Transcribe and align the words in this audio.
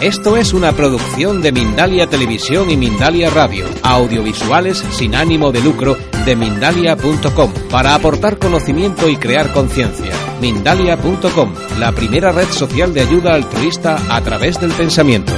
Esto 0.00 0.36
es 0.36 0.52
una 0.52 0.70
producción 0.70 1.42
de 1.42 1.50
Mindalia 1.50 2.06
Televisión 2.06 2.70
y 2.70 2.76
Mindalia 2.76 3.30
Radio, 3.30 3.66
audiovisuales 3.82 4.78
sin 4.78 5.16
ánimo 5.16 5.50
de 5.50 5.60
lucro 5.60 5.96
de 6.24 6.36
mindalia.com, 6.36 7.52
para 7.68 7.96
aportar 7.96 8.38
conocimiento 8.38 9.08
y 9.08 9.16
crear 9.16 9.52
conciencia. 9.52 10.14
Mindalia.com, 10.40 11.52
la 11.80 11.90
primera 11.90 12.30
red 12.30 12.46
social 12.46 12.94
de 12.94 13.00
ayuda 13.00 13.34
altruista 13.34 13.98
a 14.08 14.20
través 14.20 14.60
del 14.60 14.70
pensamiento. 14.70 15.32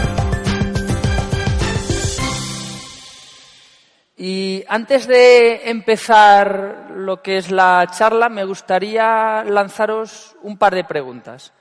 Y 4.18 4.62
antes 4.68 5.06
de 5.06 5.70
empezar 5.70 6.90
lo 6.94 7.22
que 7.22 7.38
es 7.38 7.50
la 7.50 7.86
charla, 7.96 8.28
me 8.28 8.44
gustaría 8.44 9.42
lanzaros 9.42 10.36
un 10.42 10.58
par 10.58 10.74
de 10.74 10.84
preguntas. 10.84 11.54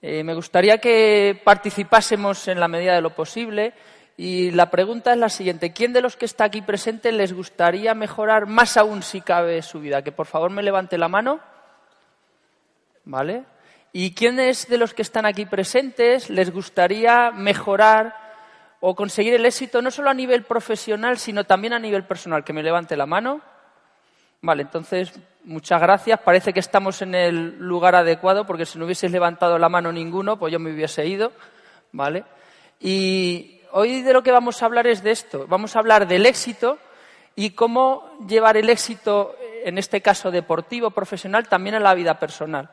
Eh, 0.00 0.22
me 0.22 0.34
gustaría 0.34 0.78
que 0.78 1.40
participásemos 1.44 2.46
en 2.46 2.60
la 2.60 2.68
medida 2.68 2.94
de 2.94 3.00
lo 3.00 3.14
posible 3.14 3.74
y 4.16 4.52
la 4.52 4.70
pregunta 4.70 5.12
es 5.12 5.18
la 5.18 5.28
siguiente. 5.28 5.72
¿Quién 5.72 5.92
de 5.92 6.00
los 6.00 6.16
que 6.16 6.24
está 6.24 6.44
aquí 6.44 6.62
presente 6.62 7.10
les 7.10 7.32
gustaría 7.32 7.94
mejorar 7.94 8.46
más 8.46 8.76
aún 8.76 9.02
si 9.02 9.20
cabe 9.20 9.62
su 9.62 9.80
vida? 9.80 10.02
Que 10.02 10.12
por 10.12 10.26
favor 10.26 10.50
me 10.50 10.62
levante 10.62 10.98
la 10.98 11.08
mano. 11.08 11.40
¿Vale? 13.04 13.44
¿Y 13.92 14.14
quiénes 14.14 14.68
de 14.68 14.78
los 14.78 14.94
que 14.94 15.02
están 15.02 15.26
aquí 15.26 15.46
presentes 15.46 16.30
les 16.30 16.50
gustaría 16.52 17.30
mejorar 17.32 18.14
o 18.80 18.94
conseguir 18.94 19.34
el 19.34 19.46
éxito 19.46 19.82
no 19.82 19.90
solo 19.90 20.10
a 20.10 20.14
nivel 20.14 20.44
profesional, 20.44 21.18
sino 21.18 21.44
también 21.44 21.72
a 21.72 21.78
nivel 21.78 22.04
personal? 22.04 22.44
Que 22.44 22.52
me 22.52 22.62
levante 22.62 22.96
la 22.96 23.06
mano. 23.06 23.40
Vale, 24.42 24.62
entonces, 24.62 25.12
muchas 25.48 25.80
gracias. 25.80 26.20
Parece 26.20 26.52
que 26.52 26.60
estamos 26.60 27.02
en 27.02 27.14
el 27.14 27.58
lugar 27.58 27.94
adecuado, 27.94 28.46
porque 28.46 28.66
si 28.66 28.78
no 28.78 28.84
hubieseis 28.84 29.10
levantado 29.10 29.58
la 29.58 29.68
mano 29.68 29.90
ninguno, 29.90 30.38
pues 30.38 30.52
yo 30.52 30.58
me 30.58 30.72
hubiese 30.72 31.06
ido. 31.06 31.32
¿Vale? 31.90 32.24
Y 32.80 33.62
hoy 33.72 34.02
de 34.02 34.12
lo 34.12 34.22
que 34.22 34.30
vamos 34.30 34.62
a 34.62 34.66
hablar 34.66 34.86
es 34.86 35.02
de 35.02 35.10
esto. 35.10 35.46
Vamos 35.48 35.74
a 35.74 35.78
hablar 35.78 36.06
del 36.06 36.26
éxito 36.26 36.78
y 37.34 37.50
cómo 37.50 38.10
llevar 38.28 38.56
el 38.56 38.68
éxito, 38.68 39.36
en 39.64 39.78
este 39.78 40.00
caso 40.02 40.30
deportivo, 40.30 40.90
profesional, 40.90 41.48
también 41.48 41.76
a 41.76 41.80
la 41.80 41.94
vida 41.94 42.18
personal. 42.18 42.68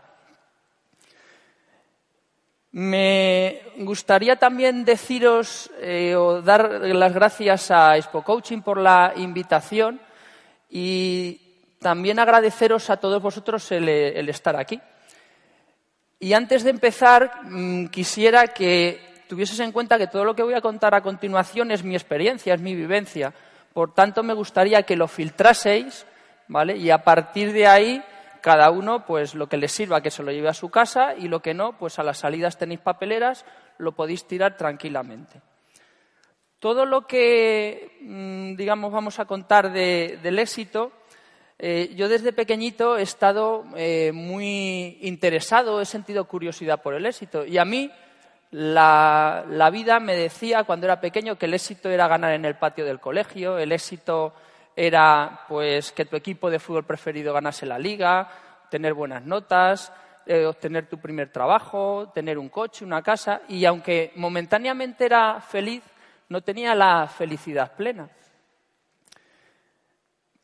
Me 2.72 3.62
gustaría 3.78 4.36
también 4.36 4.84
deciros 4.84 5.72
eh, 5.80 6.14
o 6.16 6.42
dar 6.42 6.70
las 6.82 7.14
gracias 7.14 7.72
a 7.72 7.96
Expo 7.96 8.22
Coaching 8.22 8.62
por 8.62 8.78
la 8.78 9.14
invitación 9.16 10.02
y 10.70 11.45
también 11.80 12.20
agradeceros 12.20 12.90
a 12.90 12.98
todos 12.98 13.22
vosotros 13.22 13.72
el, 13.72 13.88
estar 14.30 14.56
aquí. 14.56 14.80
Y 16.20 16.34
antes 16.34 16.64
de 16.64 16.72
empezar, 16.72 17.42
mm, 17.44 17.88
quisiera 17.88 18.48
que 18.48 19.00
tuvieses 19.28 19.60
en 19.60 19.72
cuenta 19.72 19.98
que 19.98 20.08
todo 20.08 20.24
lo 20.24 20.36
que 20.36 20.44
voy 20.44 20.54
a 20.54 20.62
contar 20.62 20.96
a 20.96 21.02
continuación 21.02 21.72
es 21.72 21.84
mi 21.84 21.96
experiencia, 21.96 22.54
es 22.54 22.62
mi 22.62 22.76
vivencia. 22.76 23.34
Por 23.74 23.94
tanto, 23.94 24.24
me 24.24 24.34
gustaría 24.34 24.84
que 24.84 24.96
lo 24.96 25.08
filtraseis, 25.08 26.06
¿vale? 26.48 26.78
Y 26.78 26.90
a 26.90 27.04
partir 27.04 27.52
de 27.52 27.68
ahí, 27.68 28.04
cada 28.42 28.70
uno, 28.70 29.06
pues 29.06 29.36
lo 29.36 29.48
que 29.48 29.58
le 29.58 29.68
sirva, 29.68 30.02
que 30.02 30.12
se 30.12 30.24
lo 30.24 30.32
lleve 30.32 30.50
a 30.50 30.54
su 30.54 30.70
casa 30.70 31.16
y 31.16 31.28
lo 31.28 31.42
que 31.42 31.54
no, 31.54 31.78
pues 31.78 32.00
a 32.00 32.04
las 32.04 32.20
salidas 32.20 32.58
tenéis 32.58 32.80
papeleras, 32.80 33.46
lo 33.78 33.94
podéis 33.94 34.26
tirar 34.26 34.56
tranquilamente. 34.56 35.42
Todo 36.60 36.86
lo 36.86 37.06
que, 37.06 37.98
mm, 38.02 38.56
digamos, 38.56 38.92
vamos 38.92 39.20
a 39.20 39.26
contar 39.26 39.72
del 39.72 40.40
éxito 40.40 40.92
eh, 41.58 41.94
yo 41.96 42.10
desde 42.10 42.34
pequeñito 42.34 42.98
he 42.98 43.02
estado 43.02 43.64
eh, 43.76 44.12
muy 44.14 44.98
interesado, 45.02 45.80
he 45.80 45.86
sentido 45.86 46.26
curiosidad 46.26 46.82
por 46.82 46.94
el 46.94 47.06
éxito. 47.06 47.46
Y 47.46 47.58
a 47.58 47.66
mí 47.66 47.92
la, 48.52 49.70
vida 49.72 50.00
me 50.00 50.16
decía 50.16 50.66
cuando 50.66 50.88
era 50.88 51.00
pequeño 51.00 51.38
que 51.38 51.46
el 51.46 51.54
éxito 51.54 51.90
era 51.90 52.08
ganar 52.08 52.34
en 52.34 52.46
el 52.46 52.56
patio 52.56 52.86
del 52.86 53.00
colegio, 53.00 53.58
el 53.58 53.72
éxito 53.72 54.34
era 54.76 55.46
pues 55.48 55.94
que 55.94 56.06
tu 56.06 56.18
equipo 56.18 56.50
de 56.50 56.60
fútbol 56.60 56.86
preferido 56.86 57.34
ganase 57.34 57.66
la 57.66 57.80
liga, 57.80 58.30
tener 58.70 58.94
buenas 58.94 59.24
notas, 59.24 59.94
eh, 60.26 60.46
obtener 60.46 60.88
tu 60.88 60.98
primer 60.98 61.32
trabajo, 61.32 62.12
tener 62.14 62.38
un 62.38 62.50
coche, 62.50 62.84
una 62.84 63.02
casa. 63.02 63.42
Y 63.48 63.64
aunque 63.64 64.12
momentáneamente 64.16 65.06
era 65.06 65.40
feliz, 65.40 65.84
no 66.28 66.42
tenía 66.42 66.76
la 66.76 67.08
felicidad 67.08 67.74
plena. 67.78 68.10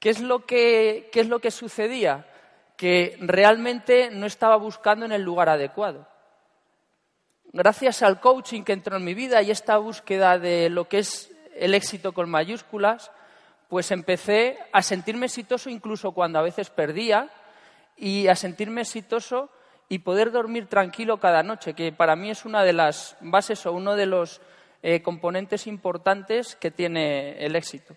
¿Qué 0.01 0.09
es 0.09 0.19
lo 0.19 0.47
que, 0.47 1.11
es 1.13 1.27
lo 1.29 1.37
que 1.37 1.51
sucedía? 1.51 2.25
Que 2.75 3.17
realmente 3.21 4.09
no 4.09 4.25
estaba 4.25 4.55
buscando 4.55 5.05
en 5.05 5.11
el 5.11 5.21
lugar 5.21 5.47
adecuado. 5.47 6.07
Gracias 7.53 8.01
al 8.01 8.19
coaching 8.19 8.63
que 8.63 8.73
entró 8.73 8.97
en 8.97 9.03
mi 9.03 9.13
vida 9.13 9.43
y 9.43 9.51
esta 9.51 9.77
búsqueda 9.77 10.39
de 10.39 10.71
lo 10.71 10.89
que 10.89 10.97
es 10.97 11.31
el 11.55 11.75
éxito 11.75 12.13
con 12.13 12.31
mayúsculas, 12.31 13.11
pues 13.69 13.91
empecé 13.91 14.57
a 14.73 14.81
sentirme 14.81 15.27
exitoso 15.27 15.69
incluso 15.69 16.13
cuando 16.13 16.39
a 16.39 16.43
veces 16.43 16.71
perdía 16.71 17.29
y 17.95 18.27
a 18.27 18.35
sentirme 18.35 18.81
exitoso 18.81 19.51
y 19.87 19.99
poder 19.99 20.31
dormir 20.31 20.65
tranquilo 20.65 21.19
cada 21.19 21.43
noche, 21.43 21.75
que 21.75 21.91
para 21.91 22.15
mí 22.15 22.31
es 22.31 22.43
una 22.43 22.63
de 22.63 22.73
las 22.73 23.17
bases 23.21 23.67
o 23.67 23.71
uno 23.71 23.95
de 23.95 24.07
los 24.07 24.41
eh, 24.81 25.03
componentes 25.03 25.67
importantes 25.67 26.55
que 26.55 26.71
tiene 26.71 27.45
el 27.45 27.55
éxito. 27.55 27.95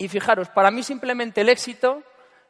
Y 0.00 0.08
fijaros, 0.08 0.48
para 0.48 0.70
mí 0.70 0.82
simplemente 0.82 1.42
el 1.42 1.50
éxito 1.50 2.02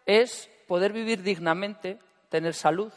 es 0.06 0.48
poder 0.68 0.92
vivir 0.92 1.20
dignamente, 1.20 1.98
tener 2.28 2.54
salud, 2.54 2.92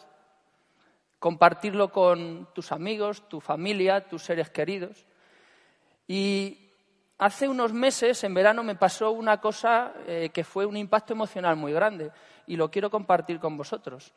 compartirlo 1.18 1.92
con 1.92 2.48
tus 2.54 2.72
amigos, 2.72 3.28
tu 3.28 3.42
familia, 3.42 4.08
tus 4.08 4.22
seres 4.22 4.52
queridos. 4.52 5.08
Y 6.08 6.70
hace 7.18 7.50
unos 7.50 7.74
meses, 7.74 8.24
en 8.24 8.36
verano, 8.36 8.62
me 8.62 8.76
pasó 8.76 9.10
una 9.10 9.42
cosa 9.42 9.92
eh, 10.06 10.30
que 10.32 10.44
fue 10.44 10.68
un 10.68 10.78
impacto 10.78 11.14
emocional 11.14 11.56
muy 11.56 11.74
grande 11.74 12.12
y 12.46 12.56
lo 12.56 12.70
quiero 12.70 12.92
compartir 12.92 13.40
con 13.40 13.58
vosotros. 13.58 14.14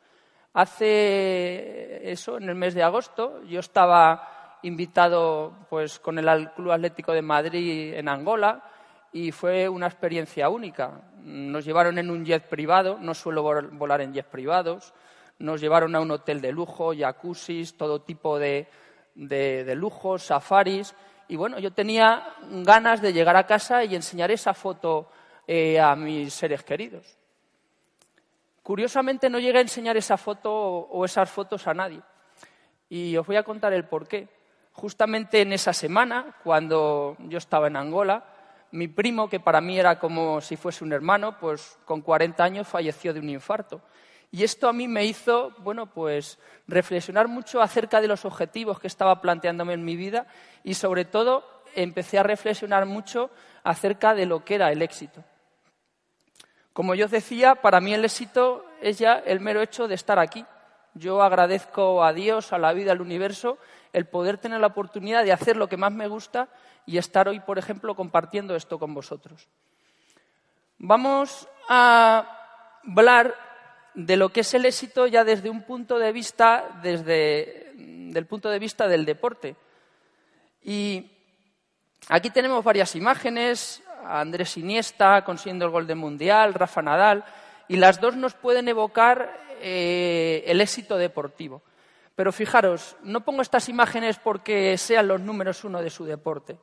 Hace 0.53 2.11
eso, 2.11 2.37
en 2.37 2.47
el 2.47 2.53
mes 2.53 2.75
de 2.75 2.83
agosto, 2.83 3.43
yo 3.45 3.59
estaba 3.59 4.59
invitado 4.61 5.65
pues, 5.67 5.97
con 5.97 6.19
el 6.19 6.51
Club 6.51 6.73
Atlético 6.73 7.11
de 7.11 7.23
Madrid 7.23 7.95
en 7.95 8.07
Angola 8.07 8.63
y 9.17 9.31
fue 9.31 9.67
una 9.67 9.87
experiencia 9.87 10.47
única. 10.47 11.01
Nos 11.23 11.65
llevaron 11.65 11.97
en 11.97 12.11
un 12.11 12.23
jet 12.23 12.47
privado, 12.47 12.99
no 13.01 13.15
suelo 13.15 13.41
volar 13.41 14.01
en 14.01 14.13
jets 14.13 14.29
privados, 14.29 14.93
nos 15.39 15.59
llevaron 15.59 15.95
a 15.95 15.99
un 15.99 16.11
hotel 16.11 16.39
de 16.39 16.51
lujo, 16.51 16.93
jacuzzis, 16.95 17.75
todo 17.75 18.01
tipo 18.01 18.37
de, 18.37 18.67
de, 19.15 19.75
lujos, 19.75 20.21
safaris. 20.21 20.93
Y 21.27 21.35
bueno, 21.35 21.57
yo 21.57 21.73
tenía 21.73 22.35
ganas 22.63 23.01
de 23.01 23.11
llegar 23.11 23.35
a 23.35 23.47
casa 23.47 23.83
y 23.83 23.95
enseñar 23.95 24.29
esa 24.29 24.53
foto 24.53 25.09
eh, 25.47 25.79
a 25.79 25.95
mis 25.95 26.31
seres 26.31 26.63
queridos. 26.63 27.17
Curiosamente 28.61 29.31
no 29.31 29.39
llegué 29.39 29.57
a 29.57 29.61
enseñar 29.61 29.97
esa 29.97 30.17
foto 30.17 30.53
o 30.53 31.05
esas 31.05 31.29
fotos 31.29 31.65
a 31.65 31.73
nadie. 31.73 32.01
Y 32.87 33.17
os 33.17 33.25
voy 33.25 33.37
a 33.37 33.43
contar 33.43 33.73
el 33.73 33.85
porqué. 33.85 34.27
Justamente 34.73 35.41
en 35.41 35.53
esa 35.53 35.73
semana, 35.73 36.35
cuando 36.43 37.17
yo 37.19 37.39
estaba 37.39 37.65
en 37.65 37.77
Angola, 37.77 38.36
mi 38.71 38.87
primo, 38.87 39.29
que 39.29 39.39
para 39.39 39.61
mí 39.61 39.79
era 39.79 39.99
como 39.99 40.41
si 40.41 40.57
fuese 40.57 40.83
un 40.83 40.93
hermano, 40.93 41.37
pues 41.39 41.77
con 41.85 42.01
40 42.01 42.43
años 42.43 42.67
falleció 42.67 43.13
de 43.13 43.19
un 43.19 43.29
infarto. 43.29 43.81
Y 44.31 44.43
esto 44.43 44.67
a 44.67 44.73
mí 44.73 44.87
me 44.87 45.05
hizo, 45.05 45.51
bueno, 45.59 45.87
pues 45.87 46.37
reflexionar 46.67 47.27
mucho 47.27 47.61
acerca 47.61 48.01
de 48.01 48.07
los 48.07 48.25
objetivos 48.25 48.79
que 48.79 48.87
estaba 48.87 49.21
planteándome 49.21 49.73
en 49.73 49.85
mi 49.85 49.95
vida 49.95 50.27
y 50.63 50.73
sobre 50.73 51.05
todo 51.05 51.45
empecé 51.75 52.17
a 52.17 52.23
reflexionar 52.23 52.85
mucho 52.85 53.29
acerca 53.63 54.13
de 54.13 54.25
lo 54.25 54.43
que 54.43 54.55
era 54.55 54.71
el 54.71 54.81
éxito. 54.81 55.23
Como 56.73 56.93
yo 56.93 57.05
os 57.05 57.11
decía, 57.11 57.55
para 57.55 57.79
mí 57.79 57.93
el 57.93 58.05
éxito 58.05 58.65
es 58.81 58.99
ya 58.99 59.15
el 59.25 59.39
mero 59.39 59.61
hecho 59.61 59.87
de 59.87 59.95
estar 59.95 60.19
aquí. 60.19 60.45
Yo 60.93 61.21
agradezco 61.23 62.03
a 62.03 62.13
Dios, 62.13 62.53
a 62.53 62.57
la 62.57 62.73
vida, 62.73 62.91
al 62.91 63.01
universo, 63.01 63.57
el 63.93 64.05
poder 64.05 64.37
tener 64.37 64.59
la 64.59 64.67
oportunidad 64.67 65.23
de 65.23 65.31
hacer 65.31 65.57
lo 65.57 65.67
que 65.67 65.77
más 65.77 65.91
me 65.91 66.07
gusta 66.07 66.49
y 66.85 66.97
estar 66.97 67.27
hoy, 67.27 67.39
por 67.39 67.57
ejemplo, 67.57 67.95
compartiendo 67.95 68.55
esto 68.55 68.79
con 68.79 68.93
vosotros. 68.93 69.47
Vamos 70.77 71.47
a 71.67 72.27
hablar 72.83 73.35
de 73.93 74.15
lo 74.15 74.29
que 74.29 74.41
es 74.41 74.53
el 74.53 74.65
éxito 74.65 75.07
ya 75.07 75.23
desde 75.23 75.49
un 75.49 75.63
punto 75.63 75.97
de 75.97 76.11
vista 76.11 76.79
desde, 76.83 77.71
del 77.75 78.25
punto 78.27 78.49
de 78.49 78.59
vista 78.59 78.87
del 78.87 79.05
deporte. 79.05 79.55
Y 80.61 81.11
aquí 82.09 82.29
tenemos 82.29 82.63
varias 82.63 82.95
imágenes, 82.95 83.81
Andrés 84.05 84.55
Iniesta 84.57 85.23
consiguiendo 85.23 85.65
el 85.65 85.71
gol 85.71 85.87
del 85.87 85.97
Mundial, 85.97 86.53
Rafa 86.53 86.81
Nadal, 86.81 87.25
y 87.67 87.77
las 87.77 87.99
dos 87.99 88.15
nos 88.15 88.35
pueden 88.35 88.67
evocar 88.67 89.35
eh, 89.61 90.43
el 90.45 90.61
éxito 90.61 90.97
deportivo. 90.97 91.63
Pero 92.17 92.31
fijaros, 92.31 92.95
no 93.03 93.21
pongo 93.21 93.43
estas 93.43 93.69
imágenes 93.69 94.17
porque 94.17 94.75
sean 94.79 95.07
los 95.07 95.21
números 95.21 95.63
uno 95.63 95.83
de 95.83 95.91
su 95.91 96.03
deporte. 96.03 96.57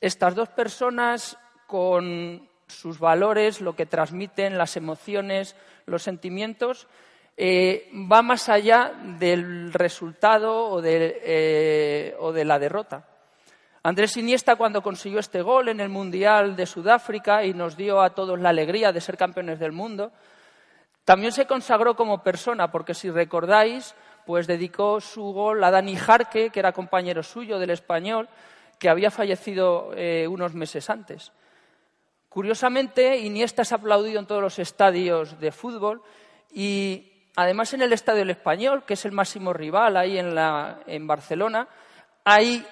Estas 0.00 0.34
dos 0.34 0.48
personas 0.48 1.36
con 1.66 2.48
sus 2.66 2.98
valores, 2.98 3.60
lo 3.60 3.76
que 3.76 3.84
transmiten, 3.84 4.56
las 4.56 4.78
emociones, 4.78 5.54
los 5.84 6.02
sentimientos, 6.02 6.88
eh, 7.36 7.90
va 8.10 8.22
más 8.22 8.48
allá 8.48 8.94
del 9.18 9.70
resultado 9.74 10.70
o 10.70 10.80
de, 10.80 11.20
eh, 11.24 12.16
o 12.18 12.32
de 12.32 12.46
la 12.46 12.58
derrota. 12.58 13.06
Andrés 13.82 14.16
Iniesta, 14.16 14.56
cuando 14.56 14.82
consiguió 14.82 15.18
este 15.20 15.42
gol 15.42 15.68
en 15.68 15.80
el 15.80 15.90
Mundial 15.90 16.56
de 16.56 16.64
Sudáfrica 16.64 17.44
y 17.44 17.52
nos 17.52 17.76
dio 17.76 18.00
a 18.00 18.14
todos 18.14 18.40
la 18.40 18.48
alegría 18.48 18.92
de 18.92 19.02
ser 19.02 19.18
campeones 19.18 19.58
del 19.58 19.72
mundo, 19.72 20.10
también 21.04 21.32
se 21.32 21.46
consagró 21.46 21.96
como 21.96 22.22
persona, 22.22 22.70
porque 22.70 22.94
si 22.94 23.10
recordáis, 23.10 23.94
pues 24.26 24.46
dedicó 24.46 25.00
su 25.00 25.32
gol 25.32 25.62
a 25.64 25.70
Dani 25.70 25.96
Jarque, 25.96 26.50
que 26.50 26.60
era 26.60 26.72
compañero 26.72 27.22
suyo 27.22 27.58
del 27.58 27.70
español, 27.70 28.28
que 28.78 28.88
había 28.88 29.10
fallecido 29.10 29.92
eh, 29.94 30.26
unos 30.28 30.54
meses 30.54 30.88
antes. 30.90 31.32
Curiosamente, 32.28 33.18
Iniesta 33.18 33.62
es 33.62 33.72
aplaudido 33.72 34.20
en 34.20 34.26
todos 34.26 34.42
los 34.42 34.58
estadios 34.58 35.38
de 35.40 35.52
fútbol 35.52 36.02
y 36.52 37.12
además 37.36 37.74
en 37.74 37.82
el 37.82 37.92
Estadio 37.92 38.20
del 38.20 38.30
Español, 38.30 38.84
que 38.84 38.94
es 38.94 39.04
el 39.04 39.12
máximo 39.12 39.52
rival 39.52 39.96
ahí 39.96 40.18
en, 40.18 40.34
en 40.86 41.06
Barcelona, 41.06 41.68
hay 42.24 42.64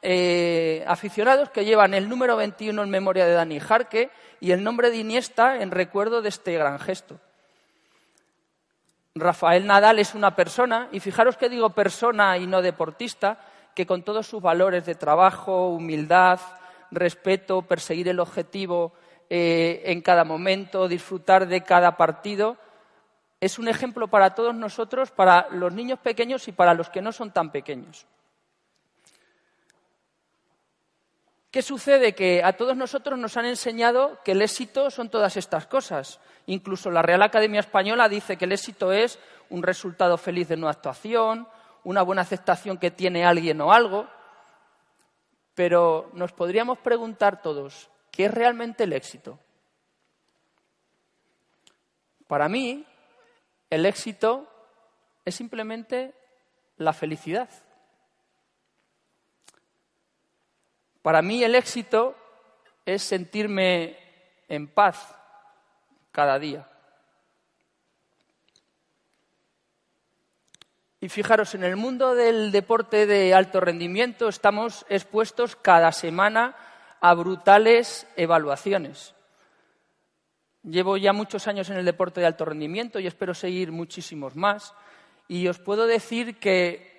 eh, 0.00 0.84
aficionados 0.88 1.50
que 1.50 1.64
llevan 1.64 1.94
el 1.94 2.08
número 2.08 2.36
21 2.36 2.82
en 2.82 2.90
memoria 2.90 3.24
de 3.24 3.34
Dani 3.34 3.60
Jarque 3.60 4.10
y 4.40 4.50
el 4.50 4.64
nombre 4.64 4.90
de 4.90 4.96
Iniesta 4.96 5.62
en 5.62 5.70
recuerdo 5.70 6.22
de 6.22 6.28
este 6.28 6.54
gran 6.54 6.80
gesto. 6.80 7.20
Rafael 9.14 9.66
Nadal 9.66 9.98
es 9.98 10.14
una 10.14 10.34
persona, 10.34 10.88
y 10.90 11.00
fijaros 11.00 11.36
que 11.36 11.48
digo 11.48 11.70
persona 11.70 12.38
y 12.38 12.46
no 12.46 12.62
deportista, 12.62 13.38
que 13.74 13.86
con 13.86 14.02
todos 14.02 14.26
sus 14.26 14.42
valores 14.42 14.86
de 14.86 14.94
trabajo, 14.94 15.68
humildad, 15.68 16.40
respeto, 16.90 17.62
perseguir 17.62 18.08
el 18.08 18.20
objetivo 18.20 18.92
eh, 19.28 19.82
en 19.86 20.00
cada 20.02 20.24
momento, 20.24 20.88
disfrutar 20.88 21.46
de 21.46 21.62
cada 21.62 21.96
partido, 21.96 22.56
es 23.40 23.58
un 23.58 23.68
ejemplo 23.68 24.08
para 24.08 24.34
todos 24.34 24.54
nosotros, 24.54 25.10
para 25.10 25.48
los 25.50 25.72
niños 25.72 25.98
pequeños 25.98 26.46
y 26.48 26.52
para 26.52 26.74
los 26.74 26.90
que 26.90 27.02
no 27.02 27.12
son 27.12 27.32
tan 27.32 27.50
pequeños. 27.50 28.06
¿Qué 31.52 31.60
sucede? 31.60 32.14
Que 32.14 32.42
a 32.42 32.54
todos 32.54 32.78
nosotros 32.78 33.18
nos 33.18 33.36
han 33.36 33.44
enseñado 33.44 34.18
que 34.24 34.32
el 34.32 34.40
éxito 34.40 34.90
son 34.90 35.10
todas 35.10 35.36
estas 35.36 35.66
cosas. 35.66 36.18
Incluso 36.46 36.90
la 36.90 37.02
Real 37.02 37.22
Academia 37.22 37.60
Española 37.60 38.08
dice 38.08 38.38
que 38.38 38.46
el 38.46 38.52
éxito 38.52 38.90
es 38.90 39.18
un 39.50 39.62
resultado 39.62 40.16
feliz 40.16 40.48
de 40.48 40.54
una 40.54 40.70
actuación, 40.70 41.46
una 41.84 42.00
buena 42.00 42.22
aceptación 42.22 42.78
que 42.78 42.90
tiene 42.90 43.26
alguien 43.26 43.60
o 43.60 43.70
algo. 43.70 44.08
Pero 45.54 46.08
nos 46.14 46.32
podríamos 46.32 46.78
preguntar 46.78 47.42
todos, 47.42 47.90
¿qué 48.10 48.24
es 48.24 48.30
realmente 48.32 48.84
el 48.84 48.94
éxito? 48.94 49.38
Para 52.26 52.48
mí, 52.48 52.86
el 53.68 53.84
éxito 53.84 54.48
es 55.26 55.34
simplemente 55.34 56.14
la 56.78 56.94
felicidad. 56.94 57.50
Para 61.02 61.20
mí 61.20 61.42
el 61.42 61.54
éxito 61.54 62.16
es 62.86 63.02
sentirme 63.02 63.98
en 64.48 64.68
paz 64.68 65.14
cada 66.12 66.38
día. 66.38 66.68
Y 71.00 71.08
fijaros, 71.08 71.56
en 71.56 71.64
el 71.64 71.74
mundo 71.74 72.14
del 72.14 72.52
deporte 72.52 73.06
de 73.06 73.34
alto 73.34 73.60
rendimiento 73.60 74.28
estamos 74.28 74.86
expuestos 74.88 75.56
cada 75.56 75.90
semana 75.90 76.54
a 77.00 77.14
brutales 77.14 78.06
evaluaciones. 78.14 79.12
Llevo 80.62 80.96
ya 80.96 81.12
muchos 81.12 81.48
años 81.48 81.68
en 81.70 81.78
el 81.78 81.84
deporte 81.84 82.20
de 82.20 82.26
alto 82.26 82.44
rendimiento 82.44 83.00
y 83.00 83.08
espero 83.08 83.34
seguir 83.34 83.72
muchísimos 83.72 84.36
más. 84.36 84.74
Y 85.26 85.48
os 85.48 85.58
puedo 85.58 85.88
decir 85.88 86.38
que 86.38 86.91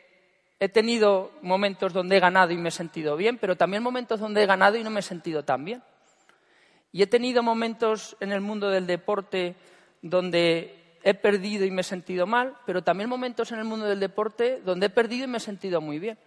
He 0.64 0.70
tenido 0.70 1.32
momentos 1.42 1.92
donde 1.92 2.16
he 2.16 2.20
ganado 2.22 2.54
y 2.54 2.58
me 2.58 2.70
he 2.70 2.72
sentido 2.72 3.18
bien, 3.18 3.38
pero 3.38 3.58
también 3.58 3.84
momentos 3.84 4.22
donde 4.22 4.42
he 4.42 4.46
ganado 4.46 4.78
y 4.78 4.84
no 4.86 4.90
me 4.90 5.02
he 5.02 5.04
sentido 5.04 5.44
tan 5.44 5.66
bien. 5.66 5.84
Y 6.94 7.02
he 7.02 7.08
tenido 7.08 7.44
momentos 7.44 8.16
en 8.22 8.32
el 8.32 8.40
mundo 8.40 8.70
del 8.70 8.88
deporte 8.88 9.58
donde 10.02 10.96
he 11.04 11.16
perdido 11.16 11.66
y 11.66 11.72
me 11.72 11.82
he 11.82 11.84
sentido 11.84 12.26
mal, 12.26 12.56
pero 12.66 12.82
también 12.82 13.10
momentos 13.10 13.52
en 13.52 13.60
el 13.60 13.66
mundo 13.66 13.88
del 13.88 14.00
deporte 14.00 14.62
donde 14.64 14.86
he 14.86 14.90
perdido 14.90 15.26
y 15.26 15.28
me 15.28 15.40
he 15.40 15.42
sentido 15.42 15.82
muy 15.82 16.00
bien. 16.00 16.18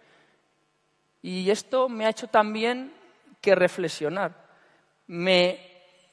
Y 1.23 1.49
esto 1.49 1.89
me 1.89 2.05
ha 2.05 2.09
hecho 2.09 2.27
también 2.27 2.93
que 3.41 3.55
reflexionar. 3.55 4.33
Me 5.07 5.59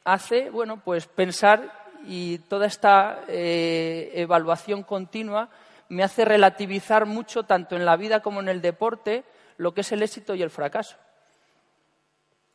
hace, 0.03 0.49
bueno, 0.49 0.81
pues 0.83 1.07
pensar 1.09 1.91
y 2.07 2.39
toda 2.39 2.69
esta 2.69 3.25
eh, 3.29 4.13
evaluación 4.15 4.83
continua 4.83 5.51
me 5.89 6.03
hace 6.03 6.25
relativizar 6.25 7.07
mucho, 7.07 7.45
tanto 7.45 7.77
en 7.77 7.85
la 7.85 7.97
vida 7.97 8.21
como 8.21 8.41
en 8.41 8.49
el 8.49 8.61
deporte, 8.61 9.25
lo 9.57 9.75
que 9.75 9.83
es 9.83 9.93
el 9.93 10.03
éxito 10.03 10.35
y 10.35 10.43
el 10.43 10.51
fracaso. 10.51 10.97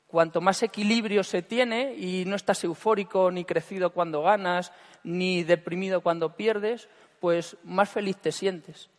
Cuanto 0.07 0.41
más 0.41 0.63
equilibrio 0.63 1.23
se 1.23 1.41
tiene 1.41 1.93
y 1.95 2.25
no 2.25 2.35
estás 2.35 2.63
eufórico 2.63 3.29
ni 3.29 3.45
crecido 3.45 3.91
cuando 3.91 4.23
ganas, 4.23 4.71
ni 5.03 5.43
deprimido 5.43 6.01
cuando 6.01 6.35
pierdes, 6.35 6.89
pues 7.19 7.57
más 7.63 7.89
feliz 7.89 8.17
te 8.17 8.31
sientes. 8.31 8.89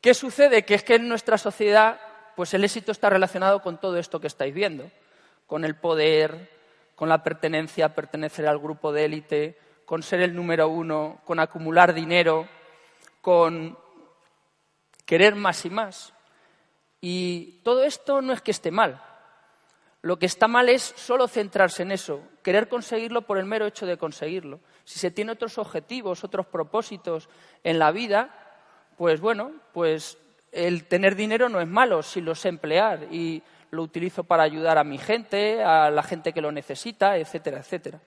¿Qué 0.00 0.14
sucede? 0.14 0.64
Que 0.64 0.74
es 0.74 0.82
que 0.82 0.94
en 0.94 1.08
nuestra 1.08 1.36
sociedad, 1.36 2.00
pues 2.36 2.54
el 2.54 2.64
éxito 2.64 2.92
está 2.92 3.10
relacionado 3.10 3.60
con 3.60 3.78
todo 3.78 3.98
esto 3.98 4.20
que 4.20 4.28
estáis 4.28 4.54
viendo, 4.54 4.90
con 5.46 5.64
el 5.64 5.74
poder, 5.76 6.50
con 6.94 7.08
la 7.08 7.22
pertenencia, 7.22 7.94
pertenecer 7.94 8.46
al 8.46 8.58
grupo 8.58 8.92
de 8.92 9.04
élite, 9.04 9.58
con 9.86 10.02
ser 10.02 10.20
el 10.20 10.34
número 10.34 10.68
uno, 10.68 11.20
con 11.24 11.38
acumular 11.38 11.94
dinero, 11.94 12.46
con 13.22 13.78
querer 15.06 15.36
más 15.36 15.64
y 15.64 15.70
más. 15.70 16.12
Y 17.00 17.60
todo 17.62 17.84
esto 17.84 18.20
no 18.20 18.32
es 18.32 18.42
que 18.42 18.50
esté 18.50 18.70
mal. 18.70 19.00
Lo 20.02 20.18
que 20.18 20.26
está 20.26 20.48
mal 20.48 20.68
es 20.68 20.92
solo 20.96 21.26
centrarse 21.26 21.82
en 21.82 21.92
eso, 21.92 22.20
querer 22.42 22.68
conseguirlo 22.68 23.22
por 23.22 23.38
el 23.38 23.46
mero 23.46 23.66
hecho 23.66 23.86
de 23.86 23.96
conseguirlo. 23.96 24.60
Si 24.84 24.98
se 24.98 25.10
tiene 25.10 25.32
otros 25.32 25.58
objetivos, 25.58 26.22
otros 26.22 26.46
propósitos 26.46 27.28
en 27.64 27.78
la 27.78 27.90
vida, 27.90 28.30
pues 28.96 29.20
bueno, 29.20 29.52
pues 29.72 30.18
el 30.52 30.84
tener 30.84 31.16
dinero 31.16 31.48
no 31.48 31.60
es 31.60 31.66
malo 31.66 32.02
si 32.02 32.20
lo 32.20 32.34
sé 32.34 32.48
emplear 32.48 33.08
y 33.10 33.42
lo 33.70 33.82
utilizo 33.82 34.24
para 34.24 34.44
ayudar 34.44 34.78
a 34.78 34.84
mi 34.84 34.98
gente, 34.98 35.62
a 35.62 35.90
la 35.90 36.02
gente 36.02 36.32
que 36.32 36.40
lo 36.40 36.52
necesita, 36.52 37.16
etcétera, 37.16 37.58
etcétera. 37.58 38.00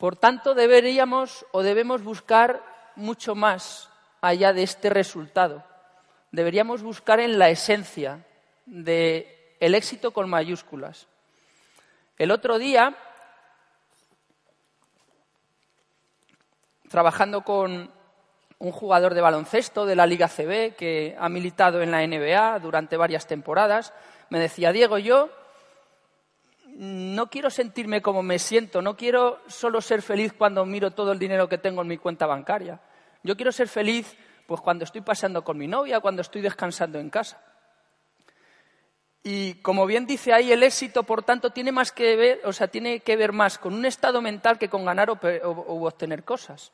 Por 0.00 0.16
tanto, 0.16 0.54
deberíamos 0.54 1.44
o 1.52 1.62
debemos 1.62 2.02
buscar 2.02 2.64
mucho 2.96 3.34
más 3.34 3.90
allá 4.22 4.54
de 4.54 4.62
este 4.62 4.88
resultado. 4.88 5.62
Deberíamos 6.32 6.82
buscar 6.82 7.20
en 7.20 7.38
la 7.38 7.50
esencia 7.50 8.24
del 8.64 9.26
éxito 9.60 10.12
con 10.12 10.30
mayúsculas. 10.30 11.06
El 12.16 12.30
otro 12.30 12.58
día, 12.58 12.96
trabajando 16.88 17.42
con 17.42 17.92
un 18.58 18.72
jugador 18.72 19.12
de 19.12 19.20
baloncesto 19.20 19.84
de 19.84 19.96
la 19.96 20.06
Liga 20.06 20.28
CB 20.28 20.76
que 20.76 21.14
ha 21.20 21.28
militado 21.28 21.82
en 21.82 21.90
la 21.90 22.06
NBA 22.06 22.58
durante 22.60 22.96
varias 22.96 23.26
temporadas, 23.26 23.92
me 24.30 24.38
decía, 24.38 24.72
Diego, 24.72 24.96
yo 24.96 25.28
no 26.76 27.28
quiero 27.28 27.50
sentirme 27.50 28.02
como 28.02 28.22
me 28.22 28.38
siento, 28.38 28.82
no 28.82 28.96
quiero 28.96 29.40
solo 29.46 29.80
ser 29.80 30.02
feliz 30.02 30.32
cuando 30.32 30.64
miro 30.64 30.92
todo 30.92 31.12
el 31.12 31.18
dinero 31.18 31.48
que 31.48 31.58
tengo 31.58 31.82
en 31.82 31.88
mi 31.88 31.98
cuenta 31.98 32.26
bancaria. 32.26 32.80
Yo 33.22 33.36
quiero 33.36 33.52
ser 33.52 33.68
feliz 33.68 34.16
pues 34.46 34.60
cuando 34.60 34.84
estoy 34.84 35.00
pasando 35.02 35.44
con 35.44 35.58
mi 35.58 35.66
novia, 35.66 36.00
cuando 36.00 36.22
estoy 36.22 36.42
descansando 36.42 36.98
en 36.98 37.10
casa. 37.10 37.40
Y 39.22 39.54
como 39.56 39.84
bien 39.84 40.06
dice 40.06 40.32
ahí, 40.32 40.50
el 40.50 40.62
éxito, 40.62 41.02
por 41.02 41.22
tanto, 41.22 41.50
tiene 41.50 41.72
más 41.72 41.92
que 41.92 42.16
ver, 42.16 42.40
o 42.44 42.52
sea, 42.52 42.68
tiene 42.68 43.00
que 43.00 43.16
ver 43.16 43.32
más 43.32 43.58
con 43.58 43.74
un 43.74 43.84
estado 43.84 44.22
mental 44.22 44.58
que 44.58 44.70
con 44.70 44.84
ganar 44.84 45.10
o, 45.10 45.14
o 45.14 45.86
obtener 45.86 46.24
cosas. 46.24 46.72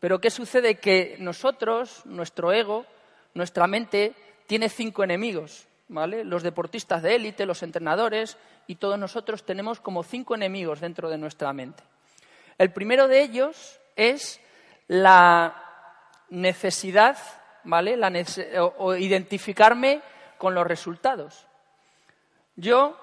Pero 0.00 0.20
¿qué 0.20 0.30
sucede? 0.30 0.76
Que 0.76 1.16
nosotros, 1.20 2.02
nuestro 2.06 2.52
ego, 2.52 2.86
nuestra 3.34 3.66
mente, 3.68 4.14
tiene 4.46 4.68
cinco 4.68 5.04
enemigos. 5.04 5.67
¿Vale? 5.88 6.24
Los 6.24 6.42
deportistas 6.42 7.02
de 7.02 7.16
élite, 7.16 7.46
los 7.46 7.62
entrenadores 7.62 8.36
y 8.66 8.76
todos 8.76 8.98
nosotros 8.98 9.44
tenemos 9.44 9.80
como 9.80 10.02
cinco 10.02 10.34
enemigos 10.34 10.80
dentro 10.80 11.08
de 11.08 11.18
nuestra 11.18 11.52
mente. 11.52 11.82
El 12.58 12.72
primero 12.72 13.08
de 13.08 13.22
ellos 13.22 13.80
es 13.96 14.40
la 14.86 15.64
necesidad, 16.30 17.16
¿vale? 17.64 17.98
o 18.76 18.94
identificarme 18.96 20.02
con 20.36 20.54
los 20.54 20.66
resultados. 20.66 21.46
Yo, 22.56 22.98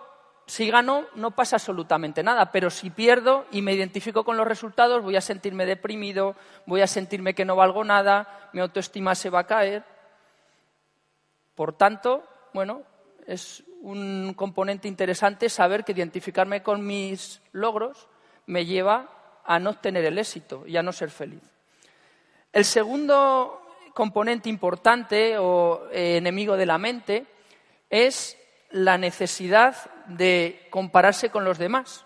si 0.48 0.70
gano, 0.70 1.06
no 1.16 1.32
pasa 1.32 1.56
absolutamente 1.56 2.24
nada, 2.24 2.52
pero 2.52 2.70
si 2.70 2.90
pierdo 2.90 3.46
y 3.52 3.62
me 3.62 3.74
identifico 3.74 4.24
con 4.24 4.38
los 4.38 4.48
resultados, 4.48 5.02
voy 5.02 5.16
a 5.16 5.22
sentirme 5.22 5.66
deprimido, 5.66 6.36
voy 6.66 6.82
a 6.82 6.88
sentirme 6.88 7.34
que 7.34 7.46
no 7.46 7.56
valgo 7.56 7.84
nada, 7.84 8.50
mi 8.54 8.60
autoestima 8.60 9.16
se 9.16 9.30
va 9.30 9.40
a 9.40 9.48
caer. 9.48 9.84
Por 11.56 11.74
tanto, 11.74 12.28
bueno, 12.56 12.84
es 13.28 13.64
un 13.82 14.34
componente 14.34 14.88
interesante 14.88 15.50
saber 15.50 15.84
que 15.84 15.92
identificarme 15.92 16.64
con 16.64 16.88
mis 16.88 17.42
logros 17.52 18.08
me 18.48 18.66
lleva 18.66 19.42
a 19.44 19.60
no 19.60 19.78
tener 19.78 20.06
el 20.06 20.18
éxito 20.18 20.66
y 20.66 20.78
a 20.78 20.82
no 20.82 20.94
ser 20.94 21.12
feliz. 21.12 21.44
El 22.54 22.64
segundo 22.64 23.62
componente 23.94 24.48
importante 24.48 25.38
o 25.38 25.88
eh, 25.92 26.16
enemigo 26.16 26.56
de 26.56 26.66
la 26.66 26.78
mente 26.78 27.26
es 27.90 28.38
la 28.72 28.98
necesidad 28.98 29.76
de 30.08 30.68
compararse 30.70 31.30
con 31.30 31.44
los 31.44 31.58
demás. 31.58 32.06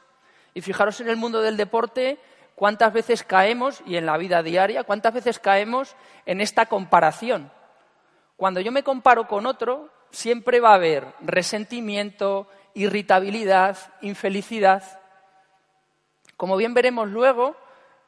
Y 0.55 0.61
fijaros 0.61 0.99
en 0.99 1.09
el 1.09 1.15
mundo 1.15 1.41
del 1.41 1.57
deporte 1.57 2.17
cuántas 2.55 2.91
veces 2.91 3.23
caemos, 3.23 3.83
y 3.85 3.97
en 3.97 4.07
la 4.07 4.17
vida 4.17 4.41
diaria, 4.41 4.83
cuántas 4.83 5.13
veces 5.13 5.37
caemos 5.37 5.95
en 6.25 6.41
esta 6.41 6.65
comparación. 6.65 7.51
Cuando 8.35 8.61
yo 8.61 8.71
me 8.71 8.83
comparo 8.83 9.27
con 9.27 9.45
otro, 9.45 9.91
siempre 10.11 10.59
va 10.59 10.71
a 10.71 10.75
haber 10.75 11.07
resentimiento, 11.21 12.47
irritabilidad, 12.73 13.77
infelicidad. 14.01 14.83
Como 16.37 16.57
bien 16.57 16.73
veremos 16.73 17.09
luego, 17.09 17.55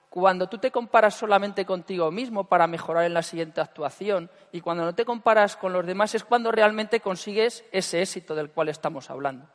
cuando 0.09 0.47
tú 0.47 0.57
te 0.57 0.71
comparas 0.71 1.15
solamente 1.15 1.65
contigo 1.65 2.11
mismo 2.11 2.43
para 2.43 2.67
mejorar 2.67 3.05
en 3.05 3.13
la 3.13 3.23
siguiente 3.23 3.61
actuación 3.61 4.29
y 4.51 4.59
cuando 4.59 4.83
no 4.83 4.93
te 4.93 5.05
comparas 5.05 5.55
con 5.55 5.71
los 5.71 5.85
demás 5.85 6.13
es 6.15 6.25
cuando 6.25 6.51
realmente 6.51 6.99
consigues 6.99 7.63
ese 7.71 8.01
éxito 8.01 8.35
del 8.35 8.49
cual 8.49 8.69
estamos 8.69 9.09
hablando. 9.09 9.47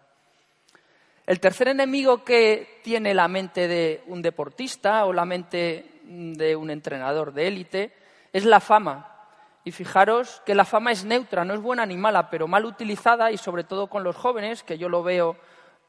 El 1.26 1.40
tercer 1.40 1.68
enemigo 1.68 2.24
que 2.24 2.80
tiene 2.84 3.12
la 3.12 3.28
mente 3.28 3.66
de 3.66 4.02
un 4.06 4.22
deportista 4.22 5.04
o 5.04 5.12
la 5.12 5.24
mente 5.24 6.00
de 6.04 6.54
un 6.54 6.70
entrenador 6.70 7.34
de 7.34 7.48
élite 7.48 7.92
es 8.32 8.44
la 8.44 8.60
fama. 8.60 9.15
Y 9.66 9.72
fijaros 9.72 10.40
que 10.46 10.54
la 10.54 10.64
fama 10.64 10.92
es 10.92 11.04
neutra, 11.04 11.44
no 11.44 11.52
es 11.52 11.60
buena 11.60 11.84
ni 11.84 11.96
mala, 11.96 12.30
pero 12.30 12.46
mal 12.46 12.64
utilizada 12.64 13.32
y 13.32 13.36
sobre 13.36 13.64
todo 13.64 13.88
con 13.88 14.04
los 14.04 14.14
jóvenes, 14.14 14.62
que 14.62 14.78
yo 14.78 14.88
lo 14.88 15.02
veo 15.02 15.36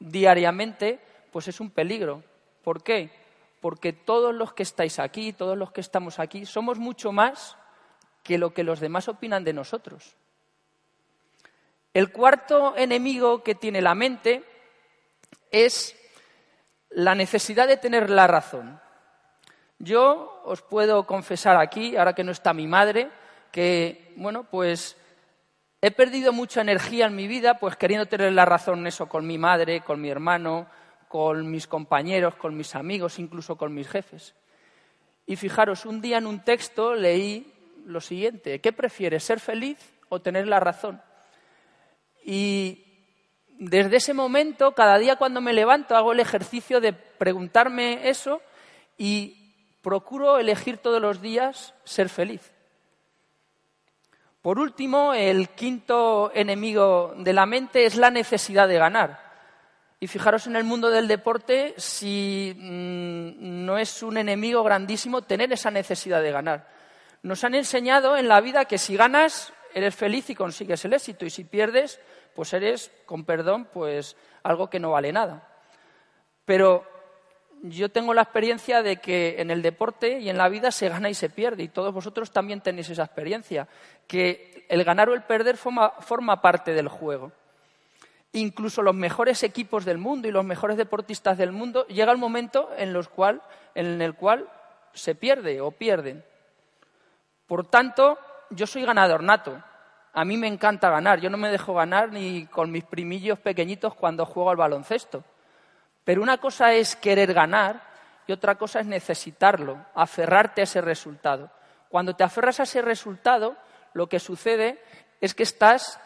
diariamente, 0.00 0.98
pues 1.30 1.46
es 1.46 1.60
un 1.60 1.70
peligro. 1.70 2.24
¿Por 2.64 2.82
qué? 2.82 3.08
Porque 3.60 3.92
todos 3.92 4.34
los 4.34 4.52
que 4.52 4.64
estáis 4.64 4.98
aquí, 4.98 5.32
todos 5.32 5.56
los 5.56 5.70
que 5.70 5.80
estamos 5.80 6.18
aquí, 6.18 6.44
somos 6.44 6.80
mucho 6.80 7.12
más 7.12 7.56
que 8.24 8.36
lo 8.36 8.52
que 8.52 8.64
los 8.64 8.80
demás 8.80 9.06
opinan 9.06 9.44
de 9.44 9.52
nosotros. 9.52 10.16
El 11.94 12.10
cuarto 12.10 12.76
enemigo 12.76 13.44
que 13.44 13.54
tiene 13.54 13.80
la 13.80 13.94
mente 13.94 14.42
es 15.52 15.94
la 16.90 17.14
necesidad 17.14 17.68
de 17.68 17.76
tener 17.76 18.10
la 18.10 18.26
razón. 18.26 18.80
Yo 19.78 20.42
os 20.44 20.62
puedo 20.62 21.06
confesar 21.06 21.56
aquí, 21.56 21.96
ahora 21.96 22.14
que 22.14 22.24
no 22.24 22.32
está 22.32 22.52
mi 22.52 22.66
madre, 22.66 23.08
que, 23.50 24.12
bueno, 24.16 24.44
pues 24.44 24.96
he 25.80 25.90
perdido 25.90 26.32
mucha 26.32 26.60
energía 26.60 27.06
en 27.06 27.16
mi 27.16 27.28
vida, 27.28 27.58
pues 27.58 27.76
queriendo 27.76 28.06
tener 28.06 28.32
la 28.32 28.44
razón 28.44 28.80
en 28.80 28.88
eso 28.88 29.08
con 29.08 29.26
mi 29.26 29.38
madre, 29.38 29.80
con 29.80 30.00
mi 30.00 30.10
hermano, 30.10 30.66
con 31.08 31.50
mis 31.50 31.66
compañeros, 31.66 32.34
con 32.34 32.56
mis 32.56 32.74
amigos, 32.74 33.18
incluso 33.18 33.56
con 33.56 33.74
mis 33.74 33.88
jefes. 33.88 34.34
Y 35.26 35.36
fijaros, 35.36 35.86
un 35.86 36.00
día 36.00 36.18
en 36.18 36.26
un 36.26 36.40
texto 36.40 36.94
leí 36.94 37.52
lo 37.84 38.00
siguiente, 38.00 38.60
¿qué 38.60 38.72
prefieres, 38.72 39.24
ser 39.24 39.40
feliz 39.40 39.78
o 40.08 40.20
tener 40.20 40.46
la 40.46 40.60
razón? 40.60 41.00
Y 42.24 42.84
desde 43.58 43.96
ese 43.96 44.14
momento, 44.14 44.72
cada 44.72 44.98
día 44.98 45.16
cuando 45.16 45.40
me 45.40 45.52
levanto, 45.52 45.96
hago 45.96 46.12
el 46.12 46.20
ejercicio 46.20 46.80
de 46.80 46.92
preguntarme 46.92 48.08
eso 48.08 48.42
y 48.96 49.54
procuro 49.82 50.38
elegir 50.38 50.78
todos 50.78 51.00
los 51.00 51.20
días 51.20 51.74
ser 51.84 52.08
feliz. 52.08 52.52
Por 54.48 54.58
último, 54.60 55.12
el 55.12 55.50
quinto 55.50 56.32
enemigo 56.34 57.12
de 57.18 57.34
la 57.34 57.44
mente 57.44 57.84
es 57.84 57.96
la 57.96 58.10
necesidad 58.10 58.66
de 58.66 58.78
ganar. 58.78 59.20
Y 60.00 60.06
fijaros 60.06 60.46
en 60.46 60.56
el 60.56 60.64
mundo 60.64 60.88
del 60.88 61.06
deporte 61.06 61.74
si 61.76 62.56
mm, 62.56 63.66
no 63.66 63.76
es 63.76 64.02
un 64.02 64.16
enemigo 64.16 64.62
grandísimo 64.62 65.20
tener 65.20 65.52
esa 65.52 65.70
necesidad 65.70 66.22
de 66.22 66.32
ganar. 66.32 66.66
Nos 67.22 67.44
han 67.44 67.56
enseñado 67.56 68.16
en 68.16 68.26
la 68.26 68.40
vida 68.40 68.64
que 68.64 68.78
si 68.78 68.96
ganas 68.96 69.52
eres 69.74 69.94
feliz 69.94 70.30
y 70.30 70.34
consigues 70.34 70.82
el 70.86 70.94
éxito 70.94 71.26
y 71.26 71.30
si 71.30 71.44
pierdes 71.44 72.00
pues 72.34 72.50
eres, 72.54 72.90
con 73.04 73.26
perdón, 73.26 73.68
pues 73.70 74.16
algo 74.44 74.70
que 74.70 74.80
no 74.80 74.92
vale 74.92 75.12
nada. 75.12 75.46
Pero 76.46 76.86
yo 77.62 77.90
tengo 77.90 78.14
la 78.14 78.22
experiencia 78.22 78.82
de 78.82 78.96
que 78.96 79.36
en 79.38 79.50
el 79.50 79.62
deporte 79.62 80.20
y 80.20 80.28
en 80.28 80.38
la 80.38 80.48
vida 80.48 80.70
se 80.70 80.88
gana 80.88 81.10
y 81.10 81.14
se 81.14 81.30
pierde, 81.30 81.62
y 81.62 81.68
todos 81.68 81.92
vosotros 81.92 82.30
también 82.30 82.60
tenéis 82.60 82.90
esa 82.90 83.04
experiencia, 83.04 83.68
que 84.06 84.66
el 84.68 84.84
ganar 84.84 85.08
o 85.08 85.14
el 85.14 85.22
perder 85.22 85.56
forma, 85.56 86.40
parte 86.40 86.72
del 86.72 86.88
juego. 86.88 87.32
Incluso 88.32 88.82
los 88.82 88.94
mejores 88.94 89.42
equipos 89.42 89.84
del 89.84 89.98
mundo 89.98 90.28
y 90.28 90.32
los 90.32 90.44
mejores 90.44 90.76
deportistas 90.76 91.38
del 91.38 91.52
mundo 91.52 91.86
llega 91.86 92.12
el 92.12 92.18
momento 92.18 92.70
en, 92.76 92.94
en 93.74 94.02
el 94.02 94.14
cual 94.14 94.48
se 94.92 95.14
pierde 95.14 95.60
o 95.60 95.70
pierden. 95.70 96.24
Por 97.46 97.66
tanto, 97.66 98.18
yo 98.50 98.66
soy 98.66 98.84
ganador 98.84 99.22
nato. 99.22 99.62
A 100.12 100.24
mí 100.24 100.36
me 100.36 100.46
encanta 100.46 100.90
ganar. 100.90 101.20
Yo 101.20 101.30
no 101.30 101.38
me 101.38 101.50
dejo 101.50 101.74
ganar 101.74 102.12
ni 102.12 102.46
con 102.46 102.70
mis 102.70 102.84
primillos 102.84 103.38
pequeñitos 103.38 103.94
cuando 103.94 104.26
juego 104.26 104.50
al 104.50 104.56
baloncesto. 104.56 105.24
Pero 106.08 106.22
una 106.22 106.38
cosa 106.38 106.72
es 106.72 106.96
querer 106.96 107.34
ganar 107.34 107.82
y 108.26 108.32
otra 108.32 108.54
cosa 108.54 108.80
es 108.80 108.86
necesitarlo, 108.86 109.84
aferrarte 109.94 110.62
a 110.62 110.64
ese 110.64 110.80
resultado. 110.80 111.50
Cuando 111.90 112.16
te 112.16 112.24
aferras 112.24 112.60
a 112.60 112.62
ese 112.62 112.80
resultado, 112.80 113.58
lo 113.92 114.08
que 114.08 114.18
sucede 114.18 114.82
es 115.20 115.34
que 115.34 115.42
estás 115.42 116.00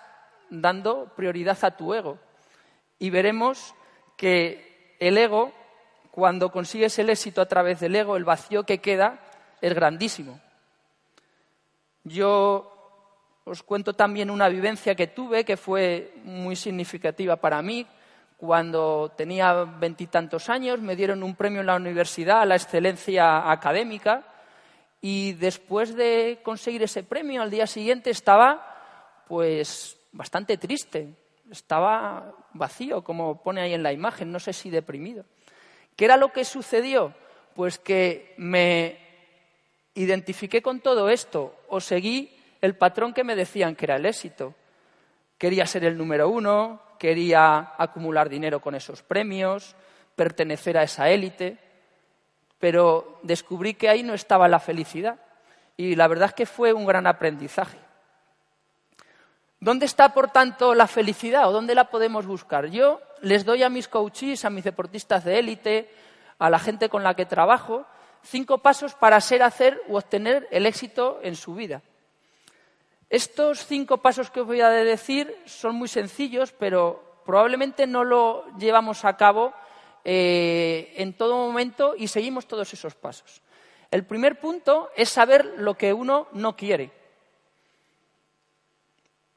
dando 0.50 1.12
prioridad 1.14 1.56
a 1.62 1.76
tu 1.76 1.94
ego. 1.94 2.18
Y 2.99 3.11
veremos 3.11 3.76
que 4.16 4.97
el 4.99 5.16
ego, 5.18 5.52
cuando 6.11 6.50
consigues 6.50 6.99
el 6.99 7.09
éxito 7.09 7.40
a 7.40 7.47
través 7.47 7.78
del 7.78 7.94
ego, 7.94 8.16
el 8.16 8.25
vacío 8.25 8.64
que 8.64 8.80
queda 8.80 9.21
es 9.61 9.73
grandísimo. 9.73 10.40
Yo 12.02 12.73
os 13.44 13.62
cuento 13.62 13.92
también 13.92 14.32
una 14.32 14.49
vivencia 14.49 14.97
que 14.97 15.06
tuve 15.06 15.44
que 15.44 15.56
fue 15.56 16.12
muy 16.25 16.56
significativa 16.56 17.37
para 17.37 17.62
mí. 17.62 17.87
Cuando 18.43 19.13
tenía 19.17 19.53
veintitantos 19.63 20.49
años 20.49 20.81
me 20.81 20.97
dieron 20.97 21.23
un 21.23 21.37
premio 21.37 21.61
en 21.61 21.67
la 21.69 21.77
universidad 21.77 22.41
a 22.41 22.45
la 22.45 22.57
excelencia 22.57 23.49
académica 23.49 24.25
y 25.01 25.35
después 25.35 25.95
de 25.95 26.41
conseguir 26.43 26.83
ese 26.83 27.05
premio 27.05 27.41
al 27.41 27.53
día 27.53 27.69
siguiente 27.69 28.11
estaba 28.11 29.23
pues 29.29 29.97
bastante 30.11 30.57
triste, 30.57 31.15
estaba 31.53 32.35
vacío, 32.53 33.05
como 33.05 33.41
pone 33.41 33.61
ahí 33.61 33.75
en 33.75 33.85
la 33.85 33.93
imagen, 33.93 34.33
no 34.33 34.41
sé 34.41 34.53
si 34.53 34.71
deprimido. 34.71 35.25
¿Qué 35.95 36.07
era 36.07 36.17
lo 36.17 36.33
que 36.33 36.45
sucedió? 36.45 37.15
Pues 37.55 37.79
que 37.79 38.35
me 38.39 38.99
identifiqué 39.95 40.63
con 40.63 40.81
todo 40.81 41.11
esto 41.11 41.55
o 41.69 41.79
seguí 41.79 42.37
el 42.61 42.75
patrón 42.75 43.15
que 43.15 43.23
me 43.23 43.37
decían 43.37 43.77
que 43.77 43.85
era 43.85 43.95
el 43.95 44.07
éxito. 44.07 44.53
Quería 45.39 45.65
ser 45.65 45.85
el 45.85 45.97
número 45.97 46.29
uno, 46.29 46.83
quería 47.02 47.75
acumular 47.78 48.28
dinero 48.28 48.61
con 48.61 48.76
esos 48.76 49.02
premios, 49.02 49.75
pertenecer 50.14 50.78
a 50.78 50.85
esa 50.85 51.11
élite, 51.11 51.59
pero 52.61 53.18
descubrí 53.25 53.75
que 53.75 53.88
ahí 53.88 54.04
no 54.04 54.14
estaba 54.14 54.47
la 54.47 54.61
felicidad 54.61 55.18
y 55.76 55.97
la 55.97 56.06
verdad 56.06 56.28
es 56.28 56.35
que 56.35 56.47
fue 56.47 56.73
un 56.73 56.87
gran 56.87 57.09
aprendizaje. 57.09 57.76
¿Dónde 59.59 59.87
está, 59.87 60.14
por 60.14 60.30
tanto, 60.30 60.76
la 60.76 60.87
felicidad 60.87 61.49
o 61.49 61.52
dónde 61.52 61.75
la 61.75 61.90
podemos 61.90 62.25
buscar? 62.25 62.66
Yo 62.66 63.00
les 63.21 63.44
doy 63.44 63.64
a 63.64 63.68
mis 63.68 63.88
coaches, 63.88 64.44
a 64.44 64.50
mis 64.50 64.62
deportistas 64.62 65.25
de 65.25 65.40
élite, 65.40 65.90
a 66.38 66.50
la 66.50 66.61
gente 66.61 66.88
con 66.88 67.02
la 67.02 67.14
que 67.14 67.26
trabajo, 67.26 67.85
cinco 68.23 68.59
pasos 68.59 68.94
para 68.94 69.21
ser, 69.21 69.42
hacer 69.42 69.82
u 69.88 69.97
obtener 69.97 70.47
el 70.52 70.66
éxito 70.66 71.18
en 71.25 71.35
su 71.35 71.56
vida. 71.56 71.82
Estos 73.12 73.66
cinco 73.66 73.99
pasos 73.99 74.31
que 74.31 74.40
os 74.40 74.47
voy 74.47 74.62
a 74.62 74.71
decir 74.71 75.37
son 75.45 75.75
muy 75.75 75.87
sencillos, 75.87 76.52
pero 76.52 77.21
probablemente 77.26 77.87
no 77.87 78.04
lo 78.04 78.47
llevamos 78.57 79.04
a 79.04 79.19
cabo 79.19 79.52
eh, 80.02 80.95
en 80.97 81.12
todo 81.12 81.37
momento 81.37 81.95
y 81.95 82.09
seguimos 82.09 82.47
todos 82.47 82.73
esos 82.73 82.95
pasos. 82.95 83.42
El 83.90 84.07
primer 84.07 84.40
punto 84.40 84.88
es 84.97 85.11
saber 85.11 85.45
lo 85.59 85.75
que 85.75 85.92
uno 85.92 86.28
no 86.33 86.57
quiere. 86.57 86.90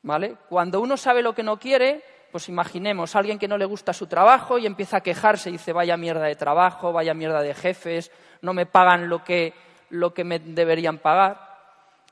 ¿Vale? 0.03 0.37
Cuando 0.47 0.79
uno 0.79 0.95
sabe 0.95 1.21
lo 1.21 1.35
que 1.35 1.43
no 1.43 1.59
quiere, 1.59 2.01
pues 2.31 2.47
imaginemos 2.47 3.13
a 3.13 3.19
alguien 3.19 3.37
que 3.37 3.49
no 3.49 3.57
le 3.57 3.65
gusta 3.65 3.91
su 3.91 4.07
trabajo 4.07 4.57
y 4.57 4.67
empieza 4.67 4.97
a 4.97 5.03
quejarse 5.03 5.49
y 5.49 5.53
dice 5.53 5.73
vaya 5.73 5.97
mierda 5.97 6.23
de 6.23 6.37
trabajo, 6.37 6.93
vaya 6.93 7.13
mierda 7.13 7.41
de 7.41 7.53
jefes, 7.53 8.09
no 8.41 8.53
me 8.53 8.65
pagan 8.65 9.09
lo 9.09 9.21
que, 9.21 9.53
lo 9.89 10.13
que 10.13 10.23
me 10.23 10.39
deberían 10.39 10.99
pagar. 10.99 11.57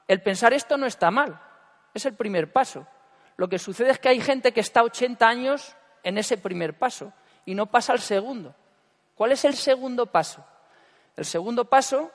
El 0.09 0.21
pensar 0.21 0.51
esto 0.51 0.75
no 0.75 0.85
está 0.87 1.09
mal, 1.09 1.39
es 1.93 2.05
el 2.05 2.13
primer 2.15 2.51
paso. 2.51 2.87
Lo 3.37 3.47
que 3.47 3.59
sucede 3.59 3.91
es 3.91 3.99
que 3.99 4.09
hay 4.09 4.21
gente 4.21 4.51
que 4.51 4.59
está 4.59 4.83
80 4.83 5.27
años 5.27 5.75
en 6.03 6.17
ese 6.17 6.37
primer 6.37 6.77
paso 6.77 7.13
y 7.45 7.55
no 7.55 7.67
pasa 7.67 7.93
al 7.93 7.99
segundo. 7.99 8.55
¿Cuál 9.15 9.31
es 9.31 9.45
el 9.45 9.55
segundo 9.55 10.05
paso? 10.07 10.45
El 11.15 11.25
segundo 11.25 11.65
paso 11.65 12.11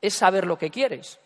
es 0.00 0.14
saber 0.14 0.46
lo 0.46 0.58
que 0.58 0.70
quieres. 0.70 1.18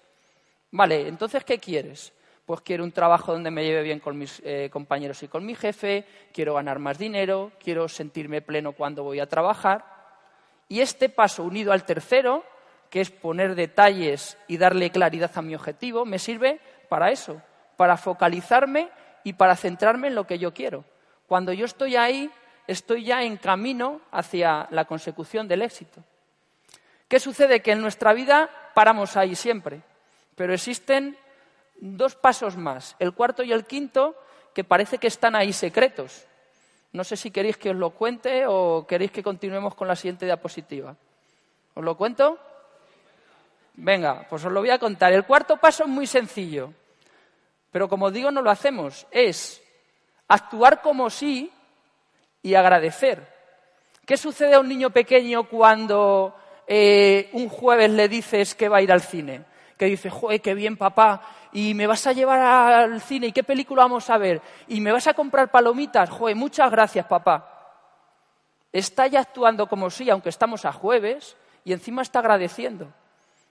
Vale, 0.71 1.09
entonces, 1.09 1.45
¿qué 1.45 1.59
quieres? 1.59 2.13
Pues 2.45 2.61
quiero 2.61 2.85
un 2.85 2.93
trabajo 2.93 3.33
donde 3.33 3.51
me 3.51 3.65
lleve 3.65 3.83
bien 3.83 4.01
con 4.01 4.17
mis 4.19 4.41
eh, 4.45 4.69
compañeros 4.71 5.23
y 5.23 5.29
con 5.29 5.45
mi 5.45 5.55
jefe, 5.55 6.05
quiero 6.33 6.55
ganar 6.55 6.79
más 6.79 6.99
dinero, 6.99 7.53
quiero 7.63 7.89
sentirme 7.89 8.43
pleno 8.43 8.73
cuando 8.73 9.03
voy 9.03 9.21
a 9.21 9.29
trabajar. 9.29 9.85
Y 10.69 10.81
este 10.81 11.09
paso, 11.09 11.45
unido 11.45 11.73
al 11.73 11.85
tercero, 11.85 12.45
que 12.91 13.01
es 13.01 13.11
poner 13.11 13.55
detalles 13.55 14.37
y 14.47 14.59
darle 14.59 14.91
claridad 14.91 15.31
a 15.35 15.43
mi 15.43 15.55
objetivo, 15.55 16.05
me 16.05 16.19
sirve 16.19 16.61
para 16.89 17.11
eso, 17.11 17.43
para 17.77 17.97
focalizarme 17.97 18.89
y 19.25 19.35
para 19.35 19.57
centrarme 19.57 20.09
en 20.09 20.15
lo 20.15 20.27
que 20.27 20.39
yo 20.39 20.55
quiero. 20.55 20.85
Cuando 21.27 21.53
yo 21.53 21.65
estoy 21.65 21.97
ahí, 21.97 22.31
estoy 22.67 23.05
ya 23.05 23.23
en 23.23 23.37
camino 23.37 24.01
hacia 24.13 24.69
la 24.71 24.85
consecución 24.85 25.49
del 25.49 25.63
éxito. 25.63 26.03
¿Qué 27.09 27.21
sucede? 27.21 27.61
Que 27.61 27.73
en 27.73 27.81
nuestra 27.81 28.13
vida 28.13 28.51
paramos 28.75 29.17
ahí 29.17 29.35
siempre, 29.35 29.83
pero 30.35 30.55
existen 30.55 31.17
dos 31.77 32.15
pasos 32.15 32.57
más, 32.57 32.97
el 32.99 33.13
cuarto 33.13 33.43
y 33.43 33.53
el 33.53 33.65
quinto, 33.65 34.17
que 34.55 34.65
parece 34.65 34.99
que 34.99 35.07
están 35.07 35.37
ahí 35.37 35.53
secretos. 35.53 36.27
No 36.93 37.05
sé 37.05 37.17
si 37.17 37.31
queréis 37.31 37.59
que 37.59 37.71
os 37.71 37.77
lo 37.77 37.91
cuente 37.91 38.47
o 38.47 38.87
queréis 38.87 39.11
que 39.11 39.23
continuemos 39.23 39.75
con 39.75 39.87
la 39.87 39.97
siguiente 39.97 40.25
diapositiva. 40.25 40.97
¿Os 41.75 41.85
lo 41.85 41.97
cuento? 41.97 42.39
Venga, 43.75 44.27
pues 44.31 44.45
os 44.45 44.51
lo 44.53 44.61
voy 44.61 44.71
a 44.71 44.79
contar. 44.79 45.13
El 45.13 45.25
cuarto 45.25 45.59
paso 45.59 45.83
es 45.83 45.89
muy 45.91 46.07
sencillo. 46.07 46.73
Pero 47.77 47.91
como 47.91 48.11
digo, 48.11 48.31
no 48.31 48.41
lo 48.41 48.49
hacemos. 48.49 49.07
Es 49.11 49.63
actuar 50.29 50.81
como 50.81 51.11
sí 51.11 51.53
y 52.41 52.55
agradecer. 52.55 53.31
¿Qué 54.07 54.17
sucede 54.17 54.55
a 54.55 54.61
un 54.61 54.69
niño 54.69 54.89
pequeño 54.89 55.47
cuando 55.47 56.35
eh, 56.67 57.29
un 57.35 57.51
jueves 57.51 57.91
le 57.91 58.09
dices 58.09 58.55
que 58.55 58.71
va 58.71 58.79
a 58.79 58.81
ir 58.81 58.91
al 58.91 59.03
cine? 59.03 59.45
Que 59.77 59.85
dice, 59.85 60.09
joder, 60.09 60.41
qué 60.41 60.55
bien 60.55 60.79
papá, 60.79 61.21
y 61.53 61.75
me 61.75 61.87
vas 61.87 62.07
a 62.07 62.15
llevar 62.15 62.41
al 62.41 62.99
cine, 63.03 63.27
¿y 63.27 63.33
qué 63.33 63.45
película 63.45 63.83
vamos 63.83 64.09
a 64.09 64.17
ver? 64.17 64.41
¿Y 64.69 64.81
me 64.81 64.91
vas 64.91 65.07
a 65.07 65.13
comprar 65.13 65.51
palomitas? 65.51 66.09
Joder, 66.09 66.35
muchas 66.35 66.71
gracias 66.71 67.05
papá. 67.05 67.77
Está 68.73 69.07
ya 69.07 69.21
actuando 69.21 69.69
como 69.69 69.91
sí, 69.91 70.09
aunque 70.09 70.31
estamos 70.31 70.65
a 70.65 70.73
jueves, 70.73 71.37
y 71.63 71.75
encima 71.75 72.01
está 72.01 72.21
agradeciendo. 72.21 72.91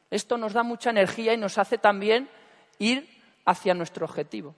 Esto 0.10 0.36
nos 0.36 0.54
da 0.54 0.64
mucha 0.64 0.90
energía 0.90 1.32
y 1.36 1.38
nos 1.38 1.60
hace 1.60 1.78
también 1.78 2.28
ir 2.80 3.15
hacia 3.46 3.74
nuestro 3.74 4.06
objetivo. 4.06 4.56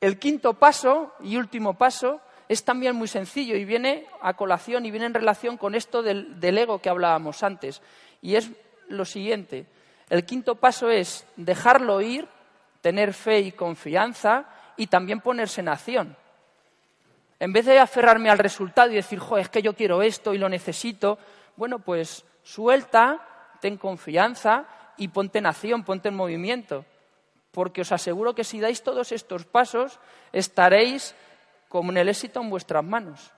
El 0.00 0.18
quinto 0.18 0.54
paso 0.54 1.14
y 1.20 1.36
último 1.36 1.74
paso 1.74 2.20
es 2.48 2.64
también 2.64 2.94
muy 2.94 3.08
sencillo 3.08 3.56
y 3.56 3.64
viene 3.64 4.06
a 4.20 4.34
colación 4.34 4.84
y 4.84 4.90
viene 4.90 5.06
en 5.06 5.14
relación 5.14 5.56
con 5.56 5.74
esto 5.74 6.02
del, 6.02 6.58
ego 6.58 6.78
que 6.78 6.90
hablábamos 6.90 7.42
antes. 7.42 7.80
Y 8.20 8.36
es 8.36 8.50
lo 8.88 9.04
siguiente. 9.04 9.66
El 10.10 10.26
quinto 10.26 10.56
paso 10.56 10.90
es 10.90 11.26
dejarlo 11.36 12.00
ir, 12.00 12.28
tener 12.80 13.14
fe 13.14 13.40
y 13.40 13.52
confianza 13.52 14.44
y 14.76 14.88
también 14.88 15.20
ponerse 15.20 15.62
en 15.62 15.68
acción. 15.68 16.16
En 17.40 17.52
vez 17.52 17.64
de 17.64 17.78
aferrarme 17.78 18.30
al 18.30 18.38
resultado 18.38 18.90
y 18.90 18.96
decir, 18.96 19.18
jo, 19.18 19.38
es 19.38 19.48
que 19.48 19.62
yo 19.62 19.74
quiero 19.74 20.02
esto 20.02 20.34
y 20.34 20.38
lo 20.38 20.48
necesito, 20.48 21.18
bueno, 21.56 21.78
pues 21.78 22.24
suelta, 22.42 23.56
ten 23.60 23.78
confianza 23.78 24.66
y 24.98 25.08
ponte 25.08 25.38
en 25.38 25.46
acción, 25.46 25.82
ponte 25.82 26.08
en 26.08 26.14
movimiento 26.14 26.84
porque 27.54 27.86
os 27.86 27.94
aseguro 27.94 28.34
que 28.34 28.42
si 28.42 28.58
dais 28.58 28.82
todos 28.82 29.14
estos 29.14 29.46
pasos 29.46 30.02
estaréis 30.34 31.14
como 31.70 31.94
en 31.94 32.02
el 32.02 32.10
éxito 32.10 32.42
en 32.42 32.50
vuestras 32.50 32.82
manos. 32.82 33.30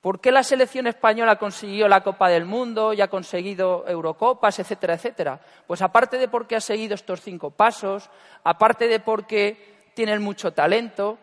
¿Por 0.00 0.20
qué 0.20 0.32
la 0.32 0.42
selección 0.42 0.86
española 0.86 1.36
consiguió 1.36 1.88
la 1.88 2.02
Copa 2.02 2.28
del 2.28 2.44
Mundo 2.44 2.92
y 2.92 3.00
ha 3.00 3.08
conseguido 3.08 3.84
Eurocopas, 3.88 4.58
etcétera, 4.58 4.94
etcétera? 4.94 5.40
Pues 5.66 5.80
aparte 5.80 6.18
de 6.18 6.28
porque 6.28 6.56
ha 6.56 6.60
seguido 6.60 6.94
estos 6.94 7.20
cinco 7.20 7.50
pasos, 7.50 8.10
aparte 8.42 8.88
de 8.88 9.00
porque 9.00 9.92
tienen 9.94 10.20
mucho 10.20 10.52
talento, 10.52 11.16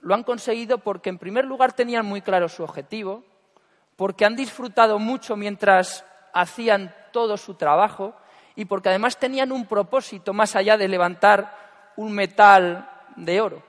lo 0.00 0.14
han 0.14 0.24
conseguido 0.24 0.78
porque 0.78 1.08
en 1.08 1.18
primer 1.18 1.44
lugar 1.44 1.72
tenían 1.72 2.04
muy 2.04 2.20
claro 2.20 2.48
su 2.48 2.62
objetivo, 2.62 3.24
porque 3.96 4.24
han 4.24 4.36
disfrutado 4.36 4.98
mucho 4.98 5.36
mientras 5.36 6.04
hacían 6.34 6.94
todo 7.12 7.36
su 7.36 7.54
trabajo 7.54 8.14
y 8.56 8.64
porque 8.64 8.88
además 8.88 9.18
tenían 9.18 9.52
un 9.52 9.66
propósito 9.66 10.32
más 10.32 10.56
allá 10.56 10.76
de 10.76 10.88
levantar 10.88 11.92
un 11.96 12.12
metal 12.12 12.88
de 13.16 13.40
oro. 13.40 13.62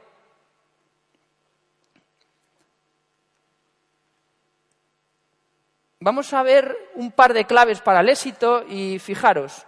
Vamos 6.00 6.34
a 6.34 6.44
ver 6.44 6.76
un 6.96 7.12
par 7.12 7.34
de 7.34 7.46
claves 7.46 7.80
para 7.80 8.02
el 8.02 8.10
éxito 8.10 8.66
y 8.68 9.00
fijaros, 9.00 9.66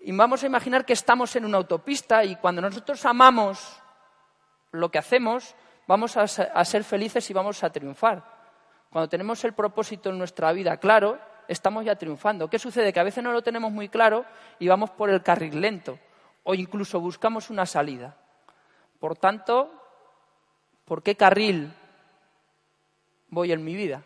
y 0.00 0.12
vamos 0.12 0.42
a 0.42 0.46
imaginar 0.46 0.84
que 0.84 0.92
estamos 0.92 1.34
en 1.34 1.44
una 1.44 1.58
autopista 1.58 2.24
y 2.24 2.36
cuando 2.36 2.62
nosotros 2.62 3.04
amamos 3.04 3.82
lo 4.70 4.88
que 4.88 4.98
hacemos, 4.98 5.56
vamos 5.88 6.16
a 6.16 6.26
ser 6.64 6.84
felices 6.84 7.28
y 7.28 7.34
vamos 7.34 7.64
a 7.64 7.70
triunfar. 7.70 8.22
Cuando 8.88 9.08
tenemos 9.08 9.44
el 9.44 9.52
propósito 9.52 10.10
en 10.10 10.18
nuestra 10.18 10.52
vida 10.52 10.76
claro, 10.76 11.18
estamos 11.48 11.84
ya 11.84 11.96
triunfando. 11.96 12.48
¿Qué 12.48 12.58
sucede? 12.58 12.92
Que 12.92 13.00
a 13.00 13.04
veces 13.04 13.22
no 13.22 13.32
lo 13.32 13.42
tenemos 13.42 13.72
muy 13.72 13.88
claro 13.88 14.24
y 14.58 14.68
vamos 14.68 14.90
por 14.90 15.10
el 15.10 15.22
carril 15.22 15.60
lento 15.60 15.98
o 16.44 16.54
incluso 16.54 17.00
buscamos 17.00 17.50
una 17.50 17.66
salida. 17.66 18.16
Por 19.00 19.16
tanto, 19.16 19.70
¿por 20.84 21.02
qué 21.02 21.16
carril 21.16 21.72
voy 23.28 23.52
en 23.52 23.64
mi 23.64 23.74
vida? 23.74 24.02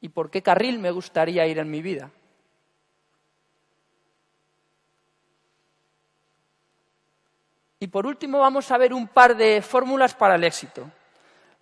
¿Y 0.00 0.08
por 0.08 0.30
qué 0.30 0.42
carril 0.42 0.78
me 0.78 0.90
gustaría 0.90 1.46
ir 1.46 1.58
en 1.58 1.70
mi 1.70 1.80
vida? 1.80 2.10
Y 7.78 7.86
por 7.86 8.06
último 8.06 8.38
vamos 8.38 8.70
a 8.70 8.78
ver 8.78 8.92
un 8.92 9.08
par 9.08 9.36
de 9.36 9.62
fórmulas 9.62 10.14
para 10.14 10.34
el 10.36 10.44
éxito. 10.44 10.90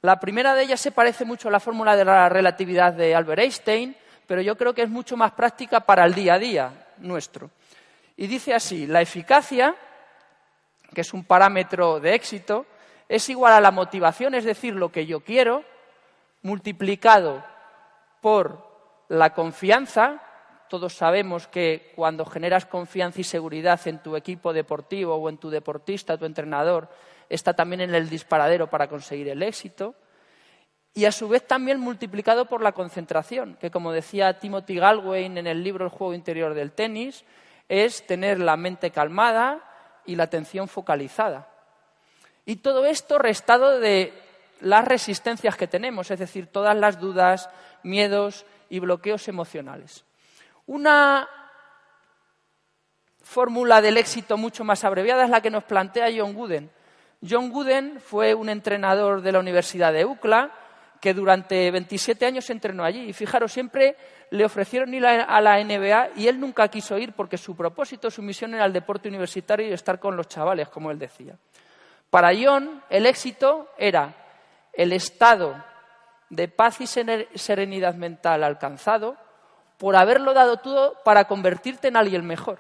La 0.05 0.19
primera 0.19 0.57
de 0.57 0.65
ellas 0.65 0.81
se 0.81 0.91
parece 0.91 1.25
mucho 1.25 1.47
a 1.47 1.53
la 1.53 1.61
fórmula 1.61 1.95
de 1.95 2.05
la 2.05 2.29
relatividad 2.29 2.93
de 2.93 3.15
Albert 3.15 3.43
Einstein, 3.43 3.97
pero 4.27 4.41
yo 4.41 4.57
creo 4.57 4.75
que 4.75 4.83
es 4.83 4.89
mucho 4.89 5.17
más 5.17 5.31
práctica 5.31 5.79
para 5.79 6.05
el 6.05 6.13
día 6.13 6.35
a 6.35 6.39
día 6.41 6.73
nuestro. 6.99 7.51
Y 8.17 8.27
dice 8.27 8.53
así, 8.53 8.89
la 8.89 9.01
eficacia, 9.01 9.77
que 10.93 11.03
es 11.03 11.15
un 11.15 11.23
parámetro 11.23 12.01
de 12.01 12.15
éxito, 12.15 12.67
es 13.09 13.29
igual 13.29 13.53
a 13.53 13.61
la 13.61 13.71
motivación, 13.71 14.35
es 14.35 14.43
decir, 14.43 14.75
lo 14.75 14.91
que 14.91 15.07
yo 15.07 15.21
quiero, 15.21 15.63
multiplicado 16.43 17.45
por 18.21 18.59
la 19.09 19.33
confianza. 19.35 20.21
Todos 20.73 20.95
sabemos 20.95 21.49
que 21.49 21.93
cuando 21.95 22.25
generas 22.25 22.65
confianza 22.65 23.21
y 23.21 23.25
seguridad 23.25 23.79
en 23.87 23.99
tu 23.99 24.17
equipo 24.17 24.55
deportivo 24.55 25.17
o 25.17 25.29
en 25.29 25.37
tu 25.37 25.51
deportista, 25.51 26.17
tu 26.17 26.25
entrenador, 26.25 26.89
está 27.29 27.53
también 27.53 27.83
en 27.83 27.95
el 27.95 28.09
disparadero 28.09 28.71
para 28.71 28.89
conseguir 28.89 29.29
el 29.29 29.43
éxito 29.43 29.95
y 30.95 31.05
a 31.05 31.13
su 31.13 31.29
vez 31.29 31.47
también 31.47 31.79
multiplicado 31.79 32.47
por 32.47 32.63
la 32.63 32.73
concentración, 32.73 33.59
que 33.61 33.71
como 33.71 33.93
decía 33.93 34.39
Timothy 34.39 34.77
Galway 34.77 35.27
en 35.27 35.47
el 35.47 35.63
libro 35.63 35.85
El 35.85 35.91
juego 35.91 36.15
interior 36.15 36.55
del 36.55 36.73
tenis, 36.73 37.27
es 37.69 38.07
tener 38.07 38.41
la 38.41 38.57
mente 38.57 38.91
calmada 38.91 39.61
y 40.07 40.17
la 40.17 40.25
atención 40.25 40.69
focalizada. 40.69 41.51
Y 42.47 42.57
todo 42.57 42.87
esto 42.87 43.19
restado 43.19 43.79
de 43.79 44.15
las 44.61 44.87
resistencias 44.87 45.55
que 45.55 45.69
tenemos, 45.69 46.11
es 46.11 46.19
decir, 46.19 46.47
todas 46.47 46.75
las 46.75 46.99
dudas, 46.99 47.51
miedos 47.83 48.47
y 48.71 48.79
bloqueos 48.79 49.29
emocionales. 49.29 50.07
Una 50.67 51.29
fórmula 53.23 53.81
del 53.81 53.97
éxito 53.97 54.37
mucho 54.37 54.65
más 54.65 54.85
abreviada 54.85 55.25
es 55.25 55.31
la 55.31 55.41
que 55.41 55.51
nos 55.51 55.65
plantea 55.65 56.09
John 56.17 56.37
Wooden. 56.37 56.71
John 57.29 57.51
Wooden 57.51 58.01
fue 58.01 58.35
un 58.35 58.49
entrenador 58.49 59.23
de 59.23 59.33
la 59.33 59.39
Universidad 59.39 59.93
de 59.93 60.05
UCLA, 60.05 60.51
que 61.01 61.15
durante 61.15 61.71
27 61.71 62.27
años 62.27 62.49
entrenó 62.51 62.85
allí. 62.85 63.09
Y 63.09 63.13
fijaros, 63.13 63.53
siempre 63.53 63.97
le 64.31 64.45
ofrecieron 64.45 64.95
ir 64.95 65.05
a 65.05 65.41
la 65.41 65.63
NBA 65.63 66.11
y 66.17 66.29
él 66.29 66.39
nunca 66.39 66.69
quiso 66.69 66.97
ir 66.97 67.13
porque 67.13 67.37
su 67.37 67.57
propósito, 67.57 68.11
su 68.11 68.23
misión 68.23 68.55
era 68.55 68.65
el 68.65 68.73
deporte 68.73 69.09
universitario 69.09 69.67
y 69.69 69.73
estar 69.73 69.99
con 69.99 70.17
los 70.17 70.29
chavales, 70.29 70.69
como 70.69 70.93
él 70.93 70.99
decía. 70.99 71.37
Para 72.09 72.31
John, 72.41 72.83
el 72.89 73.07
éxito 73.07 73.71
era 73.77 74.15
el 74.73 74.93
estado 74.93 75.57
de 76.31 76.49
paz 76.49 76.81
y 76.81 76.87
serenidad 76.87 77.95
mental 77.95 78.45
alcanzado 78.45 79.17
por 79.79 79.97
haberlo 79.97 80.35
dado 80.35 80.59
todo 80.59 80.97
para 81.05 81.25
convertirte 81.27 81.89
en 81.89 81.97
alguien 81.97 82.25
mejor. 82.25 82.59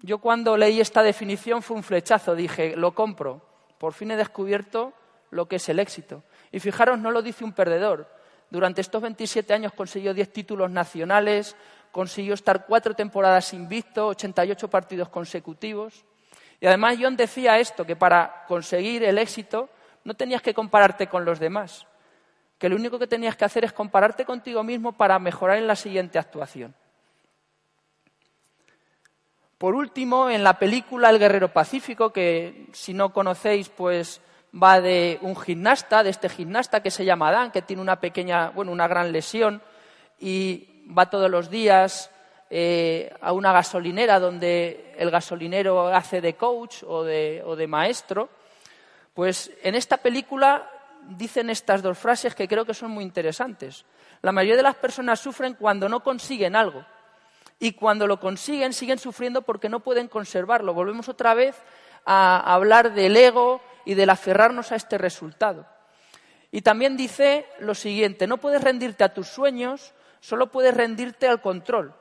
Yo 0.00 0.18
cuando 0.18 0.56
leí 0.56 0.80
esta 0.80 1.02
definición 1.02 1.62
fue 1.62 1.76
un 1.76 1.82
flechazo, 1.82 2.34
dije, 2.34 2.76
lo 2.76 2.94
compro, 2.94 3.42
por 3.78 3.92
fin 3.92 4.10
he 4.10 4.16
descubierto 4.16 4.92
lo 5.30 5.48
que 5.48 5.56
es 5.56 5.68
el 5.68 5.78
éxito. 5.78 6.22
Y 6.52 6.60
fijaros, 6.60 6.98
no 6.98 7.10
lo 7.10 7.22
dice 7.22 7.44
un 7.44 7.52
perdedor. 7.52 8.08
Durante 8.50 8.80
estos 8.80 9.02
27 9.02 9.52
años 9.52 9.72
consiguió 9.72 10.14
10 10.14 10.32
títulos 10.32 10.70
nacionales, 10.70 11.56
consiguió 11.90 12.34
estar 12.34 12.66
cuatro 12.66 12.94
temporadas 12.94 13.52
invicto, 13.52 14.08
88 14.08 14.68
partidos 14.68 15.08
consecutivos. 15.08 16.04
Y 16.60 16.66
además 16.66 16.96
John 17.00 17.16
decía 17.16 17.58
esto, 17.58 17.84
que 17.84 17.96
para 17.96 18.44
conseguir 18.46 19.02
el 19.02 19.18
éxito 19.18 19.68
no 20.04 20.14
tenías 20.14 20.42
que 20.42 20.54
compararte 20.54 21.08
con 21.08 21.24
los 21.24 21.40
demás, 21.40 21.86
que 22.58 22.68
lo 22.68 22.76
único 22.76 22.98
que 22.98 23.06
tenías 23.06 23.36
que 23.36 23.44
hacer 23.44 23.64
es 23.64 23.72
compararte 23.72 24.24
contigo 24.24 24.62
mismo 24.62 24.92
para 24.92 25.18
mejorar 25.18 25.58
en 25.58 25.66
la 25.66 25.76
siguiente 25.76 26.18
actuación. 26.18 26.74
Por 29.58 29.74
último, 29.74 30.28
en 30.28 30.44
la 30.44 30.58
película 30.58 31.08
El 31.08 31.18
Guerrero 31.18 31.48
Pacífico, 31.48 32.12
que 32.12 32.66
si 32.72 32.92
no 32.92 33.12
conocéis, 33.12 33.70
pues 33.70 34.20
va 34.52 34.80
de 34.80 35.18
un 35.22 35.36
gimnasta, 35.36 36.02
de 36.02 36.10
este 36.10 36.28
gimnasta 36.28 36.82
que 36.82 36.90
se 36.90 37.04
llama 37.04 37.30
Dan, 37.30 37.50
que 37.50 37.62
tiene 37.62 37.82
una 37.82 38.00
pequeña, 38.00 38.50
bueno, 38.50 38.72
una 38.72 38.86
gran 38.86 39.12
lesión 39.12 39.62
y 40.18 40.84
va 40.96 41.10
todos 41.10 41.30
los 41.30 41.50
días 41.50 42.10
eh, 42.50 43.12
a 43.20 43.32
una 43.32 43.52
gasolinera 43.52 44.20
donde 44.20 44.94
el 44.98 45.10
gasolinero 45.10 45.88
hace 45.88 46.20
de 46.20 46.34
coach 46.34 46.82
o 46.86 47.02
de, 47.02 47.42
o 47.44 47.56
de 47.56 47.66
maestro. 47.66 48.28
Pues 49.14 49.50
en 49.62 49.74
esta 49.74 49.96
película 49.96 50.70
dicen 51.08 51.50
estas 51.50 51.82
dos 51.82 51.98
frases 51.98 52.34
que 52.34 52.48
creo 52.48 52.64
que 52.64 52.74
son 52.74 52.90
muy 52.90 53.04
interesantes. 53.04 53.84
La 54.22 54.32
mayoría 54.32 54.56
de 54.56 54.62
las 54.62 54.76
personas 54.76 55.20
sufren 55.20 55.54
cuando 55.54 55.88
no 55.88 56.00
consiguen 56.00 56.56
algo 56.56 56.84
y 57.58 57.72
cuando 57.72 58.06
lo 58.06 58.20
consiguen 58.20 58.72
siguen 58.72 58.98
sufriendo 58.98 59.42
porque 59.42 59.68
no 59.68 59.80
pueden 59.80 60.08
conservarlo. 60.08 60.74
Volvemos 60.74 61.08
otra 61.08 61.34
vez 61.34 61.56
a 62.04 62.54
hablar 62.54 62.94
del 62.94 63.16
ego 63.16 63.60
y 63.84 63.94
del 63.94 64.10
aferrarnos 64.10 64.72
a 64.72 64.76
este 64.76 64.98
resultado. 64.98 65.66
Y 66.50 66.62
también 66.62 66.96
dice 66.96 67.46
lo 67.58 67.74
siguiente, 67.74 68.26
no 68.26 68.38
puedes 68.38 68.62
rendirte 68.62 69.04
a 69.04 69.12
tus 69.12 69.28
sueños, 69.28 69.94
solo 70.20 70.50
puedes 70.50 70.74
rendirte 70.74 71.28
al 71.28 71.40
control. 71.40 71.94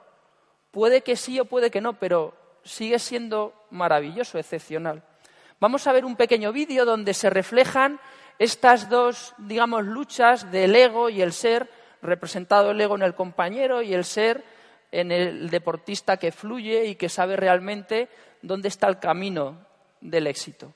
Puede 0.71 1.01
que 1.01 1.15
sí 1.15 1.39
o 1.39 1.45
puede 1.45 1.71
que 1.71 1.81
no, 1.81 1.93
pero 1.99 2.35
sigue 2.63 2.99
siendo 2.99 3.53
maravilloso, 3.69 4.37
excepcional. 4.37 5.03
Vamos 5.59 5.87
a 5.87 5.93
ver 5.93 6.05
un 6.05 6.15
pequeño 6.15 6.51
vídeo 6.51 6.85
donde 6.85 7.13
se 7.13 7.29
reflejan 7.29 7.99
estas 8.39 8.89
dos, 8.89 9.33
digamos, 9.37 9.85
luchas 9.85 10.51
del 10.51 10.75
ego 10.75 11.09
y 11.09 11.21
el 11.21 11.33
ser, 11.33 11.69
representado 12.01 12.71
el 12.71 12.81
ego 12.81 12.95
en 12.95 13.03
el 13.03 13.15
compañero 13.15 13.81
y 13.81 13.93
el 13.93 14.05
ser 14.05 14.43
en 14.91 15.11
el 15.11 15.49
deportista 15.49 16.17
que 16.17 16.31
fluye 16.31 16.85
y 16.85 16.95
que 16.95 17.09
sabe 17.09 17.35
realmente 17.35 18.09
dónde 18.41 18.67
está 18.67 18.87
el 18.87 18.99
camino 18.99 19.57
del 20.01 20.27
éxito. 20.27 20.73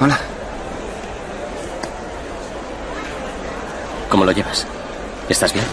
Hola. 0.00 0.18
¿Cómo 4.08 4.24
lo 4.24 4.32
llevas? 4.32 4.66
¿Estás 5.28 5.52
bien? 5.52 5.66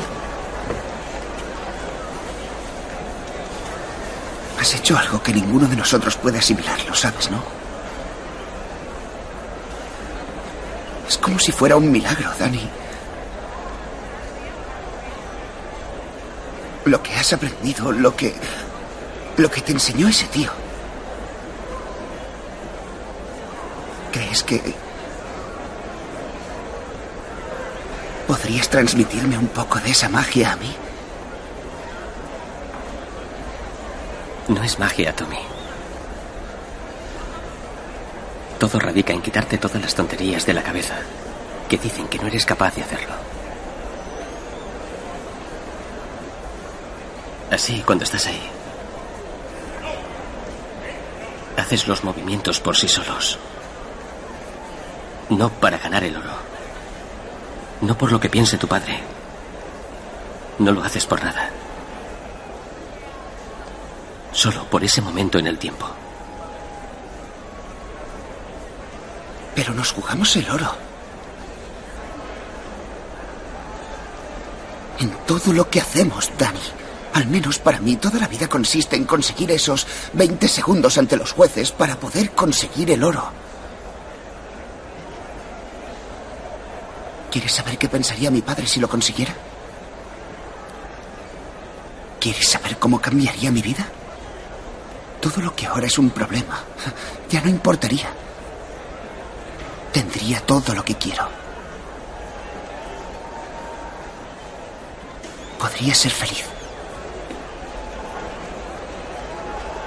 Has 4.60 4.76
hecho 4.76 4.98
algo 4.98 5.24
que 5.24 5.34
ninguno 5.34 5.68
de 5.68 5.76
nosotros 5.76 6.18
puede 6.18 6.40
asimilar, 6.40 6.84
lo 6.86 6.94
sabes, 6.94 7.32
¿no? 7.32 7.67
Como 11.28 11.40
si 11.40 11.52
fuera 11.52 11.76
un 11.76 11.92
milagro, 11.92 12.32
Dani. 12.40 12.70
Lo 16.86 17.04
que 17.04 17.14
has 17.16 17.34
aprendido, 17.34 17.92
lo 17.92 18.16
que. 18.16 18.34
lo 19.36 19.52
que 19.52 19.60
te 19.60 19.74
enseñó 19.74 20.08
ese 20.08 20.26
tío. 20.28 20.50
¿Crees 24.14 24.42
que. 24.44 24.74
podrías 28.26 28.70
transmitirme 28.70 29.38
un 29.38 29.50
poco 29.50 29.80
de 29.82 29.92
esa 29.92 30.08
magia 30.08 30.54
a 30.54 30.56
mí? 30.56 30.74
No 34.48 34.64
es 34.64 34.80
magia, 34.80 35.14
Tommy. 35.14 35.57
Todo 38.60 38.80
radica 38.80 39.14
en 39.14 39.22
quitarte 39.22 39.58
todas 39.58 39.82
las 39.82 39.94
tonterías 39.94 40.46
de 40.46 40.54
la 40.54 40.64
cabeza 40.64 40.96
que 41.70 41.78
dicen 41.78 42.08
que 42.08 42.18
no 42.18 42.28
eres 42.28 42.46
capaz 42.46 42.76
de 42.76 42.82
hacerlo. 42.82 43.14
Así, 47.52 47.82
cuando 47.86 48.04
estás 48.04 48.26
ahí, 48.28 48.42
haces 51.58 51.88
los 51.88 52.04
movimientos 52.04 52.60
por 52.60 52.76
sí 52.76 52.88
solos. 52.88 53.38
No 55.30 55.50
para 55.50 55.78
ganar 55.78 56.04
el 56.04 56.16
oro. 56.16 56.34
No 57.82 57.98
por 57.98 58.12
lo 58.12 58.20
que 58.20 58.30
piense 58.30 58.58
tu 58.58 58.68
padre. 58.68 59.00
No 60.60 60.72
lo 60.72 60.84
haces 60.84 61.06
por 61.06 61.24
nada. 61.24 61.50
Solo 64.32 64.64
por 64.66 64.84
ese 64.84 65.02
momento 65.02 65.38
en 65.38 65.48
el 65.48 65.58
tiempo. 65.58 65.88
Pero 69.58 69.74
nos 69.74 69.92
jugamos 69.92 70.36
el 70.36 70.48
oro. 70.52 70.72
En 75.00 75.10
todo 75.26 75.52
lo 75.52 75.68
que 75.68 75.82
hacemos, 75.82 76.30
Dani. 76.38 76.60
Al 77.14 77.26
menos 77.26 77.58
para 77.58 77.80
mí, 77.80 77.96
toda 77.96 78.20
la 78.20 78.28
vida 78.28 78.48
consiste 78.48 78.96
en 78.96 79.06
conseguir 79.06 79.50
esos 79.50 79.88
20 80.14 80.48
segundos 80.48 81.00
ante 81.00 81.18
los 81.18 81.32
jueces 81.32 81.72
para 81.72 82.00
poder 82.00 82.34
conseguir 82.34 82.92
el 82.92 83.04
oro. 83.04 83.32
¿Quieres 87.32 87.52
saber 87.52 87.80
qué 87.80 87.90
pensaría 87.90 88.30
mi 88.30 88.44
padre 88.44 88.68
si 88.68 88.80
lo 88.80 88.88
consiguiera? 88.88 89.34
¿Quieres 92.20 92.48
saber 92.48 92.78
cómo 92.78 93.02
cambiaría 93.02 93.50
mi 93.50 93.64
vida? 93.64 93.88
Todo 95.20 95.42
lo 95.42 95.56
que 95.56 95.66
ahora 95.66 95.88
es 95.88 95.98
un 95.98 96.12
problema 96.12 96.60
ya 97.32 97.42
no 97.42 97.50
importaría. 97.50 98.27
Tendría 99.98 100.40
todo 100.42 100.76
lo 100.76 100.86
que 100.86 100.94
quiero. 100.94 101.28
Podría 105.58 105.96
ser 105.96 106.12
feliz. 106.12 106.46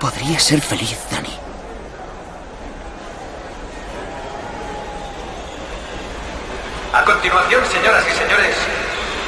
Podría 0.01 0.41
ser 0.41 0.61
feliz, 0.63 0.99
Dani. 1.13 1.31
A 6.93 7.05
continuación, 7.05 7.65
señoras 7.67 8.05
y 8.09 8.19
señores, 8.19 8.57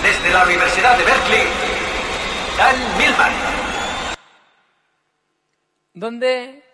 desde 0.03 0.31
la 0.31 0.42
Universidad 0.42 0.99
de 0.99 1.05
Berkeley, 1.05 1.47
Dan 2.59 2.99
Milman. 2.99 3.33
¿Dónde 5.95 6.64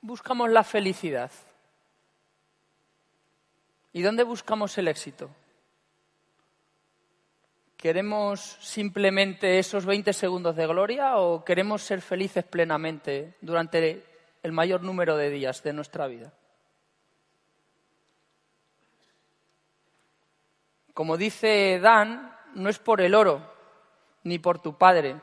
buscamos 0.00 0.50
la 0.50 0.64
felicidad? 0.64 1.30
¿Y 3.98 4.02
dónde 4.02 4.22
buscamos 4.22 4.78
el 4.78 4.86
éxito? 4.86 5.28
¿Queremos 7.76 8.56
simplemente 8.60 9.58
esos 9.58 9.86
20 9.86 10.12
segundos 10.12 10.54
de 10.54 10.68
gloria 10.68 11.16
o 11.16 11.44
queremos 11.44 11.82
ser 11.82 12.00
felices 12.00 12.44
plenamente 12.44 13.34
durante 13.40 14.04
el 14.44 14.52
mayor 14.52 14.84
número 14.84 15.16
de 15.16 15.30
días 15.30 15.64
de 15.64 15.72
nuestra 15.72 16.06
vida? 16.06 16.32
Como 20.94 21.16
dice 21.16 21.80
Dan, 21.82 22.36
no 22.54 22.68
es 22.68 22.78
por 22.78 23.00
el 23.00 23.16
oro 23.16 23.52
ni 24.22 24.38
por 24.38 24.60
tu 24.60 24.78
padre, 24.78 25.16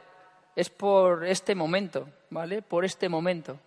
es 0.53 0.69
por 0.69 1.25
este 1.25 1.55
momento, 1.55 2.09
¿vale? 2.29 2.61
Por 2.61 2.83
este 2.83 3.07
momento. 3.07 3.57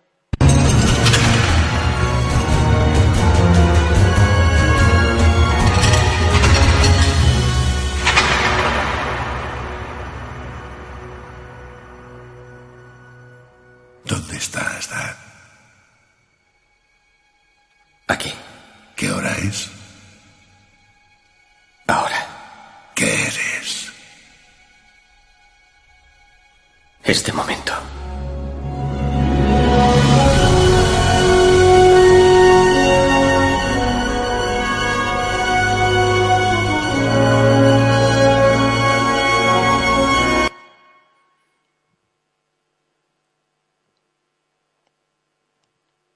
este 27.09 27.33
momento. 27.33 27.73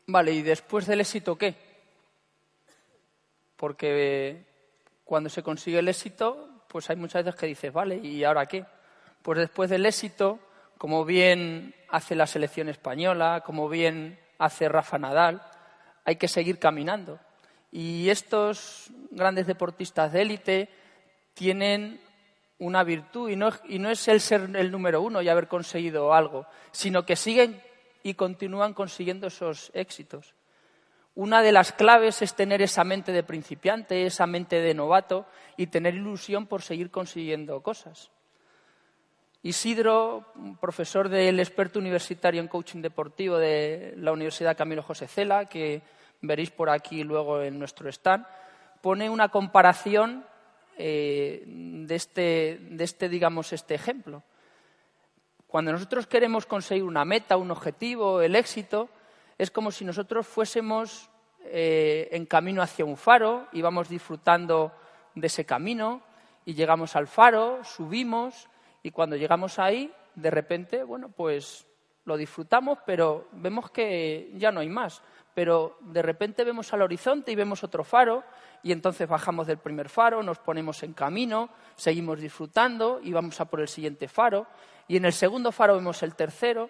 Vale, 0.06 0.32
¿y 0.32 0.44
después 0.44 0.86
del 0.86 1.02
éxito 1.02 1.36
qué? 1.36 1.56
Porque 3.56 3.88
eh, 4.30 4.46
cuando 5.04 5.28
se 5.28 5.42
consigue 5.42 5.80
el 5.80 5.88
éxito, 5.88 6.66
pues 6.68 6.88
hay 6.92 6.98
muchas 6.98 7.26
veces 7.26 7.40
que 7.40 7.48
dices, 7.48 7.74
vale, 7.74 7.96
¿y 7.96 8.24
ahora 8.24 8.46
qué? 8.46 8.64
Pues 9.24 9.40
después 9.40 9.72
del 9.72 9.88
éxito 9.88 10.38
como 10.84 11.06
bien 11.06 11.74
hace 11.88 12.14
la 12.14 12.28
selección 12.28 12.68
española, 12.68 13.42
como 13.46 13.70
bien 13.70 14.20
hace 14.38 14.68
Rafa 14.68 14.98
Nadal, 14.98 15.42
hay 16.04 16.18
que 16.18 16.28
seguir 16.28 16.60
caminando. 16.60 17.22
Y 17.72 18.10
estos 18.10 18.92
grandes 19.10 19.48
deportistas 19.48 20.12
de 20.12 20.22
élite 20.22 20.70
tienen 21.36 22.02
una 22.60 22.84
virtud 22.84 23.30
y 23.30 23.38
no, 23.38 23.92
es 23.92 24.08
el 24.10 24.20
ser 24.20 24.50
el 24.54 24.72
número 24.72 25.02
uno 25.02 25.22
y 25.22 25.30
haber 25.30 25.48
conseguido 25.48 26.14
algo, 26.14 26.48
sino 26.74 27.06
que 27.06 27.16
siguen 27.16 27.64
y 28.04 28.16
continúan 28.16 28.74
consiguiendo 28.74 29.28
esos 29.28 29.72
éxitos. 29.74 30.36
Una 31.16 31.42
de 31.42 31.54
las 31.54 31.72
claves 31.72 32.22
es 32.22 32.36
tener 32.36 32.62
esa 32.62 32.84
mente 32.84 33.14
de 33.14 33.24
principiante, 33.24 34.06
esa 34.06 34.28
mente 34.28 34.60
de 34.60 34.74
novato 34.74 35.28
y 35.56 35.68
tener 35.68 35.96
ilusión 35.96 36.46
por 36.46 36.62
seguir 36.62 36.92
consiguiendo 36.92 37.64
cosas. 37.64 38.12
Isidro, 39.46 40.26
profesor 40.62 41.10
del 41.10 41.38
experto 41.38 41.78
universitario 41.78 42.40
en 42.40 42.48
coaching 42.48 42.82
deportivo 42.82 43.38
de 43.38 43.94
la 43.98 44.14
Universidad 44.14 44.56
Camilo 44.56 44.82
José 44.82 45.06
Cela, 45.10 45.46
que 45.46 45.82
veréis 46.22 46.50
por 46.50 46.70
aquí 46.70 47.04
luego 47.04 47.42
en 47.42 47.60
nuestro 47.60 47.90
stand, 47.90 48.26
pone 48.82 49.10
una 49.10 49.28
comparación 49.28 50.26
eh, 50.78 51.44
de, 51.46 51.94
este, 51.94 52.58
de 52.62 52.84
este, 52.86 53.10
digamos, 53.10 53.52
este 53.52 53.76
ejemplo. 53.76 54.24
Cuando 55.46 55.74
nosotros 55.74 56.08
queremos 56.08 56.46
conseguir 56.46 56.86
una 56.86 57.04
meta, 57.04 57.36
un 57.36 57.52
objetivo, 57.52 58.22
el 58.22 58.38
éxito, 58.38 58.88
es 59.38 59.52
como 59.52 59.72
si 59.72 59.84
nosotros 59.84 60.26
fuésemos 60.26 61.10
eh, 61.44 62.08
en 62.14 62.26
camino 62.28 62.62
hacia 62.62 62.86
un 62.86 62.96
faro 62.96 63.48
y 63.52 63.62
vamos 63.62 63.90
disfrutando 63.90 64.72
de 65.16 65.28
ese 65.28 65.46
camino 65.46 66.02
y 66.46 66.54
llegamos 66.54 66.96
al 66.96 67.08
faro, 67.08 67.62
subimos 67.66 68.48
y 68.84 68.92
cuando 68.92 69.16
llegamos 69.16 69.60
ahí, 69.60 69.92
de 70.14 70.30
repente, 70.30 70.84
bueno, 70.84 71.10
pues 71.10 71.66
lo 72.06 72.18
disfrutamos, 72.18 72.80
pero 72.86 73.30
vemos 73.32 73.72
que 73.72 74.32
ya 74.36 74.52
no 74.52 74.60
hay 74.60 74.70
más. 74.70 75.02
Pero 75.34 75.78
de 75.80 76.02
repente 76.02 76.44
vemos 76.44 76.74
al 76.74 76.82
horizonte 76.82 77.32
y 77.32 77.36
vemos 77.36 77.64
otro 77.64 77.84
faro 77.84 78.24
y 78.62 78.72
entonces 78.72 79.08
bajamos 79.08 79.48
del 79.48 79.58
primer 79.58 79.90
faro, 79.90 80.22
nos 80.22 80.38
ponemos 80.38 80.84
en 80.84 80.94
camino, 80.94 81.50
seguimos 81.76 82.20
disfrutando 82.20 83.00
y 83.02 83.14
vamos 83.14 83.40
a 83.42 83.46
por 83.46 83.62
el 83.62 83.68
siguiente 83.68 84.08
faro 84.08 84.46
y 84.88 84.98
en 84.98 85.06
el 85.06 85.14
segundo 85.14 85.52
faro 85.52 85.76
vemos 85.76 86.04
el 86.04 86.16
tercero. 86.16 86.70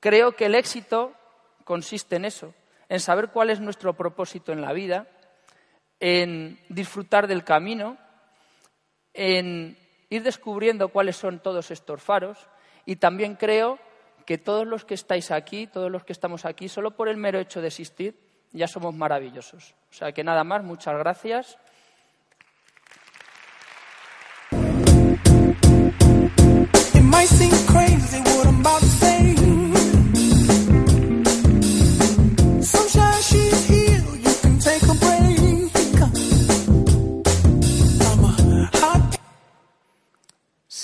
Creo 0.00 0.32
que 0.32 0.46
el 0.46 0.54
éxito 0.54 1.14
consiste 1.64 2.16
en 2.16 2.26
eso, 2.26 2.52
en 2.88 3.00
saber 3.00 3.28
cuál 3.28 3.50
es 3.50 3.60
nuestro 3.60 3.94
propósito 3.94 4.52
en 4.52 4.60
la 4.60 4.72
vida, 4.72 5.06
en 5.98 6.60
disfrutar 6.68 7.26
del 7.26 7.42
camino, 7.42 7.96
en 9.14 9.78
ir 10.14 10.22
descubriendo 10.22 10.88
cuáles 10.88 11.16
son 11.16 11.40
todos 11.40 11.70
estos 11.70 12.02
faros 12.02 12.38
y 12.86 12.96
también 12.96 13.34
creo 13.34 13.78
que 14.26 14.38
todos 14.38 14.66
los 14.66 14.84
que 14.84 14.94
estáis 14.94 15.30
aquí, 15.30 15.66
todos 15.66 15.90
los 15.90 16.04
que 16.04 16.12
estamos 16.12 16.44
aquí, 16.44 16.68
solo 16.68 16.92
por 16.92 17.08
el 17.08 17.16
mero 17.16 17.38
hecho 17.38 17.60
de 17.60 17.68
existir, 17.68 18.18
ya 18.52 18.68
somos 18.68 18.94
maravillosos. 18.94 19.74
O 19.90 19.92
sea 19.92 20.12
que 20.12 20.22
nada 20.22 20.44
más, 20.44 20.62
muchas 20.62 20.96
gracias. 20.96 21.58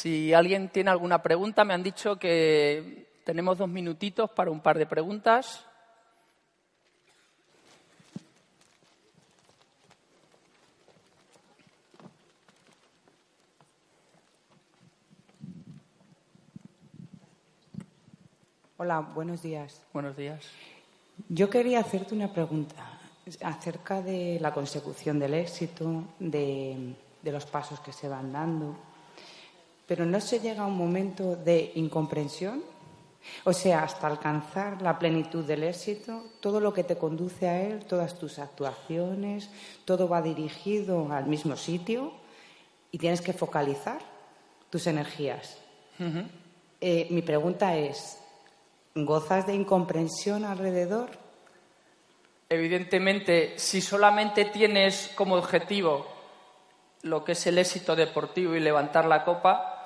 Si 0.01 0.33
alguien 0.33 0.71
tiene 0.71 0.89
alguna 0.89 1.23
pregunta, 1.23 1.63
me 1.63 1.75
han 1.75 1.83
dicho 1.83 2.17
que 2.17 3.21
tenemos 3.23 3.59
dos 3.59 3.69
minutitos 3.69 4.31
para 4.31 4.51
un 4.51 4.61
par 4.61 4.79
de 4.79 4.87
preguntas. 4.87 5.63
Hola, 18.79 19.01
buenos 19.01 19.43
días. 19.43 19.83
Buenos 19.93 20.17
días. 20.17 20.43
Yo 21.29 21.51
quería 21.51 21.81
hacerte 21.81 22.15
una 22.15 22.33
pregunta 22.33 22.99
acerca 23.43 24.01
de 24.01 24.39
la 24.41 24.55
consecución 24.55 25.19
del 25.19 25.35
éxito, 25.35 26.05
de, 26.19 26.95
los 27.23 27.45
pasos 27.45 27.81
que 27.81 27.93
se 27.93 28.09
van 28.09 28.33
dando, 28.33 28.79
pero 29.91 30.07
¿no 30.07 30.21
se 30.21 30.39
llega 30.39 30.63
a 30.63 30.67
un 30.67 30.77
momento 30.77 31.35
de 31.35 31.73
incomprensión? 31.75 32.63
O 33.43 33.53
sea, 33.53 33.83
hasta 33.83 34.07
alcanzar 34.07 34.81
la 34.83 34.97
plenitud 34.97 35.45
del 35.45 35.65
éxito, 35.65 36.27
todo 36.39 36.61
lo 36.61 36.73
que 36.73 36.85
te 36.85 36.97
conduce 36.97 37.49
a 37.49 37.61
él, 37.61 37.85
todas 37.87 38.17
tus 38.17 38.39
actuaciones, 38.39 39.51
todo 39.85 40.09
va 40.09 40.23
dirigido 40.23 41.11
al 41.11 41.27
mismo 41.27 41.57
sitio 41.57 42.13
y 42.93 42.99
tienes 42.99 43.21
que 43.21 43.33
focalizar 43.33 43.99
tus 44.71 44.87
energías. 44.87 45.59
Eh, 46.81 47.09
mi 47.11 47.23
pregunta 47.23 47.77
es, 47.77 48.21
¿Gozas 48.95 49.49
de 49.49 49.57
incomprensión 49.57 50.45
alrededor? 50.45 51.11
Evidentemente, 52.49 53.59
si 53.59 53.81
solamente 53.81 54.45
tienes 54.45 55.11
como 55.17 55.35
objetivo 55.35 56.07
lo 57.03 57.25
que 57.25 57.33
es 57.33 57.45
el 57.49 57.59
éxito 57.59 57.97
deportivo 57.97 58.55
y 58.55 58.61
levantar 58.61 59.07
la 59.07 59.25
copa, 59.25 59.79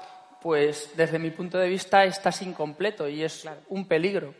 pues 0.44 0.90
desde 0.94 1.18
mi 1.18 1.30
punto 1.30 1.56
de 1.56 1.70
vista 1.70 2.04
estás 2.04 2.42
incompleto 2.42 3.08
y 3.08 3.24
es 3.24 3.48
un 3.70 3.88
peligro. 3.88 4.34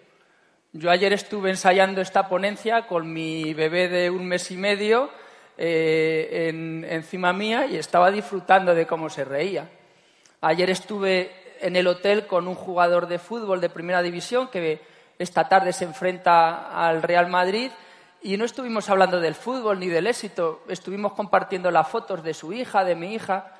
Yo 0.71 0.91
ayer 0.91 1.15
estuve 1.15 1.49
ensayando 1.49 2.03
esta 2.03 2.29
ponencia 2.29 2.87
con 2.87 3.11
mi 3.11 3.55
bebé 3.55 3.89
de 3.89 4.11
un 4.11 4.27
mes 4.27 4.51
y 4.51 4.59
medio 4.59 5.09
eh, 5.57 6.53
encima 6.91 7.33
mía 7.33 7.65
y 7.65 7.77
estaba 7.77 8.11
disfrutando 8.11 8.75
de 8.75 8.87
cómo 8.87 9.09
se 9.09 9.25
reía. 9.25 9.71
Ayer 10.43 10.69
estuve 10.69 11.57
en 11.63 11.75
el 11.75 11.87
hotel 11.87 12.27
con 12.27 12.49
un 12.49 12.55
jugador 12.55 13.07
de 13.07 13.19
fútbol 13.19 13.63
de 13.63 13.71
primera 13.71 14.03
división 14.03 14.49
que 14.49 14.83
esta 15.19 15.49
tarde 15.49 15.73
se 15.73 15.87
enfrenta 15.87 16.87
al 16.87 17.03
Real 17.03 17.31
Madrid 17.31 17.71
y 18.21 18.37
no 18.37 18.45
estuvimos 18.45 18.91
hablando 18.91 19.21
del 19.21 19.35
fútbol 19.35 19.81
ni 19.81 19.89
del 19.89 20.07
éxito, 20.07 20.65
estuvimos 20.69 21.15
compartiendo 21.15 21.71
las 21.71 21.89
fotos 21.89 22.23
de 22.23 22.35
su 22.35 22.53
hija, 22.53 22.85
de 22.85 22.95
mi 22.95 23.15
hija. 23.15 23.55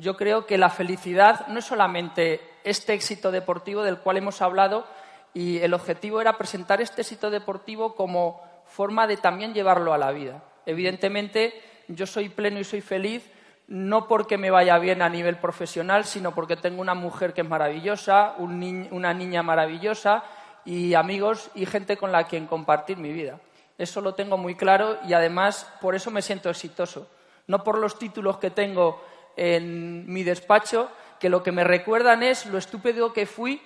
Yo 0.00 0.16
creo 0.16 0.46
que 0.46 0.56
la 0.56 0.70
felicidad 0.70 1.46
no 1.48 1.58
es 1.58 1.66
solamente 1.66 2.40
este 2.64 2.94
éxito 2.94 3.30
deportivo 3.30 3.82
del 3.82 3.98
cual 3.98 4.16
hemos 4.16 4.40
hablado 4.40 4.86
y 5.34 5.58
el 5.58 5.74
objetivo 5.74 6.22
era 6.22 6.38
presentar 6.38 6.80
este 6.80 7.02
éxito 7.02 7.30
deportivo 7.30 7.94
como 7.94 8.40
forma 8.64 9.06
de 9.06 9.18
también 9.18 9.52
llevarlo 9.52 9.92
a 9.92 9.98
la 9.98 10.10
vida. 10.10 10.42
Evidentemente, 10.64 11.52
yo 11.88 12.06
soy 12.06 12.30
pleno 12.30 12.58
y 12.58 12.64
soy 12.64 12.80
feliz 12.80 13.30
no 13.66 14.08
porque 14.08 14.38
me 14.38 14.50
vaya 14.50 14.78
bien 14.78 15.02
a 15.02 15.10
nivel 15.10 15.36
profesional, 15.36 16.06
sino 16.06 16.34
porque 16.34 16.56
tengo 16.56 16.80
una 16.80 16.94
mujer 16.94 17.34
que 17.34 17.42
es 17.42 17.48
maravillosa, 17.48 18.36
una 18.38 19.12
niña 19.12 19.42
maravillosa 19.42 20.24
y 20.64 20.94
amigos 20.94 21.50
y 21.54 21.66
gente 21.66 21.98
con 21.98 22.10
la 22.10 22.24
quien 22.24 22.46
compartir 22.46 22.96
mi 22.96 23.12
vida. 23.12 23.38
Eso 23.76 24.00
lo 24.00 24.14
tengo 24.14 24.38
muy 24.38 24.54
claro 24.54 24.98
y 25.06 25.12
además 25.12 25.70
por 25.82 25.94
eso 25.94 26.10
me 26.10 26.22
siento 26.22 26.48
exitoso. 26.48 27.06
No 27.46 27.62
por 27.62 27.76
los 27.76 27.98
títulos 27.98 28.38
que 28.38 28.50
tengo 28.50 29.04
en 29.36 30.10
mi 30.12 30.22
despacho, 30.22 30.90
que 31.18 31.28
lo 31.28 31.42
que 31.42 31.52
me 31.52 31.64
recuerdan 31.64 32.22
es 32.22 32.46
lo 32.46 32.58
estúpido 32.58 33.12
que 33.12 33.26
fui 33.26 33.60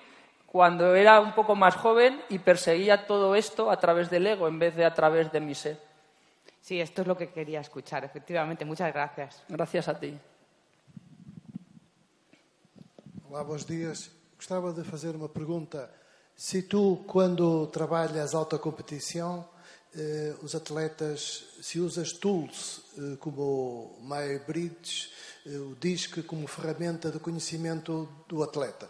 cuando 0.45 0.95
era 0.95 1.19
un 1.19 1.33
poco 1.33 1.55
más 1.55 1.75
joven 1.75 2.21
y 2.29 2.39
perseguía 2.39 3.07
todo 3.07 3.35
esto 3.35 3.71
a 3.71 3.77
través 3.77 4.09
del 4.09 4.27
ego 4.27 4.47
en 4.47 4.59
vez 4.59 4.75
de 4.75 4.85
a 4.85 4.93
través 4.93 5.31
de 5.31 5.39
mi 5.39 5.55
ser. 5.55 5.79
Sí, 6.61 6.79
esto 6.79 7.01
es 7.01 7.07
lo 7.07 7.17
que 7.17 7.29
quería 7.29 7.59
escuchar, 7.59 8.03
efectivamente. 8.03 8.65
Muchas 8.65 8.91
gracias. 8.93 9.43
Gracias 9.47 9.87
a 9.87 9.99
ti. 9.99 10.17
Olá, 13.29 13.43
bons 13.43 13.67
dias. 13.67 14.11
Gostava 14.37 14.71
de 14.71 14.83
fazer 14.83 15.15
uma 15.15 15.29
pergunta. 15.29 15.91
Se 16.35 16.63
tu, 16.63 17.03
quando 17.05 17.67
trabalhas 17.67 18.33
alta 18.33 18.57
competição, 18.57 19.47
eh, 19.93 20.33
os 20.41 20.55
atletas, 20.55 21.45
se 21.61 21.79
usas 21.79 22.13
tools 22.13 22.81
eh, 22.97 23.17
como 23.19 23.97
MyBridge, 24.01 25.09
o 25.45 25.75
DISC 25.79 26.25
como 26.25 26.47
ferramenta 26.47 27.11
de 27.11 27.19
conhecimento 27.19 28.25
do 28.27 28.41
atleta? 28.41 28.89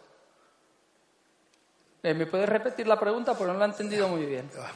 Eh, 2.01 2.13
¿Me 2.13 2.25
puedes 2.25 2.47
repetir 2.47 2.87
la 2.87 2.99
pregunta? 2.99 3.33
Porque 3.35 3.51
no 3.51 3.59
la 3.59 3.65
he 3.65 3.69
entendido 3.69 4.07
muy 4.07 4.25
bien. 4.25 4.49
Ah. 4.57 4.71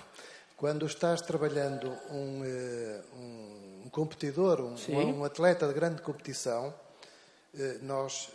Quando 0.55 0.87
estás 0.87 1.25
trabalhando 1.25 1.87
um, 2.09 2.43
eh, 2.43 3.01
um, 3.15 3.83
um 3.85 3.89
competidor, 3.89 4.59
um, 4.59 4.75
um, 4.75 5.23
atleta 5.23 5.65
de 5.67 5.73
grande 5.73 6.01
competição, 6.01 6.73
eh, 7.53 7.79
nós 7.81 8.29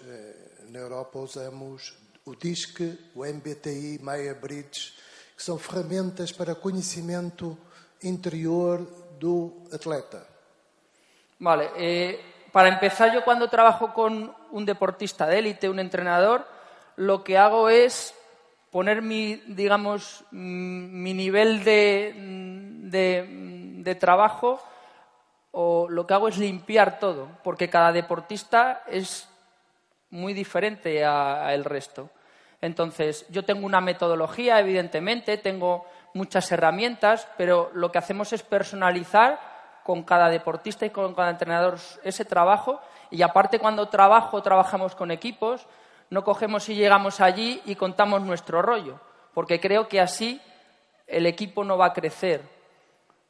na 0.70 0.78
Europa 0.78 1.18
usamos 1.18 1.94
o 2.24 2.34
DISC, 2.34 2.80
o 3.14 3.26
MBTI, 3.26 4.00
Meia 4.02 4.34
Bridge, 4.34 4.94
que 5.36 5.42
são 5.42 5.58
ferramentas 5.58 6.32
para 6.32 6.54
conhecimento 6.54 7.58
interior 8.02 8.80
do 9.18 9.62
atleta. 9.72 10.26
Vale, 11.40 11.70
eh, 11.76 12.20
para 12.54 12.68
empezar, 12.68 13.12
yo 13.12 13.24
cuando 13.24 13.48
trabajo 13.48 13.92
con 13.92 14.32
un 14.52 14.64
deportista 14.64 15.26
de 15.26 15.40
élite, 15.40 15.68
un 15.68 15.80
entrenador, 15.80 16.46
lo 16.94 17.24
que 17.24 17.36
hago 17.36 17.68
es 17.68 18.14
poner 18.70 19.02
mi, 19.02 19.34
digamos, 19.48 20.22
mm, 20.30 21.02
mi 21.02 21.14
nivel 21.14 21.64
de, 21.64 22.14
de, 22.84 23.26
de 23.82 23.94
trabajo 23.96 24.62
o 25.50 25.88
lo 25.90 26.06
que 26.06 26.14
hago 26.14 26.28
es 26.28 26.38
limpiar 26.38 27.00
todo, 27.00 27.26
porque 27.42 27.68
cada 27.68 27.90
deportista 27.90 28.84
es 28.86 29.28
muy 30.10 30.32
diferente 30.32 31.04
al 31.04 31.64
resto. 31.64 32.08
Entonces, 32.60 33.26
yo 33.30 33.44
tengo 33.44 33.66
una 33.66 33.80
metodología, 33.80 34.60
evidentemente, 34.60 35.38
tengo 35.38 35.86
muchas 36.12 36.52
herramientas, 36.52 37.26
pero 37.36 37.72
lo 37.74 37.90
que 37.90 37.98
hacemos 37.98 38.32
es 38.32 38.44
personalizar 38.44 39.53
con 39.84 40.02
cada 40.02 40.28
deportista 40.28 40.84
y 40.84 40.90
con 40.90 41.14
cada 41.14 41.30
entrenador 41.30 41.78
ese 42.02 42.24
trabajo. 42.24 42.80
Y 43.10 43.22
aparte, 43.22 43.60
cuando 43.60 43.88
trabajo, 43.88 44.42
trabajamos 44.42 44.96
con 44.96 45.12
equipos, 45.12 45.66
no 46.10 46.24
cogemos 46.24 46.68
y 46.68 46.74
llegamos 46.74 47.20
allí 47.20 47.62
y 47.64 47.76
contamos 47.76 48.22
nuestro 48.22 48.62
rollo, 48.62 48.98
porque 49.32 49.60
creo 49.60 49.86
que 49.86 50.00
así 50.00 50.40
el 51.06 51.26
equipo 51.26 51.62
no 51.62 51.78
va 51.78 51.86
a 51.86 51.92
crecer, 51.92 52.42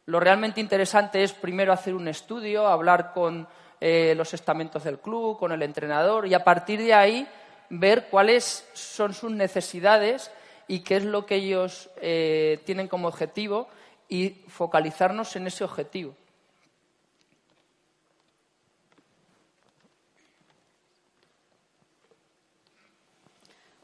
lo 0.06 0.20
realmente 0.20 0.60
interesante 0.60 1.22
es 1.22 1.32
primero 1.32 1.72
hacer 1.72 1.94
un 1.94 2.08
estudio, 2.08 2.66
hablar 2.66 3.12
con 3.14 3.48
eh, 3.80 4.14
los 4.14 4.34
estamentos 4.34 4.84
del 4.84 4.98
club, 4.98 5.38
con 5.38 5.50
el 5.52 5.62
entrenador 5.62 6.26
y 6.26 6.34
a 6.34 6.44
partir 6.44 6.80
de 6.80 6.92
ahí 6.92 7.26
ver 7.70 8.08
cuáles 8.10 8.68
son 8.74 9.14
sus 9.14 9.30
necesidades 9.30 10.30
y 10.68 10.80
qué 10.80 10.96
es 10.96 11.04
lo 11.04 11.24
que 11.24 11.36
ellos 11.36 11.88
eh, 12.02 12.60
tienen 12.66 12.86
como 12.86 13.08
objetivo 13.08 13.66
y 14.08 14.44
focalizarnos 14.48 15.34
en 15.36 15.46
ese 15.46 15.64
objetivo. 15.64 16.14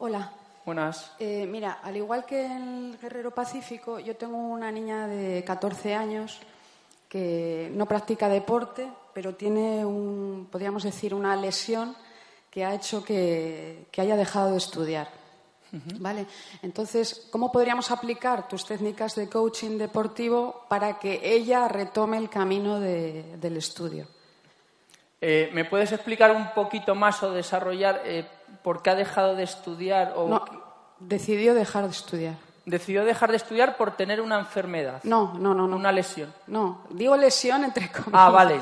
Hola, 0.02 0.32
Buenas. 0.64 1.12
Eh, 1.18 1.46
mira, 1.46 1.80
al 1.82 1.94
igual 1.94 2.24
que 2.24 2.46
en 2.46 2.92
el 2.92 2.98
Guerrero 2.98 3.32
Pacífico, 3.32 3.98
yo 3.98 4.16
tengo 4.16 4.38
una 4.38 4.72
niña 4.72 5.06
de 5.06 5.44
14 5.44 5.94
años 5.94 6.40
que 7.06 7.70
no 7.74 7.84
practica 7.84 8.26
deporte, 8.30 8.88
pero 9.12 9.34
tiene, 9.34 9.84
un, 9.84 10.48
podríamos 10.50 10.84
decir, 10.84 11.12
una 11.12 11.36
lesión 11.36 11.94
que 12.50 12.64
ha 12.64 12.74
hecho 12.74 13.04
que, 13.04 13.88
haya 13.98 14.16
dejado 14.16 14.52
de 14.52 14.56
estudiar. 14.56 15.08
¿Vale? 15.98 16.26
Entonces, 16.62 17.28
¿cómo 17.30 17.52
podríamos 17.52 17.90
aplicar 17.90 18.48
tus 18.48 18.64
técnicas 18.64 19.16
de 19.16 19.28
coaching 19.28 19.76
deportivo 19.76 20.64
para 20.70 20.98
que 20.98 21.20
ella 21.22 21.68
retome 21.68 22.16
el 22.16 22.30
camino 22.30 22.80
del 22.80 23.56
estudio? 23.58 24.06
Eh, 25.20 25.50
¿Me 25.52 25.66
puedes 25.66 25.92
explicar 25.92 26.34
un 26.34 26.54
poquito 26.54 26.94
más 26.94 27.22
o 27.22 27.30
desarrollar 27.30 28.00
eh, 28.06 28.26
por 28.62 28.82
qué 28.82 28.90
ha 28.90 28.94
dejado 28.94 29.34
de 29.34 29.44
estudiar? 29.44 30.14
O... 30.16 30.28
No, 30.28 30.44
decidió 30.98 31.54
dejar 31.54 31.84
de 31.84 31.90
estudiar. 31.90 32.34
Decidió 32.66 33.04
dejar 33.04 33.30
de 33.30 33.36
estudiar 33.36 33.76
por 33.76 33.96
tener 33.96 34.20
una 34.20 34.38
enfermedad. 34.38 35.00
No, 35.02 35.34
no, 35.38 35.54
no, 35.54 35.66
no. 35.66 35.76
Una 35.76 35.92
lesión. 35.92 36.32
No, 36.46 36.84
digo 36.90 37.16
lesión 37.16 37.64
entre 37.64 37.88
comillas. 37.92 38.12
Ah, 38.12 38.30
vale, 38.30 38.60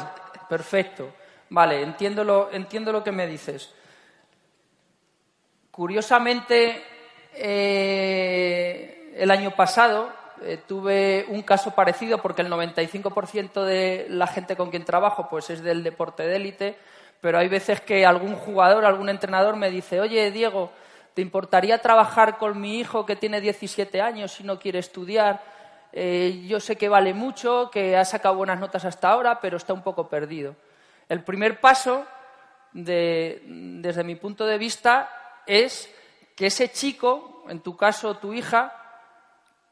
perfecto. 0.48 1.10
Vale, 1.50 1.82
entiendo 1.82 2.24
lo, 2.24 2.50
entiendo 2.52 2.92
lo 2.92 3.02
que 3.02 3.12
me 3.12 3.26
dices. 3.26 3.72
Curiosamente, 5.70 6.82
eh, 7.34 9.14
el 9.16 9.30
año 9.30 9.52
pasado 9.52 10.10
eh, 10.42 10.60
tuve 10.66 11.26
un 11.28 11.42
caso 11.42 11.74
parecido 11.74 12.18
porque 12.18 12.42
el 12.42 12.50
95% 12.50 13.64
de 13.64 14.06
la 14.10 14.26
gente 14.26 14.56
con 14.56 14.70
quien 14.70 14.84
trabajo 14.84 15.28
pues 15.28 15.50
es 15.50 15.62
del 15.62 15.82
deporte 15.82 16.24
de 16.24 16.36
élite 16.36 16.78
pero 17.20 17.38
hay 17.38 17.48
veces 17.48 17.80
que 17.80 18.06
algún 18.06 18.34
jugador, 18.34 18.84
algún 18.84 19.08
entrenador 19.08 19.56
me 19.56 19.70
dice, 19.70 20.00
oye, 20.00 20.30
Diego, 20.30 20.70
¿te 21.14 21.22
importaría 21.22 21.78
trabajar 21.78 22.38
con 22.38 22.60
mi 22.60 22.78
hijo 22.78 23.04
que 23.04 23.16
tiene 23.16 23.40
17 23.40 24.00
años 24.00 24.38
y 24.40 24.44
no 24.44 24.58
quiere 24.58 24.78
estudiar? 24.78 25.42
Eh, 25.92 26.44
yo 26.46 26.60
sé 26.60 26.76
que 26.76 26.88
vale 26.88 27.14
mucho, 27.14 27.70
que 27.72 27.96
ha 27.96 28.04
sacado 28.04 28.36
buenas 28.36 28.60
notas 28.60 28.84
hasta 28.84 29.08
ahora, 29.08 29.40
pero 29.40 29.56
está 29.56 29.72
un 29.72 29.82
poco 29.82 30.08
perdido. 30.08 30.54
El 31.08 31.24
primer 31.24 31.60
paso, 31.60 32.06
desde 32.72 34.04
mi 34.04 34.14
punto 34.14 34.46
de 34.46 34.58
vista, 34.58 35.42
es 35.46 35.92
que 36.36 36.46
ese 36.46 36.70
chico, 36.70 37.44
en 37.48 37.60
tu 37.60 37.76
caso 37.76 38.18
tu 38.18 38.32
hija, 38.32 38.72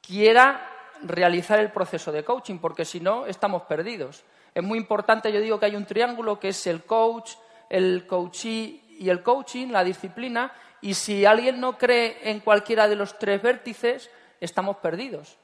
quiera 0.01 0.69
realizar 1.03 1.61
el 1.61 1.71
proceso 1.71 2.11
de 2.11 2.25
coaching, 2.25 2.59
porque 2.59 2.85
si 2.85 3.01
no, 3.01 3.27
estamos 3.27 3.63
perdidos. 3.63 4.25
Es 4.57 4.63
muy 4.63 4.79
importante, 4.79 5.31
yo 5.31 5.39
digo 5.39 5.61
que 5.61 5.67
hay 5.67 5.77
un 5.77 5.85
triángulo 5.85 6.41
que 6.41 6.49
es 6.49 6.67
el 6.67 6.85
coach, 6.85 7.33
el 7.69 8.07
coachee 8.07 8.97
y 8.99 9.11
el 9.11 9.23
coaching, 9.23 9.69
la 9.69 9.85
disciplina, 9.85 10.51
y 10.81 10.95
si 10.95 11.27
alguien 11.27 11.61
no 11.61 11.77
cree 11.77 12.17
en 12.23 12.41
cualquiera 12.41 12.89
de 12.89 12.97
los 12.97 13.19
tres 13.19 13.43
vértices, 13.43 14.11
estamos 14.41 14.79
perdidos, 14.79 15.37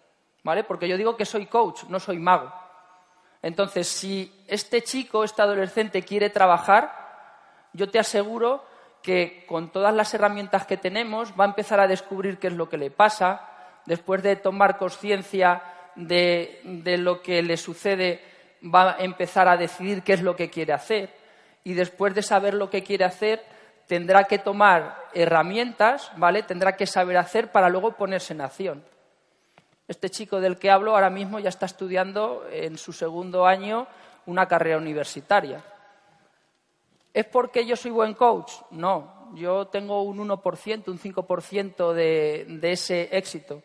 ¿vale? 0.43 0.65
Porque 0.65 0.89
yo 0.89 0.97
digo 0.97 1.15
que 1.15 1.27
soy 1.27 1.45
coach, 1.45 1.83
no 1.91 2.01
soy 2.01 2.19
mago. 2.19 2.55
Entonces, 3.43 3.87
si 3.87 4.33
este 4.49 4.81
chico, 4.81 5.25
este 5.25 5.43
adolescente 5.43 6.01
quiere 6.01 6.31
trabajar, 6.31 7.69
yo 7.75 7.91
te 7.91 7.99
aseguro 7.99 8.65
que 9.03 9.45
con 9.47 9.71
todas 9.71 9.95
las 9.95 10.15
herramientas 10.15 10.65
que 10.65 10.79
tenemos 10.79 11.39
va 11.39 11.45
a 11.45 11.49
empezar 11.49 11.81
a 11.81 11.87
descubrir 11.87 12.39
qué 12.39 12.47
es 12.47 12.55
lo 12.55 12.71
que 12.71 12.79
le 12.79 12.91
pasa, 12.91 13.47
después 13.85 14.23
de 14.23 14.37
tomar 14.37 14.79
conciencia 14.79 15.63
de, 15.97 16.63
de, 16.65 16.97
lo 16.97 17.21
que 17.21 17.43
le 17.43 17.59
sucede, 17.59 18.32
va 18.63 18.93
a 18.93 18.97
empezar 18.99 19.49
a 19.49 19.57
decidir 19.57 20.03
qué 20.03 20.13
es 20.15 20.23
lo 20.23 20.37
que 20.37 20.51
quiere 20.51 20.73
hacer 20.73 21.11
y 21.65 21.75
después 21.75 22.15
de 22.15 22.23
saber 22.23 22.55
lo 22.55 22.71
que 22.71 22.83
quiere 22.83 23.05
hacer 23.05 23.45
tendrá 23.87 24.25
que 24.25 24.39
tomar 24.39 24.97
herramientas, 25.13 26.11
¿vale? 26.17 26.43
Tendrá 26.43 26.77
que 26.77 26.87
saber 26.87 27.17
hacer 27.17 27.53
para 27.53 27.69
luego 27.69 27.93
ponerse 27.93 28.33
en 28.33 28.41
acción. 28.41 28.85
Este 29.89 30.09
chico 30.09 30.41
del 30.41 30.59
que 30.59 30.71
hablo 30.71 30.95
ahora 30.95 31.11
mismo 31.11 31.39
ya 31.39 31.49
está 31.49 31.67
estudiando 31.67 32.47
en 32.51 32.79
su 32.79 32.93
segundo 32.93 33.47
año 33.47 33.87
una 34.27 34.47
carrera 34.47 34.79
universitaria. 34.79 35.63
¿Es 37.13 37.27
porque 37.27 37.67
yo 37.67 37.77
soy 37.77 37.91
buen 37.91 38.15
coach? 38.15 38.53
No, 38.71 39.29
yo 39.35 39.67
tengo 39.67 40.03
un 40.03 40.19
1%, 40.27 40.89
un 40.89 40.99
5% 40.99 41.93
de, 41.93 42.47
de 42.49 42.73
ese 42.73 43.09
éxito. 43.13 43.63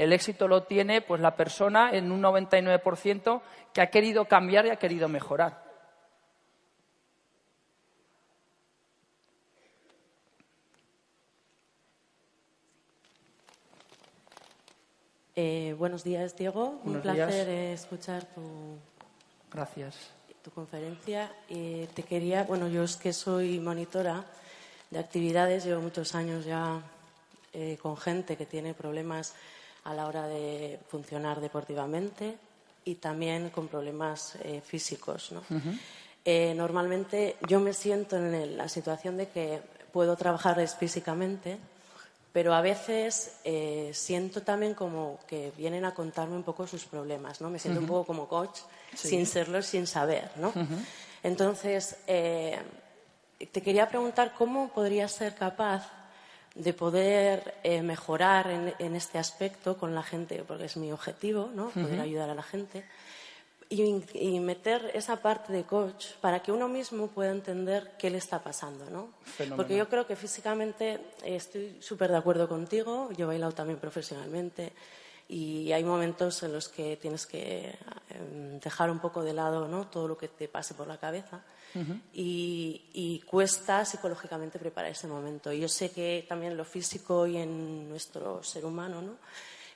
El 0.00 0.14
éxito 0.14 0.48
lo 0.48 0.62
tiene 0.62 1.02
pues 1.02 1.20
la 1.20 1.36
persona 1.36 1.90
en 1.92 2.10
un 2.10 2.22
99% 2.22 3.42
que 3.74 3.82
ha 3.82 3.90
querido 3.90 4.24
cambiar 4.24 4.64
y 4.64 4.70
ha 4.70 4.76
querido 4.76 5.10
mejorar. 5.10 5.62
Eh, 15.36 15.76
buenos 15.76 16.02
días, 16.02 16.34
Diego. 16.34 16.80
Un 16.82 17.02
placer 17.02 17.50
escuchar 17.50 18.24
tu, 18.24 18.78
Gracias. 19.52 20.12
tu 20.42 20.50
conferencia. 20.50 21.30
Eh, 21.50 21.88
te 21.92 22.04
quería, 22.04 22.44
bueno, 22.44 22.68
yo 22.68 22.84
es 22.84 22.96
que 22.96 23.12
soy 23.12 23.60
monitora 23.60 24.24
de 24.88 24.98
actividades, 24.98 25.66
llevo 25.66 25.82
muchos 25.82 26.14
años 26.14 26.46
ya 26.46 26.80
eh, 27.52 27.76
con 27.82 27.98
gente 27.98 28.38
que 28.38 28.46
tiene 28.46 28.72
problemas 28.72 29.34
a 29.84 29.94
la 29.94 30.06
hora 30.06 30.26
de 30.26 30.78
funcionar 30.88 31.40
deportivamente 31.40 32.36
y 32.84 32.96
también 32.96 33.50
con 33.50 33.68
problemas 33.68 34.36
eh, 34.42 34.62
físicos. 34.64 35.32
Eh, 36.24 36.54
normalmente 36.54 37.36
yo 37.48 37.60
me 37.60 37.72
siento 37.72 38.16
en 38.16 38.56
la 38.56 38.68
situación 38.68 39.16
de 39.16 39.28
que 39.28 39.60
puedo 39.92 40.16
trabajar 40.16 40.66
físicamente, 40.68 41.58
pero 42.32 42.54
a 42.54 42.60
veces 42.60 43.38
eh, 43.44 43.90
siento 43.92 44.42
también 44.42 44.74
como 44.74 45.18
que 45.26 45.52
vienen 45.56 45.84
a 45.84 45.94
contarme 45.94 46.36
un 46.36 46.42
poco 46.42 46.66
sus 46.66 46.84
problemas, 46.84 47.40
¿no? 47.40 47.50
Me 47.50 47.58
siento 47.58 47.80
un 47.80 47.86
poco 47.86 48.04
como 48.04 48.28
coach, 48.28 48.60
sin 48.94 49.26
serlo, 49.26 49.62
sin 49.62 49.86
saber, 49.86 50.30
¿no? 50.36 50.52
Entonces, 51.22 51.96
te 52.06 53.62
quería 53.62 53.88
preguntar 53.88 54.34
cómo 54.36 54.68
podría 54.68 55.08
ser 55.08 55.34
capaz 55.34 55.99
de 56.54 56.72
poder 56.72 57.54
eh, 57.62 57.82
mejorar 57.82 58.74
en, 58.78 58.96
este 58.96 59.18
aspecto 59.18 59.76
con 59.76 59.94
la 59.94 60.02
gente, 60.02 60.42
porque 60.46 60.64
es 60.64 60.76
mi 60.76 60.92
objetivo, 60.92 61.50
¿no? 61.54 61.70
Poder 61.70 62.00
ayudar 62.00 62.30
a 62.30 62.34
la 62.34 62.42
gente. 62.42 62.84
Y, 63.68 64.40
meter 64.40 64.90
esa 64.94 65.22
parte 65.22 65.52
de 65.52 65.62
coach 65.62 66.06
para 66.20 66.40
que 66.40 66.50
uno 66.50 66.66
mismo 66.66 67.06
pueda 67.06 67.30
entender 67.30 67.92
qué 67.98 68.10
le 68.10 68.18
está 68.18 68.42
pasando, 68.42 68.90
¿no? 68.90 69.10
Porque 69.54 69.76
yo 69.76 69.88
creo 69.88 70.08
que 70.08 70.16
físicamente 70.16 70.98
estoy 71.24 71.76
súper 71.80 72.10
de 72.10 72.16
acuerdo 72.16 72.48
contigo, 72.48 73.10
yo 73.16 73.26
he 73.26 73.28
bailado 73.28 73.52
también 73.52 73.78
profesionalmente 73.78 74.72
y 75.30 75.72
hay 75.72 75.84
momentos 75.84 76.42
en 76.42 76.52
los 76.52 76.68
que 76.68 76.96
tienes 76.96 77.24
que 77.24 77.78
em, 78.08 78.58
dejar 78.58 78.90
un 78.90 78.98
poco 78.98 79.22
de 79.22 79.32
lado 79.32 79.68
¿no? 79.68 79.86
todo 79.86 80.08
lo 80.08 80.18
que 80.18 80.26
te 80.26 80.48
pase 80.48 80.74
por 80.74 80.88
la 80.88 80.98
cabeza 80.98 81.40
y, 82.12 83.22
cuesta 83.30 83.84
psicológicamente 83.84 84.58
preparar 84.58 84.90
ese 84.90 85.06
momento. 85.06 85.52
Yo 85.52 85.68
sé 85.68 85.92
que 85.92 86.26
también 86.28 86.56
lo 86.56 86.64
físico 86.64 87.28
y 87.28 87.36
en 87.36 87.88
nuestro 87.88 88.42
ser 88.42 88.64
humano, 88.64 89.00
¿no? 89.00 89.12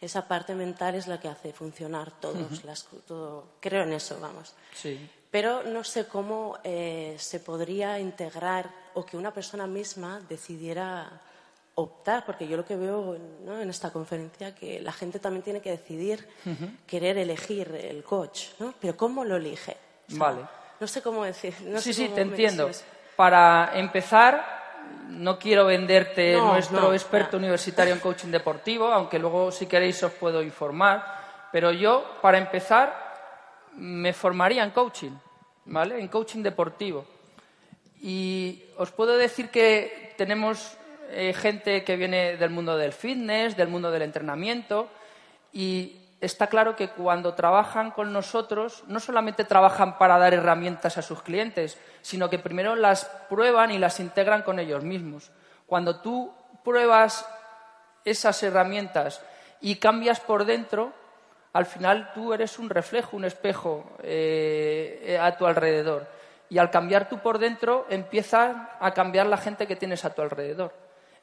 esa 0.00 0.26
parte 0.26 0.56
mental 0.56 0.96
es 0.96 1.06
la 1.06 1.20
que 1.20 1.28
hace 1.28 1.52
funcionar 1.52 2.10
todos. 2.18 2.64
las, 2.64 2.84
todo, 3.06 3.46
creo 3.60 3.84
en 3.84 3.92
eso, 3.92 4.18
vamos. 4.20 4.54
Sí. 4.74 5.08
Pero 5.30 5.62
no 5.62 5.84
sé 5.84 6.06
cómo 6.06 6.58
eh, 6.64 7.14
se 7.18 7.38
podría 7.38 8.00
integrar 8.00 8.68
o 8.94 9.06
que 9.06 9.16
una 9.16 9.32
persona 9.32 9.68
misma 9.68 10.20
decidiera 10.28 11.22
optar, 11.76 12.24
porque 12.24 12.46
yo 12.46 12.56
lo 12.56 12.64
que 12.64 12.76
veo 12.76 13.18
¿no? 13.44 13.60
en 13.60 13.68
esta 13.68 13.92
conferencia 13.92 14.54
que 14.54 14.80
la 14.80 14.92
gente 14.92 15.18
también 15.18 15.42
tiene 15.42 15.60
que 15.60 15.70
decidir 15.70 16.26
querer 16.86 17.18
elegir 17.18 17.68
el 17.74 18.04
coach, 18.04 18.48
¿no? 18.60 18.74
Pero 18.80 18.96
¿cómo 18.96 19.24
lo 19.24 19.36
elige? 19.36 19.76
vale. 20.10 20.42
No 20.80 20.86
sé 20.86 21.02
cómo 21.02 21.24
decir. 21.24 21.54
No 21.62 21.78
sí, 21.80 21.92
sé 21.92 21.94
sí, 21.94 22.04
cómo 22.04 22.16
te 22.16 22.22
entiendo. 22.22 22.70
Para 23.16 23.70
empezar, 23.74 24.44
no 25.08 25.38
quiero 25.38 25.66
venderte 25.66 26.34
No, 26.34 26.52
nuestro 26.52 26.80
no, 26.80 26.92
experto 26.92 27.36
universitario 27.36 27.94
en 27.94 28.00
coaching 28.00 28.28
deportivo, 28.28 28.88
aunque 28.88 29.18
luego 29.18 29.50
si 29.50 29.66
queréis 29.66 30.02
os 30.02 30.12
puedo 30.12 30.42
informar, 30.42 31.48
pero 31.52 31.70
yo, 31.72 32.18
para 32.20 32.38
empezar, 32.38 33.70
me 33.76 34.12
formaría 34.12 34.64
en 34.64 34.70
coaching, 34.70 35.12
¿vale? 35.66 36.00
En 36.00 36.08
coaching 36.08 36.42
deportivo. 36.42 37.06
Y 38.00 38.64
os 38.76 38.90
puedo 38.90 39.16
decir 39.16 39.50
que 39.50 40.14
tenemos 40.16 40.76
eh, 41.10 41.32
gente 41.34 41.84
que 41.84 41.96
viene 41.96 42.36
del 42.36 42.50
mundo 42.50 42.76
del 42.76 42.92
fitness, 42.92 43.56
del 43.56 43.68
mundo 43.68 43.90
del 43.90 44.02
entrenamiento, 44.02 44.88
y 45.52 45.96
está 46.20 46.46
claro 46.46 46.76
que 46.76 46.88
cuando 46.88 47.34
trabajan 47.34 47.90
con 47.90 48.12
nosotros, 48.12 48.84
no 48.86 49.00
solamente 49.00 49.44
trabajan 49.44 49.98
para 49.98 50.18
dar 50.18 50.34
herramientas 50.34 50.98
a 50.98 51.02
sus 51.02 51.22
clientes, 51.22 51.78
sino 52.02 52.30
que 52.30 52.38
primero 52.38 52.76
las 52.76 53.04
prueban 53.28 53.70
y 53.70 53.78
las 53.78 54.00
integran 54.00 54.42
con 54.42 54.58
ellos 54.58 54.82
mismos. 54.82 55.30
Cuando 55.66 56.00
tú 56.00 56.32
pruebas 56.64 57.26
esas 58.04 58.42
herramientas 58.42 59.22
y 59.60 59.76
cambias 59.76 60.20
por 60.20 60.44
dentro, 60.44 60.92
al 61.52 61.66
final 61.66 62.10
tú 62.14 62.34
eres 62.34 62.58
un 62.58 62.68
reflejo, 62.68 63.16
un 63.16 63.24
espejo 63.24 63.84
eh, 64.02 65.18
a 65.20 65.36
tu 65.36 65.46
alrededor. 65.46 66.06
Y 66.50 66.58
al 66.58 66.70
cambiar 66.70 67.08
tú 67.08 67.18
por 67.20 67.38
dentro, 67.38 67.86
empieza 67.88 68.76
a 68.80 68.92
cambiar 68.92 69.26
la 69.26 69.36
gente 69.36 69.66
que 69.66 69.76
tienes 69.76 70.04
a 70.04 70.14
tu 70.14 70.22
alrededor. 70.22 70.72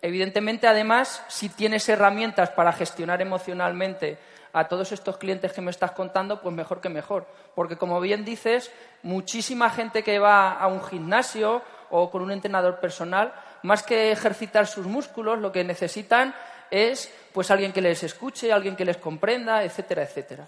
Evidentemente, 0.02 0.68
además, 0.68 1.24
si 1.28 1.50
tienes 1.50 1.88
herramientas 1.88 2.50
para 2.50 2.74
gestionar 2.74 3.22
emocionalmente 3.22 4.18
a 4.54 4.68
todos 4.68 4.92
estos 4.92 5.18
clientes 5.18 5.54
que 5.54 5.62
me 5.62 5.72
estás 5.72 5.92
contando, 5.92 6.42
pues 6.42 6.54
mejor 6.54 6.82
que 6.82 6.90
mejor. 6.90 7.28
Porque, 7.56 7.78
como 7.78 8.00
bien 8.02 8.26
dices, 8.26 8.72
muchísima 9.04 9.70
gente 9.70 10.04
que 10.04 10.20
va 10.20 10.54
a 10.54 10.68
un 10.68 10.84
gimnasio 10.84 11.62
o 11.92 12.10
con 12.10 12.22
un 12.24 12.32
entrenador 12.32 12.80
personal, 12.80 13.34
más 13.64 13.84
que 13.84 14.12
ejercitar 14.12 14.66
sus 14.66 14.88
músculos, 14.88 15.40
lo 15.40 15.52
que 15.52 15.64
necesitan 15.64 16.34
es 16.72 17.14
pues 17.34 17.52
alguien 17.52 17.72
que 17.72 17.82
les 17.82 18.02
escuche, 18.04 18.52
alguien 18.52 18.76
que 18.76 18.86
les 18.86 18.98
comprenda, 18.98 19.64
etcétera, 19.64 20.04
etcétera. 20.04 20.48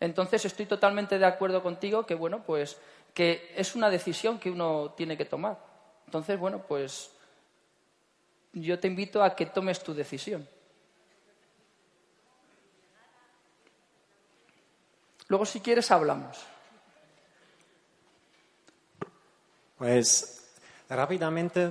Entonces, 0.00 0.44
estoy 0.44 0.66
totalmente 0.66 1.18
de 1.18 1.26
acuerdo 1.26 1.62
contigo 1.62 2.04
que, 2.06 2.14
bueno, 2.14 2.42
pues 2.44 2.76
que 3.14 3.52
es 3.56 3.74
una 3.74 3.90
decisión 3.90 4.38
que 4.38 4.50
uno 4.50 4.94
tiene 4.96 5.16
que 5.16 5.26
tomar. 5.26 5.58
Entonces, 6.06 6.38
bueno, 6.38 6.62
pues 6.66 7.10
yo 8.52 8.78
te 8.78 8.88
invito 8.88 9.22
a 9.22 9.34
que 9.34 9.46
tomes 9.46 9.82
tu 9.82 9.94
decisión. 9.94 10.46
Luego, 15.28 15.46
si 15.46 15.60
quieres, 15.60 15.90
hablamos. 15.90 16.38
Pues 19.78 20.50
rápidamente, 20.88 21.70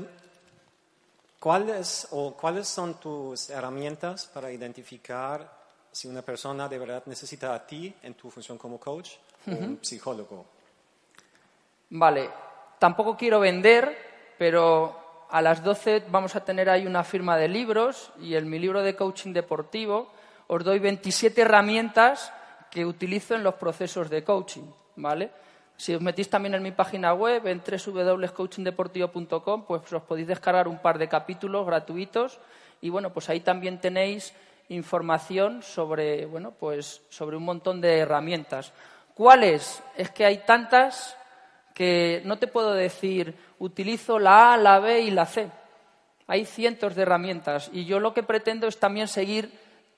¿cuáles, 1.39 2.07
o 2.11 2.33
¿cuáles 2.35 2.67
son 2.67 2.99
tus 2.99 3.49
herramientas 3.49 4.25
para 4.27 4.51
identificar 4.51 5.59
si 5.91 6.07
una 6.07 6.21
persona 6.21 6.69
de 6.69 6.79
verdad 6.79 7.03
necesita 7.05 7.53
a 7.53 7.67
ti 7.67 7.93
en 8.01 8.13
tu 8.13 8.31
función 8.31 8.57
como 8.57 8.79
coach 8.79 9.11
o 9.45 9.51
un 9.51 9.79
psicólogo? 9.81 10.45
Vale, 11.89 12.29
tampoco 12.79 13.17
quiero 13.17 13.39
vender, 13.41 14.35
pero 14.37 15.08
a 15.29 15.41
las 15.41 15.63
12 15.63 16.03
vamos 16.09 16.35
a 16.35 16.43
tener 16.43 16.69
ahí 16.69 16.85
una 16.87 17.03
firma 17.03 17.37
de 17.37 17.47
libros 17.47 18.11
y 18.19 18.35
en 18.35 18.49
mi 18.49 18.59
libro 18.59 18.81
de 18.81 18.95
coaching 18.95 19.33
deportivo 19.33 20.11
os 20.47 20.63
doy 20.63 20.79
27 20.79 21.41
herramientas 21.41 22.33
que 22.71 22.85
utilizo 22.85 23.35
en 23.35 23.43
los 23.43 23.55
procesos 23.55 24.09
de 24.09 24.23
coaching, 24.23 24.63
¿vale? 24.95 25.31
Si 25.77 25.93
os 25.93 26.01
metís 26.01 26.29
también 26.29 26.55
en 26.55 26.63
mi 26.63 26.71
página 26.71 27.13
web, 27.13 27.45
en 27.47 27.61
www.coachingdeportivo.com, 27.61 29.65
pues 29.65 29.93
os 29.93 30.03
podéis 30.03 30.27
descargar 30.27 30.67
un 30.67 30.79
par 30.79 30.97
de 30.97 31.07
capítulos 31.07 31.65
gratuitos 31.65 32.39
y 32.81 32.89
bueno, 32.89 33.13
pues 33.13 33.29
ahí 33.29 33.41
también 33.41 33.79
tenéis 33.79 34.33
información 34.69 35.61
sobre, 35.61 36.25
bueno, 36.25 36.51
pues 36.51 37.03
sobre 37.09 37.37
un 37.37 37.43
montón 37.43 37.79
de 37.79 37.99
herramientas. 37.99 38.73
¿Cuáles? 39.13 39.83
Es 39.95 40.09
que 40.09 40.25
hay 40.25 40.39
tantas 40.39 41.15
que 41.79 42.21
no 42.25 42.37
te 42.37 42.47
puedo 42.47 42.73
decir 42.73 43.33
utilizo 43.57 44.19
la 44.19 44.53
A, 44.53 44.57
la 44.57 44.79
B 44.79 44.99
y 44.99 45.11
la 45.11 45.25
C. 45.25 45.49
Hay 46.27 46.43
cientos 46.43 46.93
de 46.93 47.03
herramientas 47.03 47.69
y 47.71 47.85
yo 47.85 48.01
lo 48.01 48.13
que 48.13 48.21
pretendo 48.21 48.67
es 48.67 48.81
también 48.81 49.07
seguir 49.07 49.49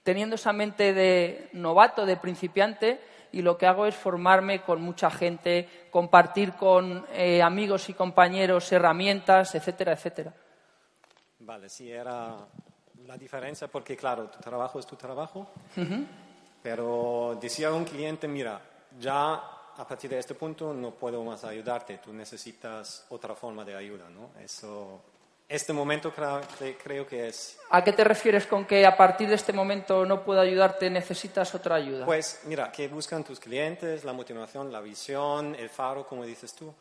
teniendo 0.03 0.35
esa 0.35 0.53
mente 0.53 0.93
de 0.93 1.49
novato, 1.53 2.05
de 2.05 2.17
principiante, 2.17 3.01
y 3.31 3.41
lo 3.41 3.57
que 3.57 3.65
hago 3.65 3.87
es 3.87 3.95
formarme 3.95 4.61
con 4.61 4.79
mucha 4.79 5.09
gente, 5.09 5.87
compartir 5.89 6.53
con 6.53 7.03
eh, 7.13 7.41
amigos 7.41 7.89
y 7.89 7.95
compañeros 7.95 8.71
herramientas, 8.71 9.55
etcétera, 9.55 9.93
etcétera. 9.93 10.33
Vale, 11.39 11.67
sí 11.67 11.91
era 11.91 12.37
la 13.07 13.17
diferencia 13.17 13.67
porque, 13.69 13.97
claro, 13.97 14.27
tu 14.27 14.37
trabajo 14.39 14.77
es 14.77 14.85
tu 14.85 14.97
trabajo, 14.97 15.49
pero 16.61 17.39
decía 17.41 17.73
un 17.73 17.85
cliente, 17.85 18.27
mira, 18.27 18.61
ya 18.99 19.41
a 19.81 19.87
partir 19.87 20.11
de 20.11 20.19
este 20.19 20.35
punto 20.35 20.73
no 20.73 20.91
puedo 20.91 21.23
más 21.23 21.43
ayudarte, 21.43 21.97
tú 21.97 22.13
necesitas 22.13 23.05
otra 23.09 23.33
forma 23.33 23.65
de 23.65 23.75
ayuda, 23.75 24.09
¿no? 24.09 24.29
Eso, 24.39 25.01
este 25.49 25.73
momento 25.73 26.13
cra- 26.13 26.41
cre- 26.59 26.77
creo 26.81 27.07
que 27.07 27.27
es 27.27 27.57
¿A 27.71 27.83
qué 27.83 27.91
te 27.91 28.03
refieres 28.03 28.45
con 28.45 28.65
que 28.65 28.85
a 28.85 28.95
partir 28.95 29.27
de 29.27 29.35
este 29.35 29.51
momento 29.53 30.05
no 30.05 30.23
puedo 30.23 30.39
ayudarte, 30.39 30.89
necesitas 30.89 31.53
otra 31.55 31.75
ayuda? 31.75 32.05
Pues 32.05 32.41
mira, 32.45 32.71
que 32.71 32.87
buscan 32.87 33.23
tus 33.23 33.39
clientes, 33.39 34.03
la 34.03 34.13
motivación, 34.13 34.71
la 34.71 34.81
visión, 34.81 35.55
el 35.55 35.69
faro, 35.69 36.05
como 36.05 36.25
dices 36.25 36.53
tú. 36.53 36.71